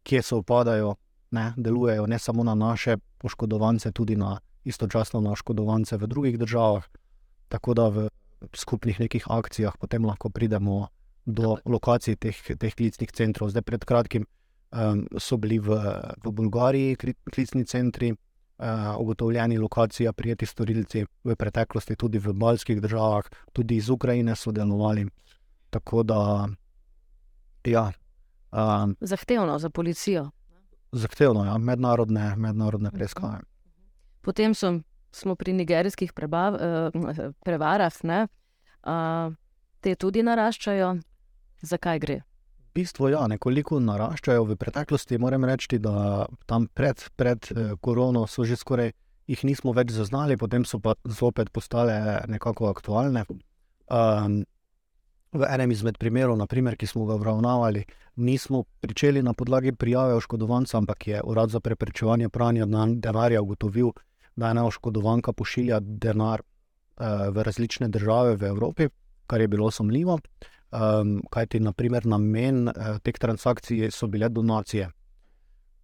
kje 0.03 0.23
se 0.23 0.35
upadajo, 0.35 0.95
ne, 1.31 1.53
delujejo 1.57 2.07
ne 2.07 2.19
samo 2.19 2.45
na 2.45 2.55
naše 2.55 2.97
poškodovance, 3.19 3.93
tudi 3.93 4.17
na 4.17 4.39
istočasno 4.65 5.21
na 5.21 5.33
oškodovance 5.33 5.97
v 5.97 6.07
drugih 6.07 6.39
državah. 6.39 6.85
Tako 7.49 7.75
da 7.75 7.89
v 7.89 8.09
skupnih 8.55 9.01
nekih 9.01 9.25
akcijah 9.29 9.77
potem 9.81 10.05
lahko 10.05 10.31
pridemo 10.31 10.89
do 11.27 11.57
lokacij 11.65 12.17
teh, 12.17 12.37
teh 12.59 12.75
klicnih 12.75 13.13
centrov. 13.13 13.51
Zdaj, 13.51 13.63
pred 13.63 13.85
kratkim 13.85 14.27
um, 14.71 15.07
so 15.19 15.37
bili 15.37 15.59
v, 15.59 15.77
v 16.25 16.33
Bolgariji 16.33 16.97
klicni 17.31 17.65
centri 17.65 18.15
ugotovljeni 18.99 19.59
lokacija, 19.59 20.13
prijeti 20.13 20.47
storilci 20.47 21.05
v 21.25 21.37
preteklosti, 21.37 21.97
tudi 21.97 22.19
v 22.19 22.33
baljskih 22.33 22.81
državah, 22.83 23.25
tudi 23.53 23.77
iz 23.77 23.89
Ukrajine 23.91 24.37
so 24.37 24.53
delovali. 24.53 25.07
Tako 25.71 26.03
da, 26.03 26.49
ja. 27.65 27.93
Um, 28.53 28.97
zahtevno 29.01 29.59
za 29.59 29.71
policijo. 29.71 30.31
Zahtevno, 30.93 31.45
ja, 31.45 31.59
mednarodne, 31.59 32.37
mednarodne 32.37 32.89
mhm. 32.89 32.97
preiskave. 32.97 33.41
Potem 34.21 34.55
so, 34.55 34.81
smo 35.13 35.35
pri 35.35 35.53
nigerijskih 35.53 36.13
prebav, 36.13 36.55
uh, 36.55 37.33
prevarah, 37.45 37.93
uh, 38.03 39.35
te 39.81 39.95
tudi 39.95 40.23
naraščajo. 40.23 40.97
Zakaj 41.63 41.99
gre? 41.99 42.21
Bistvu 42.75 43.11
ja, 43.13 43.27
nekoliko 43.31 43.81
naraščajo. 43.81 44.45
V 44.53 44.57
preteklosti 44.61 45.19
moram 45.19 45.45
reči, 45.45 45.79
da 45.79 46.27
tam 46.47 46.69
pred, 46.75 47.03
pred 47.17 47.51
eh, 47.51 47.73
korono 47.81 48.27
so 48.27 48.45
že 48.45 48.57
skoraj 48.57 48.93
jih 49.31 49.45
nismo 49.47 49.75
več 49.77 49.93
zaznali, 49.95 50.37
potem 50.37 50.65
so 50.67 50.81
pa 50.83 50.97
zopet 51.05 51.53
postale 51.55 52.25
nekako 52.29 52.71
aktualne. 52.71 53.25
Um, 53.91 54.43
v 55.31 55.47
enem 55.47 55.71
izmed 55.71 55.99
primerov, 56.03 56.35
naprimer, 56.39 56.75
ki 56.75 56.89
smo 56.91 57.07
ga 57.07 57.15
obravnavali, 57.15 57.85
nismo 58.19 58.65
pričeli 58.83 59.23
na 59.23 59.35
podlagi 59.35 59.73
prijave 59.73 60.17
oškodovanca, 60.19 60.79
ampak 60.79 61.07
je 61.07 61.21
Urad 61.23 61.51
za 61.51 61.61
preprečevanje 61.61 62.29
pranja 62.29 62.67
denarja 62.67 63.43
ugotovil, 63.43 63.93
da 64.37 64.51
ena 64.51 64.67
oškodovanka 64.67 65.33
pošilja 65.33 65.79
denar 65.81 66.43
uh, 66.43 67.31
v 67.31 67.47
različne 67.47 67.89
države 67.89 68.35
v 68.37 68.51
Evropi, 68.51 68.89
kar 69.27 69.41
je 69.41 69.49
bilo 69.49 69.71
sumljivo. 69.71 70.19
Um, 70.71 71.17
kaj 71.31 71.47
ti, 71.47 71.61
na 71.61 71.73
primer, 71.73 72.07
namen 72.07 72.69
uh, 72.69 72.99
teh 73.03 73.17
transakcij 73.19 73.91
so 73.91 74.07
bile 74.07 74.29
donacije. 74.29 74.91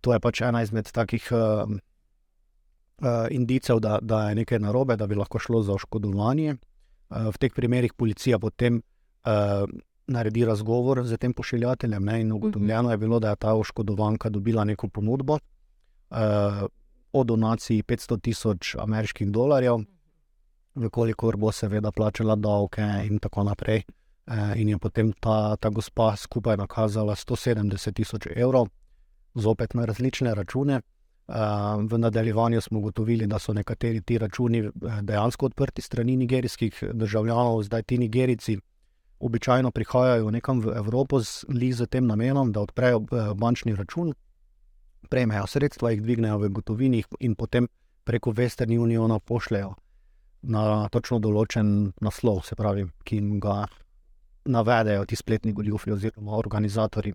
To 0.01 0.12
je 0.14 0.20
pač 0.22 0.41
ena 0.47 0.62
izmed 0.62 0.93
takih 0.95 1.26
uh, 1.34 1.66
uh, 1.66 3.26
indicev, 3.30 3.80
da, 3.82 3.99
da 4.03 4.28
je 4.28 4.39
nekaj 4.43 4.62
narobe, 4.62 4.97
da 4.97 5.07
bi 5.07 5.18
lahko 5.18 5.43
šlo 5.43 5.62
za 5.66 5.74
oškodovanje. 5.74 6.55
Uh, 6.55 7.26
v 7.34 7.43
teh 7.43 7.53
primerih 7.55 7.97
policija 7.99 8.39
potem 8.39 8.78
uh, 8.78 9.66
naredi 10.07 10.45
razgovor 10.47 11.03
z 11.07 11.18
tem 11.18 11.34
pošiljateljem 11.34 12.05
ne, 12.05 12.20
in 12.20 12.32
ugotovljeno 12.32 12.91
je 12.91 12.97
bilo, 12.97 13.18
da 13.18 13.30
je 13.34 13.43
ta 13.43 13.55
oškodovanka 13.55 14.30
dobila 14.30 14.64
neko 14.64 14.89
ponudbo 14.89 15.34
uh, 15.34 16.62
o 17.12 17.24
donaciji 17.24 17.82
500 17.82 18.20
tisoč 18.20 18.74
ameriških 18.78 19.30
dolarjev, 19.30 19.82
vkolikor 20.74 21.37
bo 21.37 21.53
seveda 21.53 21.91
plačala 21.93 22.37
davke 22.37 22.87
in 23.11 23.18
tako 23.18 23.45
naprej. 23.51 23.82
Eh, 23.82 24.05
in 24.56 24.68
je 24.68 24.78
potem 24.78 25.12
ta, 25.20 25.56
ta 25.56 25.70
gospa 25.70 26.16
skupaj 26.16 26.56
nakazala 26.56 27.14
170 27.14 27.94
tisoč 27.94 28.26
evrov, 28.34 28.66
zopet 29.34 29.74
na 29.74 29.84
različne 29.84 30.34
račune. 30.34 30.80
Eh, 31.28 31.34
v 31.90 31.98
nadaljevanju 31.98 32.60
smo 32.60 32.78
ugotovili, 32.78 33.26
da 33.26 33.38
so 33.38 33.52
nekateri 33.52 34.00
ti 34.00 34.18
računi 34.18 34.58
eh, 34.58 34.70
dejansko 35.02 35.46
odprti 35.46 35.82
strani 35.82 36.16
nigerijskih 36.16 36.84
državljanov, 36.92 37.62
zdaj 37.62 37.82
ti 37.82 37.98
nigerici. 37.98 38.58
Običajno 39.20 39.70
prihajajo 39.70 40.30
nekam 40.30 40.60
v 40.60 40.76
Evropo 40.76 41.20
z, 41.20 41.44
z 41.72 41.86
tem 41.86 42.06
namenom, 42.06 42.52
da 42.52 42.60
odprejo 42.60 43.00
bančni 43.34 43.74
račun, 43.74 44.14
prejmejo 45.10 45.46
sredstva, 45.46 45.90
jih 45.90 46.02
dvignejo 46.02 46.38
v 46.38 46.48
gotovini 46.48 47.02
in 47.20 47.34
potem 47.34 47.66
preko 48.04 48.30
Western 48.30 48.78
Uniona 48.78 49.18
pošljajo 49.18 49.74
na 50.42 50.88
točno 50.88 51.18
določen 51.18 51.92
naslov, 52.00 52.44
se 52.44 52.54
pravi, 52.54 52.86
ki 53.04 53.16
jim 53.16 53.40
ga 53.40 53.66
navedejo 54.47 55.05
ti 55.05 55.16
spletni 55.16 55.53
goljufi 55.53 55.92
oziroma 55.92 56.36
organizatori. 56.36 57.12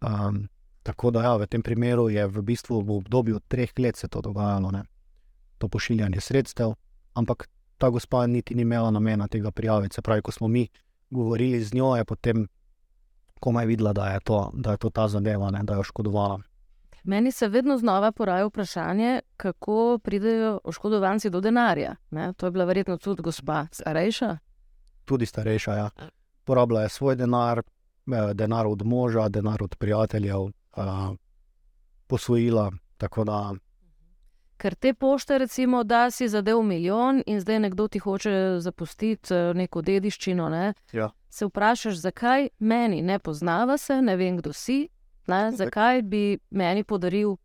Um, 0.00 0.48
tako 0.82 1.10
da 1.10 1.22
ja, 1.22 1.36
v 1.36 1.46
tem 1.46 1.62
primeru 1.62 2.08
je 2.08 2.26
v 2.26 2.42
bistvu 2.42 2.80
v 2.80 2.96
obdobju 2.96 3.40
treh 3.48 3.72
let 3.78 3.96
se 3.96 4.08
to 4.08 4.20
dogajalo, 4.20 4.70
ne? 4.70 4.84
to 5.58 5.68
pošiljanje 5.68 6.20
sredstev, 6.20 6.72
ampak 7.14 7.48
ta 7.78 7.90
gospa 7.90 8.26
niti 8.26 8.54
ni 8.54 8.62
imela 8.62 8.90
namena 8.90 9.28
tega 9.28 9.50
prijaviti. 9.50 9.94
Se 9.94 10.02
pravi, 10.02 10.22
ko 10.22 10.32
smo 10.32 10.48
mi 10.48 10.68
govorili 11.10 11.60
z 11.60 11.74
njo, 11.74 11.96
je 11.96 12.04
potem 12.04 12.46
komaj 13.40 13.66
videla, 13.66 13.92
da 13.92 14.06
je 14.06 14.20
to, 14.24 14.50
da 14.54 14.70
je 14.70 14.76
to 14.76 14.90
ta 14.90 15.08
zadeva, 15.08 15.50
ne? 15.50 15.60
da 15.62 15.74
je 15.74 15.80
oškodovala. 15.80 16.40
Meni 17.04 17.32
se 17.32 17.48
vedno 17.48 17.78
znova 17.78 18.12
poraja 18.12 18.46
vprašanje, 18.46 19.20
kako 19.36 19.98
pridejo 20.02 20.60
oškodovanci 20.64 21.30
do 21.30 21.40
denarja. 21.40 21.96
Ne? 22.10 22.32
To 22.32 22.46
je 22.46 22.50
bila 22.50 22.64
verjetno 22.64 22.96
tudi 22.96 23.22
gospa 23.22 23.66
starejša. 23.72 24.38
Tudi 25.04 25.26
starejša, 25.26 25.74
ja 25.74 25.90
porabljajo 26.44 26.88
svoj 26.88 27.16
denar, 27.16 27.58
eh, 27.58 28.34
denar 28.34 28.66
od 28.66 28.82
moža, 28.86 29.28
denar 29.28 29.62
od 29.62 29.76
prijateljev, 29.76 30.46
eh, 30.76 30.82
posvojila. 32.06 32.70
Ker 34.56 34.74
te 34.74 34.94
pošte, 34.94 35.38
recimo, 35.38 35.84
da 35.84 36.10
si 36.10 36.28
zadev 36.28 36.60
milijon 36.62 37.22
in 37.26 37.40
zdaj 37.40 37.60
nekdo 37.60 37.88
ti 37.88 37.98
hoče 37.98 38.60
zapustiti 38.60 39.34
eh, 39.34 39.54
neko 39.54 39.82
dediščino. 39.82 40.48
Ne? 40.48 40.74
Ja. 40.92 41.10
Se 41.28 41.46
vprašaš, 41.46 41.94
zakaj 41.94 42.48
meni 42.58 43.02
ne 43.02 43.18
poznava 43.18 43.78
se, 43.78 44.02
ne 44.02 44.16
vem, 44.16 44.36
kdo 44.36 44.52
si, 44.52 44.88
ne? 45.26 45.52
zakaj 45.52 46.02
bi 46.02 46.38
meni 46.50 46.84
podaril 46.84 47.36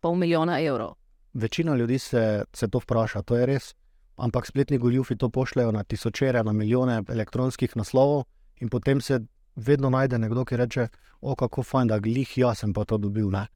pol 0.00 0.14
milijona 0.14 0.60
evrov. 0.60 0.94
Večina 1.34 1.74
ljudi 1.76 1.98
se, 1.98 2.44
se 2.52 2.68
to 2.68 2.78
vpraša, 2.78 3.22
to 3.22 3.36
je 3.36 3.46
res. 3.46 3.74
Ampak 4.16 4.46
spletni 4.46 4.78
goljufi 4.78 5.16
to 5.16 5.28
pošljajo 5.28 5.72
na 5.72 5.82
tisočere, 5.82 6.42
na 6.44 6.52
milijone 6.52 7.02
elektronskih 7.08 7.76
naslovov, 7.76 8.24
In 8.60 8.68
potem 8.68 9.00
se 9.00 9.20
vedno 9.56 9.90
najde 9.90 10.18
nekdo, 10.18 10.44
ki 10.44 10.56
reče: 10.56 10.88
O, 11.20 11.34
kako 11.36 11.62
fajn, 11.62 11.88
da 11.88 11.98
glih 11.98 12.38
jaz 12.38 12.58
sem 12.64 12.72
pa 12.72 12.84
to 12.84 12.98
dobil. 12.98 13.30
Ne? 13.30 13.46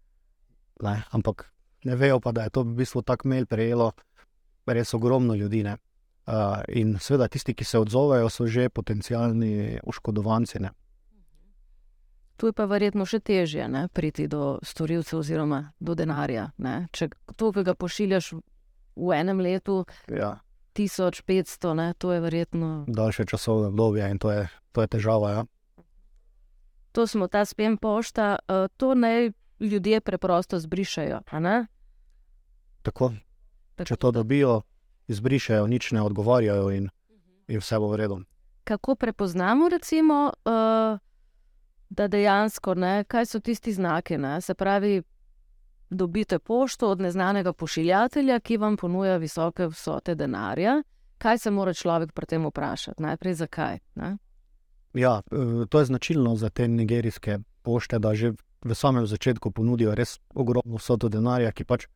Ne? 0.82 1.02
Ampak 1.10 1.50
ne 1.84 1.96
vejo 1.96 2.20
pa, 2.20 2.32
da 2.32 2.42
je 2.42 2.50
to 2.50 2.62
v 2.62 2.76
bistvu 2.80 3.02
tako 3.02 3.28
mail 3.28 3.46
prejelo 3.46 3.92
res 4.66 4.94
ogromno 4.94 5.34
ljudi. 5.34 5.64
Uh, 5.64 6.62
in 6.68 6.96
seveda 7.00 7.28
tisti, 7.28 7.54
ki 7.54 7.64
se 7.64 7.78
odzovejo, 7.78 8.30
so 8.30 8.46
že 8.46 8.68
potencijalni 8.68 9.80
oškodovanci. 9.84 10.58
Ne? 10.60 10.70
Tu 12.36 12.46
je 12.46 12.52
pa 12.52 12.64
verjetno 12.64 13.04
še 13.06 13.20
težje 13.20 13.68
ne, 13.68 13.88
priti 13.92 14.26
do 14.28 14.58
storilcev 14.64 15.20
oziroma 15.20 15.60
do 15.80 15.94
denarja. 15.94 16.50
Ne. 16.58 16.88
Če 16.92 17.10
to, 17.36 17.52
ki 17.52 17.62
ga 17.62 17.74
pošiljaš 17.76 18.32
v 18.96 19.12
enem 19.14 19.40
letu, 19.44 19.84
ja. 20.08 20.38
1500, 20.74 21.74
ne, 21.74 21.92
to 21.98 22.12
je 22.12 22.20
verjetno. 22.24 22.70
Daljše 22.88 23.28
časovne 23.30 23.68
obdobje 23.68 24.08
in 24.10 24.18
to 24.18 24.32
je 24.32 24.48
to 24.74 24.82
je 24.82 24.90
težava. 24.90 25.30
Ja. 25.30 25.44
To 26.92 27.06
smo 27.06 27.30
ta 27.30 27.44
spem 27.46 27.78
pošta, 27.78 28.36
uh, 28.42 28.66
to 28.76 28.94
naj 28.94 29.30
ljudje 29.60 30.00
preprosto 30.00 30.58
zbrišajo. 30.58 31.22
Tako. 31.30 31.62
Tako. 32.82 33.86
Če 33.86 33.96
to 33.96 34.10
dobijo, 34.10 34.62
izbrišajo, 35.08 35.66
nič 35.66 35.92
ne 35.94 36.02
odgovarjajo 36.02 36.70
in, 36.74 36.90
in 37.48 37.62
vse 37.62 37.78
bo 37.78 37.88
v 37.94 38.02
redu. 38.02 38.20
kako 38.64 38.94
prepoznamo, 38.94 39.68
recimo, 39.68 40.32
uh, 40.44 40.98
da 41.88 42.08
dejansko, 42.08 42.74
ne, 42.74 43.04
kaj 43.04 43.26
so 43.26 43.40
tisti 43.40 43.72
znaki. 43.72 44.18
Ne? 44.18 44.40
Se 44.40 44.54
pravi, 44.54 45.02
dobite 45.90 46.38
pošto 46.38 46.88
od 46.90 47.00
neznanega 47.00 47.52
pošiljatelja, 47.52 48.40
ki 48.40 48.56
vam 48.56 48.76
ponuja 48.76 49.16
visoke 49.16 49.66
vsote 49.66 50.14
denarja. 50.14 50.82
Kaj 51.18 51.38
se 51.38 51.50
mora 51.50 51.72
človek 51.72 52.12
pri 52.12 52.26
tem 52.26 52.46
vprašati? 52.46 53.02
Najprej, 53.02 53.34
zakaj? 53.34 53.78
Ne? 53.94 54.16
Ja, 54.94 55.22
eh, 55.30 55.66
to 55.68 55.78
je 55.78 55.84
značilno 55.84 56.36
za 56.36 56.50
te 56.50 56.68
nigerijske 56.68 57.38
pošte, 57.62 57.98
da 57.98 58.14
že 58.14 58.32
v 58.64 58.74
samem 58.74 59.06
začetku 59.06 59.50
ponudijo 59.50 59.94
res 59.94 60.18
ogromno 60.34 60.78
vsoto 60.78 61.08
denarja, 61.08 61.52
ki 61.52 61.64
pač 61.64 61.86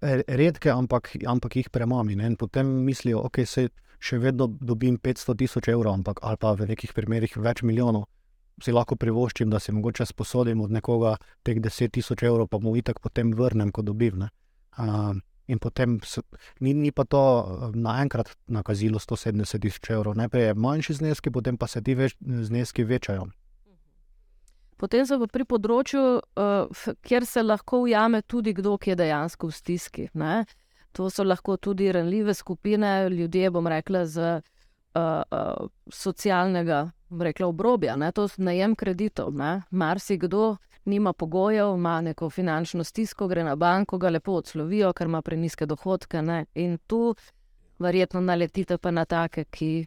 redke, 0.00 0.70
ampak, 0.70 1.16
ampak 1.26 1.56
jih 1.56 1.68
premami. 1.70 2.16
Ne? 2.16 2.26
In 2.26 2.36
potem 2.36 2.66
mislijo, 2.66 3.20
da 3.20 3.28
okay, 3.28 3.68
še 4.00 4.18
vedno 4.18 4.46
dobim 4.48 4.98
500 4.98 5.36
tisoč 5.36 5.68
evrov, 5.68 5.94
ampak, 6.00 6.22
ali 6.22 6.36
pa 6.40 6.54
v 6.56 6.70
nekih 6.72 6.94
primerih 6.96 7.36
več 7.36 7.62
milijonov. 7.62 8.06
Si 8.60 8.72
lahko 8.72 8.96
privoščim, 8.96 9.50
da 9.50 9.60
se 9.60 9.72
mogoče 9.72 10.06
sposodim 10.06 10.60
od 10.60 10.72
nekoga 10.72 11.16
teh 11.44 11.60
10 11.60 11.92
tisoč 11.92 12.24
evrov, 12.24 12.48
pa 12.48 12.58
mu 12.58 12.76
itak 12.76 13.00
potem 13.00 13.32
vrnem, 13.32 13.72
ko 13.72 13.82
dobim. 13.82 14.24
Uh, 14.76 15.16
in 15.50 15.58
potem 15.58 15.98
ni, 16.60 16.74
ni 16.74 16.92
pa 16.94 17.04
to 17.04 17.20
naenkrat 17.74 18.30
nakazilo 18.46 19.02
170 19.02 19.60
tisoč 19.62 19.90
evrov. 19.90 20.14
Najprej 20.18 20.50
je 20.50 20.54
manjši 20.54 20.98
zneski, 21.02 21.32
potem 21.34 21.58
pa 21.58 21.66
se 21.66 21.82
ti 21.82 21.96
več, 21.98 22.16
zneski 22.20 22.86
večajo. 22.86 23.28
Potem 24.80 25.04
so 25.04 25.18
pri 25.28 25.44
področju, 25.44 26.02
uh, 26.40 26.86
kjer 27.04 27.26
se 27.28 27.42
lahko 27.44 27.82
ujame 27.84 28.22
tudi 28.22 28.54
kdo, 28.56 28.78
ki 28.80 28.94
je 28.94 29.00
dejansko 29.02 29.50
v 29.50 29.56
stiski. 29.56 30.06
Ne? 30.16 30.46
To 30.96 31.10
so 31.12 31.26
lahko 31.26 31.58
tudi 31.60 31.90
ranljive 31.92 32.32
skupine, 32.34 33.10
ljudje, 33.12 33.50
bom 33.52 33.68
rekla, 33.68 34.06
z 34.08 34.30
uh, 34.38 35.20
uh, 35.20 35.68
socialnega 35.92 36.86
rekla, 37.12 37.50
obrobja. 37.52 37.98
Ne? 38.00 38.08
To 38.16 38.24
je 38.24 38.40
najem 38.40 38.78
kreditov. 38.78 39.36
Marsikdo 39.70 40.56
nima 40.84 41.12
pogojev, 41.12 41.74
ima 41.76 42.00
neko 42.00 42.30
finančno 42.30 42.84
stisko, 42.84 43.28
gre 43.28 43.44
na 43.44 43.56
banko, 43.56 43.98
ga 43.98 44.08
lepo 44.08 44.32
odslovijo, 44.32 44.92
ker 44.92 45.06
ima 45.06 45.22
preniske 45.22 45.66
dohodke. 45.66 46.22
Ne? 46.22 46.44
In 46.54 46.78
tu 46.86 47.14
verjetno 47.78 48.20
naletite 48.20 48.78
pa 48.78 48.90
na 48.90 49.04
take, 49.04 49.44
ki 49.44 49.86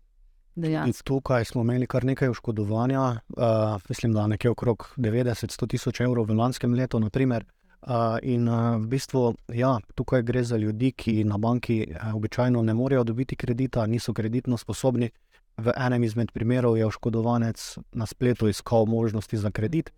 Tukaj 1.04 1.46
smo 1.46 1.62
imeli 1.62 1.88
kar 1.88 2.06
nekaj 2.06 2.30
oškodovanja, 2.30 3.02
uh, 3.02 3.82
mislim, 3.90 4.14
da 4.14 4.28
nekje 4.28 4.52
okrog 4.52 4.94
90-100 4.98 5.68
tisoč 5.68 6.02
evrov 6.02 6.26
v 6.30 6.38
lanskem 6.38 6.74
letu. 6.74 7.00
Naprimer. 7.00 7.46
Uh, 7.82 8.18
in 8.22 8.48
uh, 8.48 8.78
v 8.80 8.88
bistvu, 8.88 9.34
ja, 9.52 9.80
tukaj 9.96 10.22
gre 10.24 10.44
za 10.44 10.58
ljudi, 10.58 10.92
ki 10.92 11.24
na 11.24 11.38
banki 11.38 11.88
uh, 11.90 12.14
običajno 12.16 12.62
ne 12.62 12.74
morejo 12.74 13.04
dobiti 13.04 13.36
kredita, 13.36 13.86
niso 13.86 14.14
kreditno 14.14 14.58
sposobni. 14.58 15.10
V 15.58 15.74
enem 15.76 16.04
izmed 16.04 16.32
primerov 16.32 16.78
je 16.78 16.86
oškodovanec 16.86 17.78
na 17.92 18.06
spletu 18.06 18.48
iskal 18.48 18.86
možnosti 18.86 19.38
za 19.38 19.52
kredit. 19.52 19.92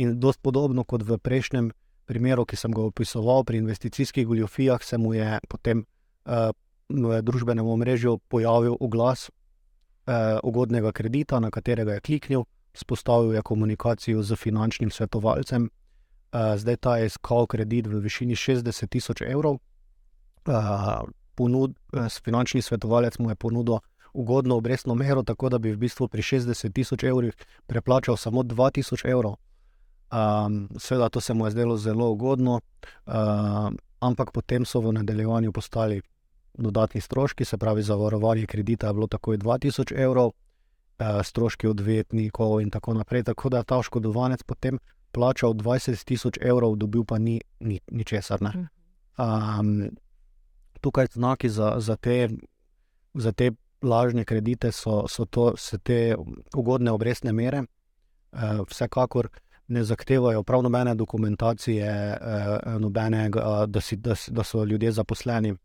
In 0.00 0.16
dosti 0.20 0.42
podobno 0.42 0.84
kot 0.84 1.04
v 1.04 1.18
prejšnjem 1.20 1.70
primeru, 2.08 2.46
ki 2.48 2.56
sem 2.56 2.72
ga 2.72 2.86
opisoval 2.88 3.44
pri 3.44 3.60
investicijskih 3.60 4.26
goljofijah, 4.26 4.82
se 4.82 4.98
mu 4.98 5.12
je 5.14 5.38
potem 5.48 5.84
uh, 6.24 6.50
v 6.90 7.20
družbenem 7.22 7.66
omrežju 7.66 8.18
pojavil 8.28 8.74
oglas 8.80 9.28
eh, 9.30 10.38
ugodnega 10.42 10.92
kredita, 10.92 11.40
na 11.40 11.50
katerega 11.50 11.92
je 11.92 12.00
kliknil, 12.00 12.44
spostavil 12.74 13.34
je 13.34 13.42
komunikacijo 13.42 14.22
z 14.22 14.36
finančnim 14.36 14.90
svetovalcem. 14.90 15.70
Eh, 16.32 16.58
zdaj 16.58 16.76
ta 16.76 16.96
je 16.96 17.06
iskal 17.06 17.46
kredit 17.46 17.86
v 17.86 18.00
višini 18.00 18.36
60 18.36 18.88
tisoč 18.88 19.22
evrov. 19.22 19.58
Eh, 20.48 20.52
ponud, 21.34 21.74
eh, 21.92 22.08
finančni 22.24 22.62
svetovalec 22.62 23.18
mu 23.18 23.30
je 23.30 23.34
ponudil 23.34 23.78
ugodno 24.12 24.56
obrestno 24.56 24.94
mero, 24.94 25.22
tako 25.22 25.48
da 25.48 25.58
bi 25.58 25.72
v 25.72 25.76
bistvu 25.76 26.08
pri 26.08 26.22
60 26.22 26.72
tisoč 26.72 27.04
evrih 27.04 27.34
preplačal 27.66 28.16
samo 28.16 28.42
2 28.42 28.70
tisoč 28.70 29.04
evrov. 29.04 29.36
Um, 30.10 30.68
seveda, 30.78 31.08
to 31.08 31.20
se 31.20 31.34
mu 31.34 31.46
je 31.46 31.50
zdelo 31.50 31.76
zelo 31.76 32.10
ugodno, 32.10 32.60
uh, 33.06 33.12
ampak 34.00 34.32
potem 34.32 34.64
so 34.64 34.80
v 34.80 34.92
nadaljevanju 34.92 35.52
postali 35.52 36.00
dodatni 36.54 37.00
stroški, 37.00 37.44
se 37.44 37.58
pravi, 37.58 37.82
zavarovanje 37.82 38.46
kredita 38.46 38.86
je 38.86 38.92
bilo 38.92 39.06
takoj 39.06 39.38
2000 39.38 39.94
evrov, 39.96 40.30
eh, 40.98 41.22
stroški 41.24 41.66
odvetnikov 41.66 42.60
in 42.60 42.70
tako 42.70 42.94
naprej. 42.94 43.22
Tako 43.22 43.48
da 43.48 43.56
je 43.58 43.64
ta 43.64 43.78
oškodovanec 43.78 44.42
potem 44.42 44.78
plačal 45.12 45.54
20 45.54 46.04
tisoč 46.04 46.38
evrov, 46.40 46.76
dobil 46.76 47.04
pa 47.04 47.18
ni, 47.18 47.40
ni, 47.60 47.80
ni. 47.90 48.04
Um, 49.18 49.90
tukaj 50.80 51.06
znaki 51.12 51.48
za, 51.48 51.74
za, 51.78 51.96
te, 51.96 52.28
za 53.14 53.32
te 53.32 53.50
lažne 53.82 54.24
kredite 54.24 54.72
so, 54.72 55.04
so, 55.08 55.24
to, 55.24 55.54
so 55.56 55.78
te 55.78 56.16
ugodne 56.56 56.90
obrestne 56.90 57.32
mere. 57.32 57.64
Uh, 58.32 58.62
vsekakor 58.68 59.28
ne 59.70 59.84
zahtevajo 59.84 60.42
prav 60.42 60.62
nobene 60.62 60.94
dokumentacije, 60.94 62.18
uh, 62.20 62.80
nobenega, 62.80 63.66
da, 63.66 63.80
si, 63.80 63.96
da, 63.96 64.14
da 64.28 64.42
so 64.42 64.64
ljudje 64.64 64.92
zaposleni 64.92 65.52
uh, 65.52 65.56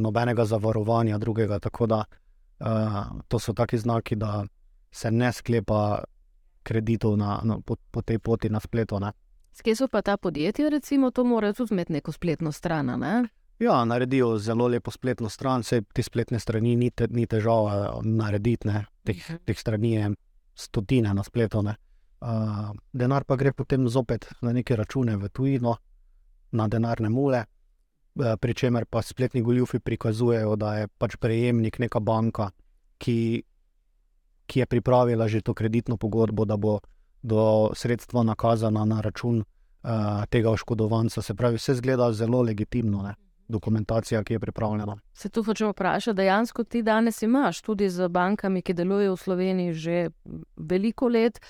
nobenega 0.00 0.44
zavarovanja 0.44 1.18
drugega. 1.18 1.58
Tako 1.58 1.86
da 1.86 2.04
uh, 2.60 2.66
to 3.28 3.38
so 3.38 3.52
taki 3.52 3.78
znaki, 3.78 4.16
da 4.16 4.44
se 4.90 5.10
ne 5.10 5.32
sklepa 5.32 6.04
kreditov 6.62 7.16
na, 7.16 7.40
na, 7.44 7.58
po, 7.66 7.76
po 7.90 8.02
tej 8.02 8.18
poti 8.18 8.48
na 8.48 8.60
spletu. 8.60 9.00
Skje 9.52 9.76
so 9.76 9.88
pa 9.88 10.02
ta 10.02 10.16
podjetja, 10.16 10.68
recimo, 10.68 11.10
to 11.10 11.24
morajo 11.24 11.52
tudi 11.52 11.74
imeti 11.74 11.92
neko 11.92 12.12
spletno 12.12 12.52
stran? 12.52 12.86
Ne? 12.86 13.28
Ja, 13.58 13.84
naredijo 13.84 14.38
zelo 14.38 14.68
lepo 14.68 14.90
spletno 14.90 15.28
stran, 15.28 15.60
vse 15.60 15.82
te 15.94 16.02
spletne 16.02 16.38
strani 16.40 16.76
ni, 16.76 16.90
te, 16.90 17.06
ni 17.10 17.26
težava 17.26 18.00
narediti, 18.02 18.68
teh, 19.04 19.16
uh 19.16 19.30
mhm. 19.30 19.44
teh 19.44 19.58
strani 19.58 19.92
je 19.92 20.10
stotine 20.54 21.14
na 21.14 21.22
spletu. 21.22 21.58
Uh, 21.58 21.74
denar 22.92 23.24
pa 23.24 23.36
gre 23.36 23.52
potem 23.52 23.88
zopet 23.88 24.28
na 24.42 24.52
neke 24.52 24.76
račune 24.76 25.16
v 25.16 25.28
tujino, 25.28 25.76
na 26.52 26.68
denarne 26.68 27.08
mule, 27.08 27.44
Eh, 28.14 28.36
pri 28.36 28.54
čemer 28.54 28.84
pa 28.86 29.02
spletni 29.02 29.42
goljufi 29.42 29.78
prikazujejo, 29.78 30.56
da 30.56 30.74
je 30.74 30.88
pač 30.98 31.16
prejemnik 31.16 31.78
neka 31.78 32.00
banka, 32.00 32.50
ki, 32.98 33.42
ki 34.46 34.60
je 34.60 34.66
pripravila 34.66 35.26
že 35.28 35.40
to 35.40 35.54
kreditno 35.54 35.96
pogodbo, 35.96 36.44
da 36.44 36.56
bo 36.56 36.78
do 37.22 37.72
sredstva 37.74 38.22
nakazana 38.22 38.84
na 38.84 39.00
račun 39.00 39.40
uh, 39.40 40.24
tega 40.30 40.50
oškodovanca. 40.50 41.22
Se 41.22 41.34
pravi, 41.34 41.56
vse 41.56 41.74
zgleda 41.74 42.12
zelo 42.12 42.42
legitimno. 42.42 43.02
Ne? 43.02 43.14
Dokumentacija, 43.48 44.22
ki 44.24 44.36
je 44.36 44.40
pripravljena. 44.40 44.96
Se 45.12 45.28
tu 45.28 45.42
hoče 45.42 45.66
vprašati, 45.72 46.16
dejansko 46.16 46.64
ti 46.64 46.82
danes 46.82 47.22
imaš 47.22 47.62
tudi 47.62 47.88
z 47.90 48.08
bankami, 48.08 48.62
ki 48.62 48.74
delujejo 48.74 49.16
v 49.16 49.20
Sloveniji 49.20 49.72
že 49.72 50.10
veliko 50.56 51.08
let, 51.08 51.40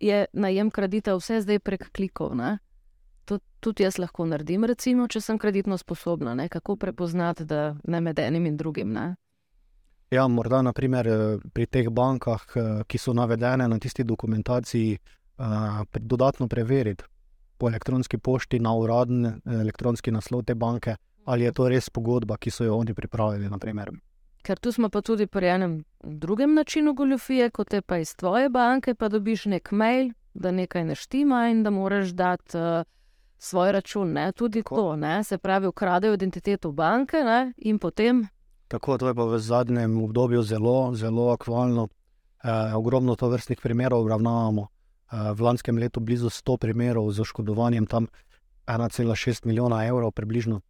je 0.00 0.26
najem 0.32 0.70
kredita 0.70 1.14
vse 1.14 1.40
zdaj 1.44 1.58
prek 1.58 1.90
klikov. 1.92 2.34
Ne? 2.36 2.58
to 3.30 3.38
tudi 3.60 3.84
jaz 3.86 3.98
lahko 4.02 4.26
naredim, 4.26 4.64
recimo, 4.66 5.06
če 5.10 5.22
sem 5.22 5.38
kreditno 5.38 5.78
sposobna. 5.78 6.34
Ne? 6.34 6.48
Kako 6.50 6.76
prepoznati, 6.80 7.46
da 7.46 7.76
ne 7.86 8.00
med 8.02 8.18
enim 8.18 8.48
in 8.50 8.56
drugim? 8.58 8.90
Ne? 8.96 9.14
Ja, 10.10 10.26
morda 10.28 10.62
naprimer, 10.66 11.06
eh, 11.06 11.44
pri 11.54 11.66
teh 11.66 11.90
bankah, 11.90 12.46
eh, 12.56 12.82
ki 12.90 12.98
so 12.98 13.14
navedene 13.14 13.68
na 13.70 13.78
tisti 13.78 14.04
dokumentaciji, 14.04 14.98
eh, 14.98 16.00
dodatno 16.00 16.48
preveriti 16.48 17.04
po 17.58 17.68
elektronski 17.68 18.18
pošti 18.18 18.58
na 18.58 18.72
uradni 18.74 19.34
elektronski 19.44 20.10
naslov 20.10 20.46
te 20.46 20.54
banke, 20.54 20.96
ali 21.26 21.44
je 21.44 21.52
to 21.52 21.68
res 21.68 21.90
pogodba, 21.90 22.36
ki 22.36 22.50
so 22.50 22.64
jo 22.64 22.76
oni 22.76 22.94
pripravili. 22.94 23.50
Naprimer. 23.50 23.90
Ker 24.42 24.58
tu 24.58 24.72
smo 24.72 24.88
pa 24.88 25.00
tudi 25.00 25.26
pri 25.26 25.46
enem 25.46 25.84
drugem 26.04 26.54
načinu 26.54 26.94
goljofije, 26.94 27.50
kot 27.50 27.72
je 27.72 27.82
pa 27.82 27.98
iz 27.98 28.16
tvoje 28.16 28.48
banke, 28.48 28.94
pa 28.94 29.08
dobiš 29.08 29.44
nek 29.44 29.72
mail, 29.72 30.12
da 30.34 30.50
nekaj 30.50 30.84
ne 30.84 30.94
štima 30.94 31.48
in 31.50 31.62
da 31.62 31.70
moraš 31.70 32.16
dati. 32.16 32.56
Uh, 32.56 32.84
svoj 33.40 33.72
račun, 33.72 34.12
ne? 34.12 34.32
tudi 34.32 34.62
Tako. 34.62 34.76
to, 34.76 34.96
ne? 34.96 35.24
se 35.24 35.38
pravi, 35.38 35.66
ukradejo 35.66 36.14
identiteto 36.14 36.72
banke 36.72 37.16
ne? 37.16 37.52
in 37.56 37.78
potem. 37.78 38.26
Tako 38.68 38.98
to 38.98 39.08
je 39.08 39.14
pa 39.14 39.24
v 39.24 39.38
zadnjem 39.38 40.02
obdobju 40.04 40.42
zelo, 40.42 40.94
zelo 40.94 41.30
aktualno. 41.32 41.88
E, 42.44 42.74
ogromno 42.74 43.16
to 43.16 43.28
vrstnih 43.28 43.58
primerov 43.62 44.00
obravnavamo. 44.00 44.62
E, 44.62 44.68
v 45.32 45.40
lanskem 45.42 45.78
letu 45.78 46.00
blizu 46.00 46.30
100 46.30 46.56
primerov 46.56 47.10
z 47.12 47.20
oškodovanjem, 47.20 47.86
tam 47.86 48.06
1,6 48.66 49.46
milijona 49.46 49.86
evrov 49.86 50.12
približno. 50.12 50.60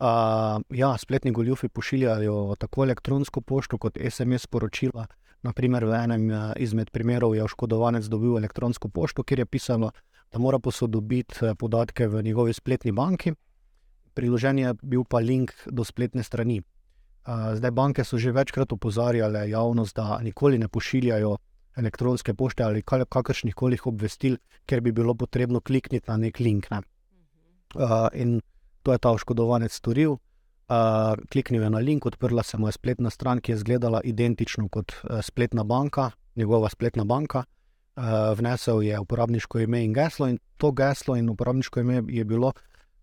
E, 0.00 0.06
ja, 0.76 0.96
spletni 0.98 1.32
goljufi 1.32 1.68
pošiljajo 1.68 2.54
tako 2.58 2.84
elektronsko 2.84 3.40
pošto 3.40 3.78
kot 3.78 3.98
SMS 4.10 4.42
sporočila. 4.42 5.06
Naprimer, 5.42 5.84
v 5.84 5.94
enem 5.94 6.30
izmed 6.56 6.90
primerov 6.90 7.34
je 7.36 7.44
oškodovanec 7.44 8.04
dobil 8.10 8.38
elektronsko 8.38 8.88
pošto, 8.88 9.22
kjer 9.22 9.44
je 9.44 9.46
pisalo, 9.46 9.90
da 10.32 10.38
mora 10.38 10.58
posodobiti 10.58 11.34
eh, 11.42 11.54
podatke 11.54 12.08
v 12.08 12.22
njegovi 12.22 12.52
spletni 12.52 12.92
banki. 12.92 13.32
Priložen 14.14 14.58
je 14.58 14.74
bil 14.82 15.04
pa 15.04 15.18
link 15.18 15.52
do 15.66 15.84
spletne 15.84 16.22
strani. 16.22 16.58
Eh, 16.60 17.56
zdaj, 17.56 17.70
banke 17.70 18.04
so 18.04 18.18
že 18.18 18.32
večkrat 18.32 18.72
opozarjale 18.72 19.48
javnost, 19.50 19.96
da 19.96 20.18
nikoli 20.22 20.58
ne 20.58 20.68
pošiljajo 20.68 21.36
elektronske 21.76 22.34
pošte 22.34 22.64
ali 22.64 22.82
kakršnih 22.82 23.54
koli 23.54 23.78
obvestil, 23.84 24.36
ker 24.66 24.80
bi 24.80 24.92
bilo 24.92 25.14
potrebno 25.14 25.60
klikniti 25.60 26.08
na 26.08 26.16
nek 26.16 26.40
link. 26.40 26.70
Ne. 26.70 26.80
Uh, 27.74 28.08
in 28.14 28.40
to 28.86 28.94
je 28.94 29.02
ta 29.02 29.10
oškodovanec 29.10 29.74
storil. 29.74 30.22
Uh, 30.66 31.18
kliknil 31.30 31.62
je 31.62 31.70
na 31.70 31.78
link, 31.78 32.06
odprla 32.06 32.42
se 32.42 32.58
mu 32.58 32.68
je 32.68 32.72
spletna 32.72 33.10
stran, 33.10 33.40
ki 33.42 33.52
je 33.52 33.56
izgledala 33.56 34.00
identično 34.04 34.68
kot 34.68 34.92
uh, 34.92 35.18
spletna 35.22 35.64
banka, 35.64 36.10
njegova 36.36 36.70
spletna 36.70 37.04
banka. 37.04 37.44
Uh, 37.96 38.38
vnesel 38.38 38.82
je 38.82 38.98
uporabniško 38.98 39.58
ime 39.58 39.84
in 39.84 39.92
geslo, 39.92 40.28
in 40.28 40.38
to 40.56 40.70
geslo 40.72 41.16
in 41.16 41.28
uporabniško 41.28 41.80
ime 41.80 42.02
je 42.08 42.24
bilo 42.24 42.52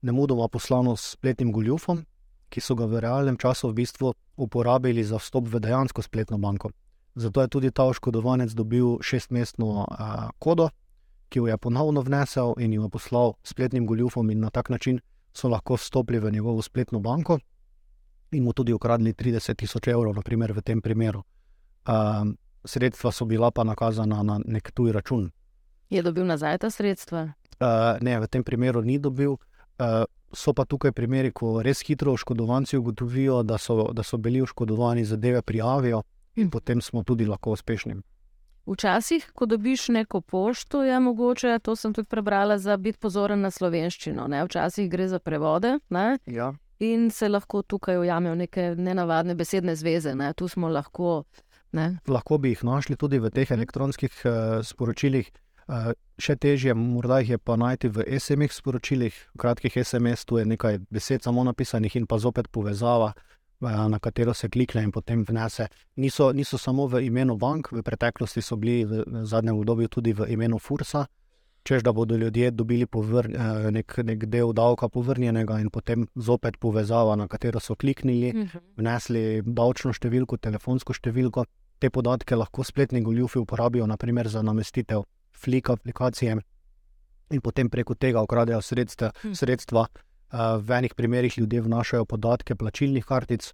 nemudoma 0.02 0.48
poslano 0.48 0.96
s 0.96 1.12
spletnim 1.12 1.52
goljufom, 1.52 2.06
ki 2.50 2.62
so 2.62 2.76
ga 2.76 2.86
v 2.86 3.00
realnem 3.04 3.38
času 3.38 3.72
v 3.72 3.80
bistvu 3.84 4.14
uporabili 4.38 5.04
za 5.04 5.20
vstop 5.20 5.48
v 5.48 5.60
dejansko 5.60 6.02
spletno 6.02 6.38
banko. 6.38 6.72
Zato 7.16 7.42
je 7.42 7.48
tudi 7.48 7.72
ta 7.72 7.84
oškodovanec 7.84 8.52
dobil 8.52 9.00
šestmestno 9.02 9.68
uh, 9.68 10.30
kodo, 10.40 10.70
ki 11.30 11.40
jo 11.40 11.48
je 11.48 11.58
ponovno 11.58 12.02
vnesel 12.02 12.54
in 12.60 12.74
jo 12.74 12.90
poslal 12.90 13.34
spletnim 13.44 13.88
goljufom, 13.88 14.30
in 14.32 14.40
na 14.40 14.50
tak 14.50 14.70
način 14.70 15.00
so 15.34 15.50
lahko 15.50 15.76
vstopili 15.76 16.20
v 16.20 16.32
njegovo 16.32 16.62
spletno 16.62 17.00
banko 17.00 17.40
in 18.32 18.44
mu 18.44 18.54
tudi 18.54 18.74
ukradli 18.74 19.14
30 19.14 19.56
tisoč 19.56 19.88
evrov, 19.88 20.16
naprimer 20.16 20.54
v 20.54 20.62
tem 20.62 20.82
primeru. 20.82 21.24
Uh, 21.88 22.34
sredstva 22.66 23.12
so 23.12 23.26
bila 23.26 23.52
pa 23.52 23.64
nakazana 23.64 24.24
na 24.24 24.40
nek 24.46 24.72
tuj 24.72 24.92
račun. 24.92 25.32
Je 25.90 26.02
dobil 26.02 26.26
nazaj 26.26 26.58
ta 26.58 26.70
sredstva? 26.70 27.34
Uh, 27.60 28.02
ne, 28.02 28.20
v 28.20 28.28
tem 28.28 28.44
primeru 28.44 28.82
ni 28.82 28.98
dobil. 29.00 29.38
Uh, 29.78 30.06
so 30.34 30.54
pa 30.54 30.66
tukaj 30.66 30.92
primeri, 30.92 31.32
ko 31.32 31.62
res 31.62 31.84
hitro 31.86 32.14
oškodovanci 32.14 32.78
ugotovijo, 32.78 33.44
da 33.44 33.58
so, 33.58 33.92
da 33.94 34.04
so 34.04 34.18
bili 34.18 34.42
oškodovani, 34.42 35.06
zadeve 35.06 35.42
prijavijo 35.42 36.02
in 36.36 36.50
potem 36.50 36.82
smo 36.82 37.04
tudi 37.04 37.26
lahko 37.26 37.52
uspešni. 37.54 37.96
Včasih, 38.66 39.32
ko 39.36 39.46
dobiš 39.46 39.90
neko 39.90 40.22
pošto, 40.22 40.84
je 40.84 41.00
mogoče, 41.00 41.60
to 41.60 41.76
sem 41.76 41.94
tudi 41.94 42.08
prebrala, 42.08 42.58
za 42.58 42.78
biti 42.78 43.00
pozoren 43.00 43.42
na 43.42 43.52
slovenščino. 43.52 44.28
Ne? 44.28 44.44
Včasih 44.48 44.90
gre 44.90 45.08
za 45.08 45.20
prevode 45.20 45.80
ja. 46.26 46.54
in 46.80 47.10
se 47.12 47.30
lahko 47.30 47.62
tukaj 47.62 48.00
ujamejo 48.00 48.36
neke 48.36 48.76
nenavadne 48.78 49.36
besedne 49.36 49.76
zveze. 49.76 50.16
Ne? 50.16 50.34
Tu 50.34 50.48
smo 50.48 50.70
lahko. 50.70 51.24
Ne? 51.72 51.98
Lahko 52.08 52.38
bi 52.38 52.54
jih 52.54 52.64
našli 52.64 52.96
tudi 52.96 53.20
v 53.20 53.34
teh 53.36 53.52
elektronskih 53.52 54.24
uh, 54.24 54.34
sporočilih. 54.64 55.32
Uh, 55.68 55.92
še 56.20 56.36
težje, 56.36 56.74
morda 56.76 57.20
jih 57.20 57.36
je 57.36 57.38
pa 57.40 57.56
najti 57.60 57.92
v 57.92 58.04
SMS 58.20 58.60
sporočilih, 58.60 59.16
kratkih 59.40 59.76
SMS, 59.80 60.24
tu 60.28 60.38
je 60.40 60.46
nekaj 60.46 60.80
besed 60.92 61.24
samo 61.24 61.44
napisanih 61.44 61.96
in 61.96 62.08
pa 62.08 62.20
zopet 62.20 62.52
povezava. 62.52 63.12
Eh, 63.16 63.33
na 63.64 64.00
katero 64.00 64.34
se 64.34 64.50
klikne 64.50 64.84
in 64.84 64.92
potem 64.92 65.24
vnese. 65.24 65.68
Niso, 65.96 66.32
niso 66.34 66.58
samo 66.58 66.88
v 66.88 67.02
imenu 67.08 67.38
bank, 67.38 67.72
v 67.72 67.82
preteklosti 67.84 68.42
so 68.42 68.56
bili 68.56 68.86
v 68.86 69.26
zadnjem 69.26 69.58
obdobju 69.58 69.88
tudi 69.88 70.14
v 70.14 70.28
imenu 70.30 70.60
Fursa, 70.60 71.06
čež 71.64 71.84
da 71.84 71.94
bodo 71.94 72.18
ljudje 72.18 72.52
dobili 72.52 72.86
povr, 72.86 73.30
nek, 73.72 73.98
nek 74.04 74.26
del 74.26 74.54
davka 74.54 74.90
povrnjenega 74.90 75.60
in 75.60 75.70
potem 75.70 76.08
zopet 76.16 76.58
povezava, 76.60 77.16
na 77.16 77.28
katero 77.28 77.60
so 77.60 77.76
kliknili, 77.76 78.34
Mhm. 78.34 78.58
vnesli 78.78 79.42
davčno 79.42 79.94
številko, 79.94 80.38
telefonsko 80.38 80.94
številko. 80.94 81.46
Te 81.80 81.90
podatke 81.90 82.36
lahko 82.36 82.64
spletni 82.64 83.02
goljufi 83.02 83.40
uporabijo, 83.40 83.88
naprimer 83.88 84.28
za 84.28 84.42
namestitev 84.42 85.04
flik 85.34 85.70
aplikacije 85.70 86.38
in 87.32 87.42
potem 87.42 87.70
preko 87.70 87.96
tega 87.96 88.22
ukradejo 88.22 88.62
sredstva. 88.62 89.12
Hm. 89.22 89.34
sredstva. 89.34 89.88
Uh, 90.34 90.58
v 90.58 90.72
enih 90.72 90.94
primerih 90.96 91.38
ljudje 91.38 91.62
vnašajo 91.62 92.06
podatke 92.06 92.56
plačilnih 92.56 93.06
kartic 93.06 93.52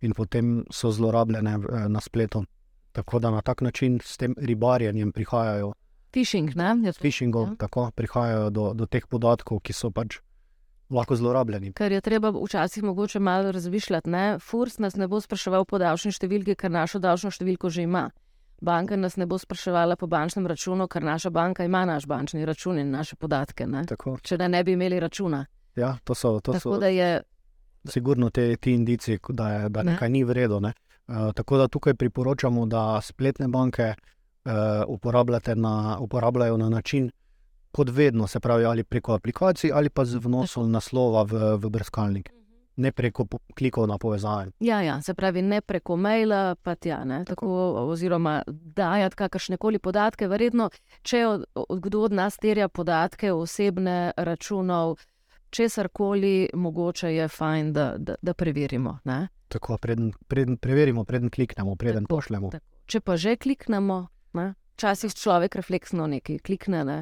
in 0.00 0.12
potem 0.16 0.64
so 0.72 0.90
zlorabljene 0.90 1.58
uh, 1.58 1.64
na 1.88 2.00
spletu. 2.00 2.44
Tako 2.92 3.18
da 3.18 3.30
na 3.30 3.42
tak 3.42 3.60
način 3.60 3.98
s 4.04 4.16
tem 4.16 4.34
ribarjenjem 4.38 5.12
prihajajo, 5.12 5.72
Phishing, 6.10 6.54
ne? 6.56 6.76
Je 6.84 6.92
to- 6.92 6.98
phishingov, 7.00 7.48
Ja. 7.48 7.54
tako 7.58 7.90
prihajajo 7.94 8.50
do, 8.50 8.72
do 8.74 8.86
teh 8.86 9.02
podatkov, 9.06 9.60
ki 9.60 9.72
so 9.72 9.90
pač 9.90 10.20
lahko 10.90 11.16
zlorabljeni. 11.16 11.72
Ker 11.72 11.92
je 11.92 12.00
treba 12.00 12.30
včasih 12.30 12.82
mogoče 12.82 13.18
malo 13.18 13.52
razmišljati. 13.52 14.10
Ne? 14.10 14.38
Furs 14.38 14.78
nas 14.78 14.96
ne 14.96 15.08
bo 15.08 15.20
spraševal 15.20 15.64
po 15.64 15.78
davčni 15.78 16.12
številki, 16.12 16.54
ker 16.54 16.70
našo 16.70 16.98
davčno 16.98 17.30
številko 17.30 17.68
že 17.70 17.82
ima. 17.82 18.10
Banka 18.62 18.96
nas 18.96 19.16
ne 19.16 19.26
bo 19.26 19.38
spraševala 19.38 19.96
po 19.96 20.06
bančnem 20.06 20.46
računu, 20.46 20.86
ker 20.88 21.02
naša 21.02 21.30
banka 21.30 21.64
ima 21.64 21.84
naš 21.84 22.06
bančni 22.06 22.44
račun 22.44 22.78
in 22.78 22.90
naše 22.90 23.16
podatke. 23.16 23.66
Ne? 23.66 23.84
Tako, 23.84 24.18
Če 24.22 24.36
da 24.36 24.48
ne 24.48 24.64
bi 24.64 24.72
imeli 24.72 25.00
računa. 25.00 25.44
Ja, 25.76 25.96
to 26.04 26.14
so, 26.14 26.40
to 26.40 26.52
Tako 26.52 26.74
so 26.74 26.78
da 26.78 26.86
je 26.86 27.22
sigurno 27.84 28.30
te, 28.30 28.56
ti 28.56 28.72
indici, 28.72 29.18
da, 29.28 29.50
je, 29.50 29.68
da 29.68 29.82
Ne. 29.82 29.92
nekaj 29.92 30.10
ni 30.10 30.24
v 30.24 30.32
redu. 30.32 30.60
ne. 30.60 30.72
Uh, 31.08 31.32
tako 31.34 31.56
da 31.56 31.68
tukaj 31.68 31.94
priporočamo, 31.94 32.66
da 32.66 33.00
spletne 33.00 33.48
banke 33.48 33.94
uh, 34.44 35.54
na, 35.54 35.98
uporabljajo 36.00 36.56
na 36.56 36.68
način, 36.68 37.10
kot 37.72 37.90
vedno, 37.90 38.26
se 38.26 38.40
pravi, 38.40 38.64
ali 38.64 38.84
preko 38.84 39.12
aplikacij 39.12 39.70
ali 39.74 39.90
pa 39.90 40.04
z 40.04 40.14
vnosom 40.14 40.70
naslova 40.70 41.22
v, 41.22 41.56
v 41.56 41.70
brskalnik, 41.70 42.30
ne 42.76 42.92
preko 42.92 43.26
klikov 43.58 43.86
na 43.88 43.98
povezave. 43.98 44.50
Ja, 44.60 44.82
ja, 44.82 45.02
se 45.02 45.14
pravi, 45.14 45.42
ne 45.42 45.60
preko 45.60 45.96
maila, 45.96 46.54
pa 46.62 46.74
tja, 46.74 47.04
ne, 47.04 47.24
tako, 47.24 47.48
oziroma 47.90 48.42
dajati 48.46 49.16
kakršne 49.16 49.56
koli 49.56 49.78
podatke. 49.78 50.28
Verjetno, 50.28 50.70
če 51.02 51.26
od, 51.26 51.44
od, 51.54 51.80
kdo 51.80 52.00
od 52.00 52.12
nas 52.12 52.38
terja 52.38 52.68
podatke, 52.68 53.32
osebne 53.32 54.12
računov, 54.16 54.96
česar 55.54 55.88
koli, 55.88 56.48
mogoče 56.54 57.14
je 57.14 57.28
fajn, 57.28 57.72
da, 57.72 57.94
da, 57.98 58.16
da 58.22 58.34
preverimo. 58.34 58.98
Ne. 59.04 59.28
Tako, 59.48 59.78
preden, 59.78 60.12
preden, 60.28 60.56
preverimo, 60.56 61.04
preden 61.04 61.30
kliknemo, 61.30 61.76
preden 61.76 62.04
Tako, 62.04 62.16
pošljemo. 62.16 62.50
tako. 62.50 62.64
Če 62.86 63.00
pa 63.00 63.16
že 63.16 63.36
kliknemo, 63.36 64.06
ne, 64.34 64.54
včasih 64.74 65.14
človek 65.14 65.56
refleksno 65.56 66.06
nekaj 66.10 66.42
klikne. 66.44 66.84
Ne. 66.84 66.98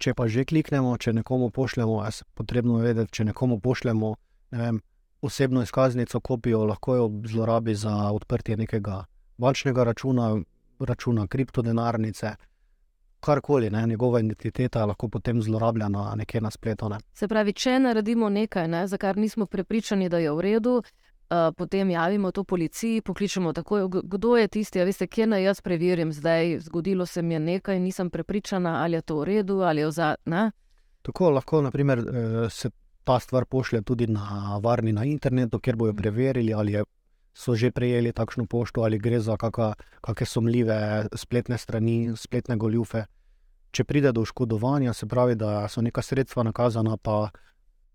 Če 0.00 0.14
pa 0.16 0.26
že 0.32 0.46
kliknemo, 0.48 0.96
če 0.96 1.12
nekomu 1.12 1.50
pošljemo, 1.52 2.00
je 2.08 2.24
potrebno 2.34 2.80
vedeti, 2.80 3.20
če 3.20 3.28
nekomu 3.30 3.60
pošljemo 3.60 4.14
ne 4.50 4.58
vem, 4.58 4.80
osebno 5.20 5.62
izkaznico, 5.62 6.20
kopijo, 6.20 6.64
lahko 6.64 6.96
jo 6.96 7.10
zlorabi 7.28 7.74
za 7.74 7.92
odprtje 8.12 8.56
nekega 8.56 9.04
bančnega 9.38 9.84
računa, 9.84 10.38
računa 10.80 11.26
kriptodenarnice, 11.26 12.34
karkoli, 13.20 13.70
ne, 13.70 13.86
njegova 13.86 14.20
identiteta 14.20 14.84
lahko 14.84 15.08
potem 15.08 15.42
zlorabljena 15.42 16.14
nekje 16.16 16.40
na 16.40 16.50
spletu. 16.50 16.88
Ne. 16.88 16.98
Se 17.12 17.28
pravi, 17.28 17.52
če 17.52 17.78
naredimo 17.78 18.28
nekaj, 18.30 18.68
ne, 18.68 18.86
za 18.86 18.96
kar 18.96 19.16
nismo 19.16 19.46
prepričani, 19.46 20.08
da 20.08 20.18
je 20.18 20.32
v 20.32 20.40
redu, 20.40 20.74
uh, 20.76 20.84
potem 21.56 21.90
javimo 21.90 22.30
to 22.30 22.44
policiji, 22.44 23.00
pokličemo 23.00 23.52
takoj, 23.52 23.88
"G- 23.88 24.00
kdo 24.04 24.36
je 24.36 24.48
tisti, 24.48 24.80
a 24.80 24.84
veste, 24.84 25.06
kje 25.06 25.26
naj 25.26 25.42
jaz 25.44 25.60
preverim 25.60 26.12
zdaj, 26.12 26.58
zgodilo 26.60 27.06
se 27.06 27.22
mi 27.22 27.34
je 27.34 27.40
nekaj, 27.40 27.80
nisem 27.80 28.10
prepričana, 28.10 28.82
ali 28.82 28.94
je 28.94 29.02
to 29.02 29.16
v 29.16 29.24
redu, 29.24 29.60
ali 29.60 29.80
je 29.80 29.90
za. 29.90 30.14
Ne? 30.24 30.50
Tako 31.02 31.30
lahko 31.30 31.62
naprimer, 31.62 31.98
eh, 31.98 32.50
se 32.50 32.70
ta 33.04 33.18
stvar 33.18 33.44
pošlje 33.44 33.82
tudi 33.82 34.06
na 34.06 34.20
varni 34.58 34.92
na 34.92 35.04
internetu, 35.04 35.58
kjer 35.58 35.76
bojo 35.76 35.92
Mhm. 35.92 35.98
preverili, 35.98 36.54
ali 36.54 36.72
je, 36.72 36.84
so 37.34 37.54
že 37.54 37.70
prejeli 37.70 38.12
takšno 38.12 38.46
pošto, 38.46 38.82
ali 38.82 38.98
gre 38.98 39.20
za 39.20 39.36
kakšne 39.36 40.26
sumljive 40.26 41.08
spletne 41.14 41.58
strani, 41.58 42.12
spletne 42.16 42.56
goljufe. 42.56 43.04
Če 43.70 43.84
pride 43.84 44.12
do 44.12 44.20
oškodovanja, 44.26 44.92
se 44.92 45.06
pravi, 45.06 45.36
da 45.38 45.68
so 45.68 45.80
neka 45.80 46.02
sredstva 46.02 46.42
nakazana, 46.42 46.96
pa 46.96 47.30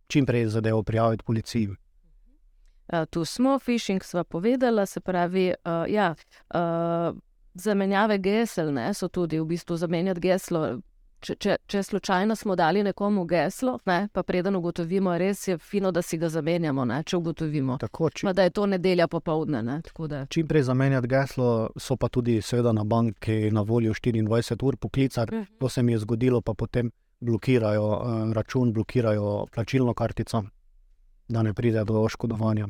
čim 0.07 0.25
prej 0.25 0.47
zadevo 0.47 0.83
prijaviti 0.83 1.23
policiji. 1.23 1.67
Uh, 1.67 3.05
tu 3.09 3.25
smo, 3.25 3.59
phishing 3.59 4.03
sva 4.03 4.23
povedala, 4.23 4.85
se 4.85 5.01
pravi, 5.01 5.49
uh, 5.51 5.83
ja, 5.89 6.13
uh, 6.53 7.17
zamenjave 7.53 8.17
gesel 8.17 8.73
ne, 8.73 8.93
so 8.93 9.07
tudi 9.07 9.39
v 9.39 9.45
bistvu 9.45 9.77
zamenjati 9.77 10.21
geslo. 10.21 10.79
Če, 11.25 11.33
če, 11.41 11.55
če 11.65 11.79
slučajno 11.83 12.35
smo 12.37 12.53
dali 12.55 12.83
nekomu 12.85 13.23
geslo, 13.25 13.79
ne, 13.89 14.09
pa 14.13 14.21
preden 14.23 14.59
ugotovimo, 14.59 15.15
res 15.17 15.47
je 15.47 15.55
fino, 15.57 15.89
da 15.91 16.03
si 16.05 16.19
ga 16.21 16.29
zamenjamo, 16.29 16.85
ne, 16.85 16.99
če 17.01 17.17
ugotovimo. 17.17 17.79
Tako, 17.81 18.11
či, 18.13 18.27
Pa 18.27 18.33
da 18.37 18.45
je 18.45 18.53
to 18.53 18.67
nedelja 18.69 19.07
popovdne. 19.09 19.63
Ne, 19.65 19.79
da, 20.11 20.19
čim 20.29 20.45
prej 20.47 20.67
zamenjati 20.69 21.09
geslo, 21.09 21.49
so 21.81 21.97
pa 21.97 22.11
tudi 22.13 22.37
seveda 22.45 22.75
na 22.77 22.83
banki 22.85 23.49
na 23.51 23.65
voljo 23.65 23.95
24 23.97 24.67
ur 24.69 24.77
poklicati. 24.77 25.41
To 25.57 25.69
se 25.69 25.83
mi 25.83 25.95
je 25.95 26.03
zgodilo, 26.05 26.43
pa 26.45 26.53
potem 26.53 26.93
blokirajo 27.25 27.89
eh, 27.95 28.33
račun, 28.37 28.73
blokirajo 28.73 29.47
plačilno 29.49 29.97
kartico, 29.97 30.43
da 31.27 31.41
ne 31.41 31.53
pride 31.57 31.83
do 31.89 32.05
oškodovanja. 32.05 32.69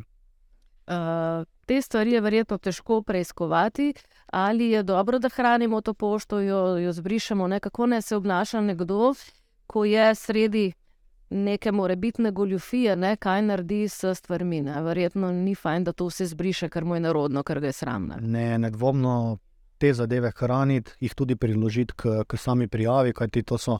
Te 1.66 1.82
stvari 1.82 2.12
je 2.12 2.22
verjetno 2.22 2.58
težko 2.58 3.02
preiskovati, 3.02 3.94
ali 4.28 4.70
je 4.70 4.84
dobro, 4.84 5.20
da 5.20 5.30
hranimo 5.30 5.82
to 5.82 5.94
pošto, 5.94 6.40
jo, 6.40 6.78
jo 6.78 6.92
zbrišemo, 6.94 7.48
ne? 7.48 7.60
kako 7.60 7.86
naj 7.86 8.02
se 8.02 8.16
obnaša 8.16 8.62
nekdo, 8.62 9.14
ko 9.68 9.86
je 9.86 10.16
sredi 10.16 10.74
neke 11.30 11.72
morebitne 11.72 12.32
goljufije, 12.32 12.96
ne? 12.96 13.16
kaj 13.16 13.42
naredi 13.42 13.88
s 13.90 14.06
stvarmi. 14.14 14.62
Ne? 14.62 14.82
Verjetno 14.82 15.32
ni 15.32 15.56
fajn, 15.56 15.84
da 15.84 15.92
to 15.92 16.06
vse 16.06 16.26
zbriše, 16.26 16.70
ker 16.70 16.86
mu 16.86 16.96
je 16.96 17.00
narodno, 17.00 17.44
ker 17.44 17.60
ga 17.60 17.68
je 17.68 17.74
sram. 17.74 18.08
Ne? 18.08 18.22
Ne, 18.22 18.58
nedvomno 18.58 19.38
te 19.78 19.94
zadeve 19.94 20.32
hraniti, 20.38 20.92
jih 21.00 21.16
tudi 21.16 21.36
priložiti 21.36 21.94
k, 21.98 22.24
k 22.28 22.38
sami 22.38 22.68
prijavi, 22.68 23.14
kajti 23.14 23.44
to 23.44 23.58
so. 23.58 23.80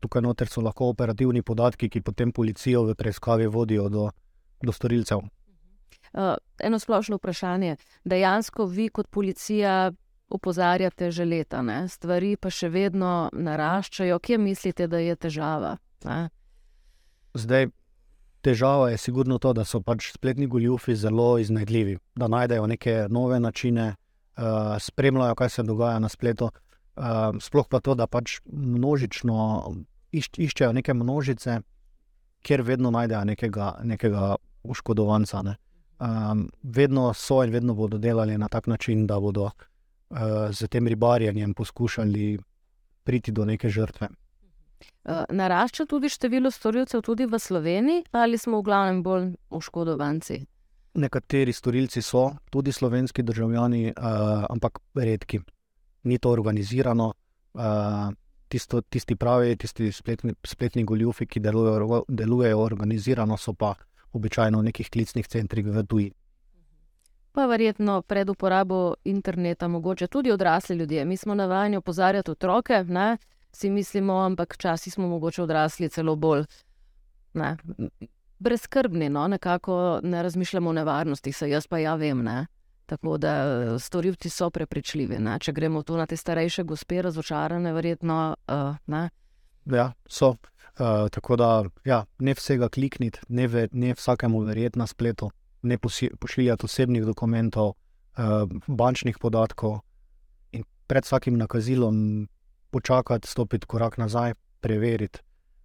Tukaj 0.00 0.22
noter 0.22 0.48
so 0.48 0.62
lahko 0.62 0.88
operativni 0.90 1.42
podatki, 1.42 1.88
ki 1.88 2.00
potem 2.00 2.32
policijo 2.32 2.82
v 2.86 2.94
preiskavi 2.94 3.46
vodijo 3.46 3.88
do, 3.88 4.10
do 4.62 4.72
storilcev. 4.72 5.20
Uh, 6.12 6.34
eno 6.60 6.78
splošno 6.78 7.16
vprašanje. 7.16 7.76
Dejansko 8.04 8.66
vi 8.66 8.88
kot 8.88 9.08
policija 9.08 9.92
opozarjate 10.32 11.10
že 11.10 11.24
leta, 11.24 11.62
ne? 11.62 11.88
stvari 11.88 12.36
pa 12.36 12.50
še 12.50 12.68
vedno 12.72 13.28
naraščajo. 13.32 14.18
Kje 14.18 14.38
mislite, 14.38 14.88
da 14.88 15.00
je 15.00 15.16
težava? 15.16 15.76
Ne? 16.04 16.28
Zdaj, 17.34 17.68
težava 18.44 18.90
je 18.90 18.98
sigurno 19.00 19.38
to, 19.38 19.52
da 19.52 19.64
so 19.64 19.80
pač 19.80 20.10
spletni 20.12 20.48
goljufi 20.48 20.96
zelo 20.96 21.36
iznajdljivi, 21.40 21.98
da 22.16 22.28
najdejo 22.28 22.66
neke 22.66 22.96
nove 23.08 23.40
načine, 23.40 23.94
uh, 24.36 24.76
spremljajo, 24.80 25.36
kaj 25.38 25.48
se 25.48 25.66
dogaja 25.68 25.98
na 25.98 26.08
spletu. 26.12 26.50
Uh, 26.92 27.32
sploh 27.40 27.68
pa 27.68 27.80
to, 27.80 27.94
da 27.96 28.06
pač 28.06 28.40
množično 28.52 29.36
iš, 30.12 30.28
iščejo 30.36 30.72
neke 30.76 30.94
množice, 30.94 31.60
kjer 32.44 32.62
vedno 32.66 32.90
najdejo 32.92 33.24
nekega, 33.24 33.74
nekega 33.84 34.34
oškodovanca. 34.62 35.42
Ne. 35.46 35.56
Um, 36.02 36.48
vedno 36.62 37.12
so 37.12 37.44
in 37.44 37.50
vedno 37.50 37.74
bodo 37.74 37.98
delali 37.98 38.38
na 38.38 38.48
tak 38.48 38.66
način, 38.66 39.06
da 39.06 39.20
bodo 39.20 39.44
uh, 39.44 40.50
z 40.50 40.68
tem 40.68 40.88
ribarjenjem 40.88 41.54
poskušali 41.54 42.38
priti 43.04 43.32
do 43.32 43.44
neke 43.44 43.68
žrtve. 43.68 44.08
Uh, 45.04 45.22
narašča 45.30 45.86
tudi 45.86 46.08
število 46.08 46.50
storilcev 46.50 47.02
tudi 47.02 47.26
v 47.26 47.38
Sloveniji, 47.38 48.04
ali 48.12 48.38
smo 48.38 48.58
v 48.58 48.62
glavnem 48.62 49.02
bolj 49.02 49.28
oškodovanci? 49.50 50.40
Nekateri 50.94 51.52
storilci 51.52 52.02
so 52.02 52.32
tudi 52.50 52.72
slovenski 52.72 53.22
državljani, 53.22 53.92
uh, 53.96 54.44
ampak 54.50 54.78
redki. 54.94 55.40
Ni 56.02 56.18
to 56.18 56.30
organizirano. 56.30 57.12
Uh, 57.54 58.10
tisto, 58.48 58.80
tisti 58.80 59.16
pravi, 59.16 59.56
tisti 59.56 59.92
spletni, 59.92 60.34
spletni 60.44 60.84
goljufi, 60.84 61.26
ki 61.26 61.40
delujejo, 61.40 62.04
delujejo 62.08 62.58
organizirano, 62.58 63.36
so 63.36 63.54
pa 63.54 63.74
običajno 64.12 64.58
v 64.58 64.68
nekih 64.70 64.90
klicnih 64.90 65.28
centrih 65.28 65.66
v 65.66 65.84
tuji. 65.84 66.12
Pa 67.32 67.46
verjetno 67.46 68.02
pred 68.02 68.28
uporabo 68.28 68.94
interneta, 69.04 69.68
mogoče 69.68 70.06
tudi 70.06 70.32
odrasli 70.32 70.76
ljudje. 70.76 71.04
Mi 71.04 71.16
smo 71.16 71.34
navajeni 71.34 71.76
opozarjati 71.76 72.30
otroke, 72.30 72.84
ne? 72.84 73.16
si 73.52 73.70
mislimo, 73.70 74.14
ampak 74.24 74.54
včasih 74.54 74.92
smo 74.92 75.08
mogoče 75.08 75.42
odrasli 75.42 75.88
celo 75.88 76.16
bolj 76.16 76.44
ne? 77.34 77.56
brezkrbni, 78.38 79.08
no? 79.08 79.28
nekako 79.28 80.00
ne 80.02 80.22
razmišljamo 80.22 80.70
o 80.70 80.72
nevarnosti, 80.72 81.32
se 81.32 81.50
jaz 81.50 81.66
pa 81.66 81.78
ja 81.78 81.94
vem. 81.94 82.22
Ne? 82.24 82.46
Tako 82.86 83.18
da 83.18 83.78
storilci 83.78 84.30
so 84.30 84.50
prepričljivi. 84.50 85.18
Ne? 85.18 85.38
Če 85.38 85.52
gremo 85.52 85.82
tu 85.82 85.96
na 85.96 86.06
te 86.06 86.16
starejše 86.16 86.62
gospe, 86.62 87.02
razočarane, 87.02 87.72
verjetno. 87.72 88.34
Uh, 88.48 89.08
ja, 89.74 89.92
so. 90.06 90.34
Uh, 90.78 91.08
tako 91.12 91.36
da 91.36 91.64
ja, 91.84 92.04
ne 92.18 92.32
vsega 92.34 92.68
klikniti, 92.68 93.20
ne, 93.28 93.46
ve, 93.46 93.66
ne 93.72 93.92
vsakemu 93.94 94.40
verjeti 94.40 94.78
na 94.78 94.86
spletu, 94.86 95.30
ne 95.62 95.76
pošiljati 96.20 96.64
osebnih 96.64 97.04
dokumentov, 97.04 97.74
uh, 98.16 98.48
bančnih 98.66 99.18
podatkov 99.20 99.80
in 100.52 100.64
pred 100.86 101.04
vsakim 101.04 101.36
nakazilom 101.38 102.28
počakati, 102.70 103.28
stopiti 103.28 103.66
korak 103.66 103.98
nazaj, 103.98 104.34
preveriti 104.60 105.20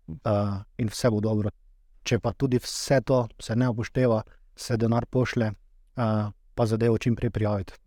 uh, 0.07 0.59
in 0.77 0.91
vse 0.91 1.09
bo 1.09 1.23
dobro. 1.23 1.55
Če 2.03 2.19
pa 2.19 2.33
tudi 2.33 2.59
vse 2.59 2.99
to 3.01 3.27
se 3.39 3.55
ne 3.55 3.69
upošteva, 3.69 4.21
se 4.55 4.77
denar 4.77 5.05
pošle, 5.05 5.51
uh, 5.95 6.31
pa 6.55 6.65
zadevo 6.65 6.97
čim 6.97 7.15
prej 7.15 7.31
prijaviti. 7.31 7.79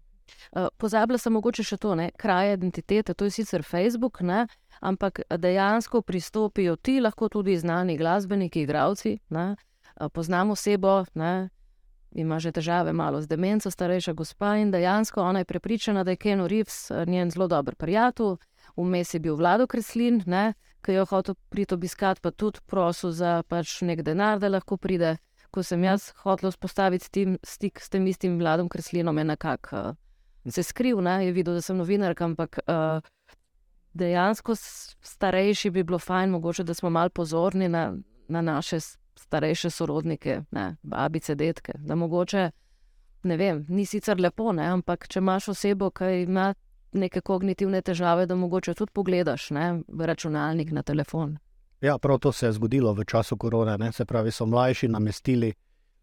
Uh, 0.53 0.69
pozabila 0.77 1.19
sem 1.19 1.33
mogoče 1.33 1.65
še 1.65 1.77
to, 1.81 1.95
ne? 1.95 2.11
kraj 2.19 2.55
identitete, 2.55 3.15
to 3.15 3.29
je 3.29 3.31
sicer 3.31 3.63
Facebook, 3.63 4.21
ne? 4.21 4.47
ampak 4.81 5.23
dejansko 5.31 6.03
pristopijo 6.03 6.77
ti, 6.77 7.01
lahko 7.01 7.29
tudi 7.29 7.57
znani 7.59 7.97
glasbeniki, 7.97 8.65
igravci. 8.65 9.19
Uh, 9.31 9.55
poznamo 10.13 10.53
osebo, 10.53 11.05
ne? 11.15 11.51
ima 12.11 12.41
že 12.43 12.51
težave 12.53 12.93
malo 12.93 13.21
z 13.23 13.31
demenco, 13.31 13.71
starejša 13.71 14.13
gospa 14.19 14.57
in 14.59 14.71
dejansko 14.71 15.23
ona 15.23 15.45
je 15.45 15.47
prepričana, 15.47 16.05
da 16.05 16.11
je 16.11 16.17
Ken 16.17 16.43
Reeves 16.47 16.91
njen 17.07 17.31
zelo 17.31 17.47
dober 17.47 17.77
prijatelj, 17.79 18.37
vmes 18.77 19.15
je 19.15 19.21
bil 19.21 19.37
vlado 19.37 19.67
Kreslin, 19.67 20.23
ne? 20.27 20.55
ki 20.83 20.93
je 20.93 21.05
hotel 21.07 21.35
priti 21.49 21.75
obiskat, 21.75 22.21
pa 22.21 22.31
tudi 22.31 22.59
prosil 22.67 23.13
za 23.13 23.43
pač 23.47 23.83
nek 23.83 24.03
denar, 24.03 24.41
da 24.41 24.49
lahko 24.49 24.77
pride 24.77 25.19
ko 25.51 25.63
sem 25.67 25.83
jaz 25.85 26.11
hotel 26.23 26.53
vzpostaviti 26.53 27.27
stik 27.43 27.83
s 27.83 27.91
tem 27.91 28.07
istim 28.07 28.39
vladom 28.39 28.69
Kreslinom, 28.69 29.19
je 29.19 29.25
nekako 29.25 29.77
uh, 29.77 29.97
se 30.49 30.63
skril, 30.63 31.01
ne? 31.01 31.27
je 31.27 31.33
videl, 31.33 31.55
da 31.55 31.63
sem 31.63 31.77
novinarka, 31.77 32.25
ampak 32.25 32.59
uh, 32.67 33.01
dejansko 33.93 34.55
starejši 34.57 35.71
bi 35.71 35.85
bilo 35.85 35.99
fajn, 35.99 36.31
mogoče 36.31 36.65
da 36.65 36.75
smo 36.75 36.91
malo 36.91 37.11
pozorni 37.11 37.69
na, 37.69 37.95
na 38.29 38.41
naše 38.43 38.79
starejše 39.17 39.71
sorodnike, 39.71 40.43
ne? 40.51 40.77
babice, 40.83 41.35
detke. 41.35 41.73
Da 41.79 41.95
mogoče, 41.95 42.51
ne 43.23 43.37
vem, 43.37 43.67
ni 43.69 43.87
sicer 43.87 44.21
lepo, 44.21 44.53
ne? 44.53 44.67
ampak 44.67 45.09
če 45.09 45.19
imaš 45.19 45.49
osebo, 45.49 45.91
ki 45.91 46.23
ima 46.23 46.55
neke 46.93 47.21
kognitivne 47.21 47.83
težave, 47.83 48.27
da 48.27 48.35
mogoče 48.35 48.75
tudi 48.75 48.93
pogledaš 48.95 49.51
ne? 49.51 49.83
v 49.89 50.07
računalnik 50.07 50.73
na 50.73 50.83
telefon. 50.83 51.37
Ja, 51.81 51.99
prav 51.99 52.19
to 52.19 52.33
se 52.33 52.47
je 52.47 52.53
zgodilo 52.53 52.93
v 52.93 53.05
času 53.05 53.37
korona. 53.37 53.77
Ne? 53.77 53.93
Se 53.93 54.05
pravi, 54.05 54.31
so 54.31 54.47
mlajši 54.47 54.89
namestili 54.89 55.53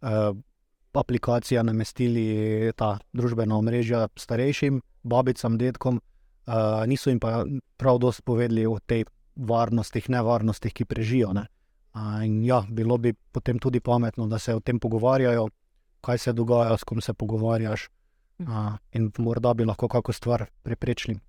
uh, 0.02 0.10
aplikacije, 0.94 1.64
namestili 1.64 2.72
ta 2.76 2.98
družbena 3.14 3.58
omrežja 3.58 4.08
starejšim, 4.16 4.82
babicam, 5.04 5.58
detkom, 5.58 6.02
uh, 6.48 6.54
niso 6.88 7.10
jim 7.10 7.20
pa 7.20 7.44
prav 7.78 8.00
dosti 8.00 8.24
povedali 8.26 8.66
o 8.66 8.80
tej 8.80 9.06
varnosti, 9.36 10.02
nevarnostih, 10.08 10.74
ki 10.74 10.86
prežijo. 10.86 11.34
Ne? 11.34 11.48
Uh, 11.94 12.24
in 12.26 12.44
ja, 12.46 12.64
bilo 12.70 12.98
bi 12.98 13.14
potem 13.14 13.60
tudi 13.60 13.80
pametno, 13.80 14.28
da 14.28 14.40
se 14.40 14.56
o 14.56 14.60
tem 14.60 14.80
pogovarjajo, 14.80 15.50
kaj 16.02 16.18
se 16.18 16.34
dogaja, 16.34 16.78
s 16.78 16.84
kom 16.84 17.02
se 17.02 17.14
pogovarjaš. 17.14 17.90
Uh, 18.40 18.78
in 18.94 19.12
morda 19.18 19.54
bi 19.54 19.66
lahko 19.66 19.88
kako 19.88 20.14
stvar 20.14 20.46
preprečili 20.64 21.20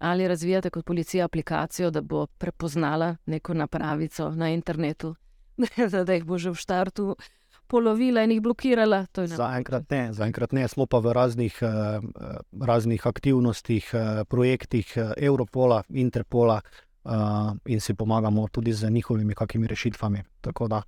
ali 0.00 0.28
razvijate 0.28 0.70
kot 0.70 0.84
policija 0.84 1.24
aplikacijo, 1.24 1.90
da 1.90 2.00
bo 2.00 2.26
prepoznala 2.26 3.16
neko 3.26 3.54
napravico 3.54 4.30
na 4.30 4.48
internetu, 4.50 5.14
da 6.06 6.12
jih 6.12 6.24
bo 6.24 6.38
že 6.38 6.50
v 6.50 6.54
štartu 6.54 7.16
polovila 7.70 8.24
in 8.26 8.34
jih 8.34 8.42
blokirala. 8.42 9.04
Zaenkrat 9.14 9.90
ne, 9.94 10.02
zaenkrat 10.16 10.52
ne, 10.56 10.66
smo 10.68 10.86
pa 10.90 10.98
v 10.98 11.14
raznih, 11.16 11.58
uh, 11.62 12.04
raznih 12.66 13.06
aktivnostih, 13.06 13.90
uh, 13.94 14.22
projektih 14.28 14.94
Europola, 15.16 15.82
Interpola 15.88 16.60
in 17.64 17.80
si 17.80 17.94
pomagamo 17.96 18.42
tudi 18.52 18.72
z 18.76 18.90
njihovimi 18.92 19.34
kakimi 19.34 19.66
rešitvami. 19.66 20.20
Tako 20.40 20.68
da 20.68 20.82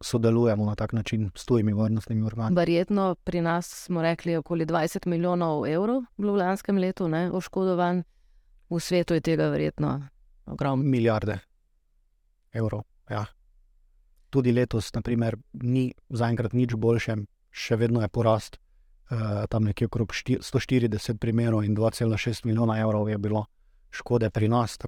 sodelujemo 0.00 0.64
na 0.64 0.74
tak 0.74 0.92
način 0.92 1.30
s 1.34 1.46
tujimi 1.46 1.72
varnostnimi 1.72 2.26
organi. 2.26 2.56
Verjetno 2.56 3.14
pri 3.14 3.40
nas 3.40 3.66
smo 3.84 4.02
rekli 4.02 4.36
okoli 4.36 4.66
20 4.66 5.06
milijonov 5.06 5.66
evrov 5.66 6.02
v 6.18 6.24
lanskem 6.24 6.78
letu, 6.78 7.08
ne, 7.08 7.30
oškodovan. 7.30 8.02
V 8.70 8.80
svetu 8.80 9.14
je 9.14 9.20
tega 9.20 9.48
verjetno 9.48 10.08
ogromno. 10.46 10.84
Milijarde 10.84 11.38
evrov. 12.52 12.82
Ja. 13.10 13.24
Tudi 14.34 14.50
letos, 14.50 14.90
naprimer, 14.96 15.36
ni 15.62 15.92
zaenkrat 16.10 16.56
nič 16.58 16.74
boljše, 16.74 17.14
še 17.54 17.78
vedno 17.78 18.02
je 18.02 18.10
porast. 18.10 18.58
Uh, 19.04 19.44
tam 19.52 19.68
nekje 19.68 19.86
okrog 19.86 20.10
140 20.16 21.20
primerov 21.22 21.62
in 21.62 21.76
2,6 21.76 22.48
milijona 22.48 22.80
evrov 22.80 23.06
je 23.08 23.18
bilo 23.18 23.44
škode 23.94 24.30
pri 24.30 24.48
nas. 24.48 24.78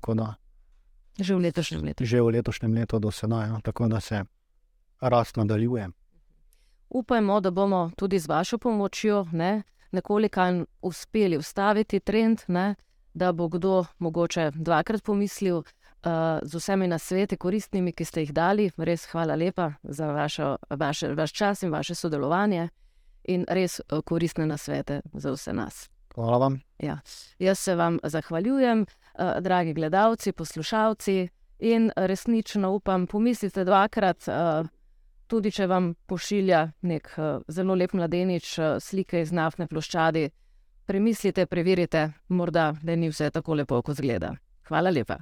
Že 1.21 1.35
v 1.37 1.41
letošnjem 1.41 1.85
letu. 1.85 2.05
Že 2.05 2.21
v 2.21 2.33
letošnjem 2.41 2.73
letu 2.75 2.99
do 2.99 3.13
sedaj, 3.13 3.49
ja. 3.49 3.61
tako 3.63 3.89
da 3.89 4.01
se 4.01 4.25
rast 5.01 5.37
nadaljuje. 5.37 5.89
Upajmo, 6.89 7.41
da 7.41 7.51
bomo 7.51 7.91
tudi 7.97 8.19
z 8.19 8.29
vašo 8.29 8.59
pomočjo 8.59 9.27
ne, 9.33 9.63
nekoliko 9.93 10.65
uspeli 10.83 11.37
ustaviti 11.37 12.01
trend, 12.01 12.41
ne, 12.49 12.75
da 13.15 13.33
bo 13.33 13.49
kdo 13.49 13.85
mogoče 13.99 14.51
dvakrat 14.55 15.03
pomislil 15.03 15.63
z 16.43 16.55
vsemi 16.55 16.87
nasveti 16.89 17.37
koristnimi, 17.37 17.93
ki 17.93 18.05
ste 18.05 18.23
jih 18.25 18.33
dali. 18.33 18.71
Res 18.77 19.07
hvala 19.11 19.35
lepa 19.35 19.73
za 19.83 20.13
vašo, 20.13 20.57
vaše, 20.71 21.13
vaš 21.15 21.33
čas 21.33 21.63
in 21.63 21.73
vaše 21.75 21.95
sodelovanje 21.95 22.69
in 23.25 23.45
res 23.49 23.81
koristne 24.05 24.47
nasvete 24.47 25.01
za 25.13 25.33
vse 25.35 25.53
nas. 25.53 25.89
Hvala 26.15 26.39
vam. 26.39 26.61
Ja. 26.79 26.99
Jaz 27.39 27.59
se 27.59 27.75
vam 27.75 27.99
zahvaljujem, 28.03 28.87
dragi 29.41 29.75
gledalci, 29.75 30.33
poslušalci, 30.33 31.29
in 31.59 31.91
resnično 31.97 32.71
upam, 32.73 33.07
pomislite 33.07 33.65
dvakrat, 33.65 34.29
tudi 35.27 35.51
če 35.51 35.67
vam 35.67 35.95
pošilja 36.07 36.69
nek 36.83 37.11
zelo 37.49 37.75
lep 37.75 37.93
mladenič 37.93 38.59
slike 38.81 39.21
iz 39.21 39.33
naftne 39.33 39.67
ploščadi 39.67 40.29
premislite, 40.87 41.47
preverite, 41.47 42.11
morda 42.29 42.75
da 42.83 42.97
ni 42.97 43.09
vse 43.11 43.31
tako 43.31 43.55
lepo, 43.55 43.83
kot 43.83 43.97
zgleda. 43.97 44.35
Hvala 44.69 44.91
lepa. 44.91 45.19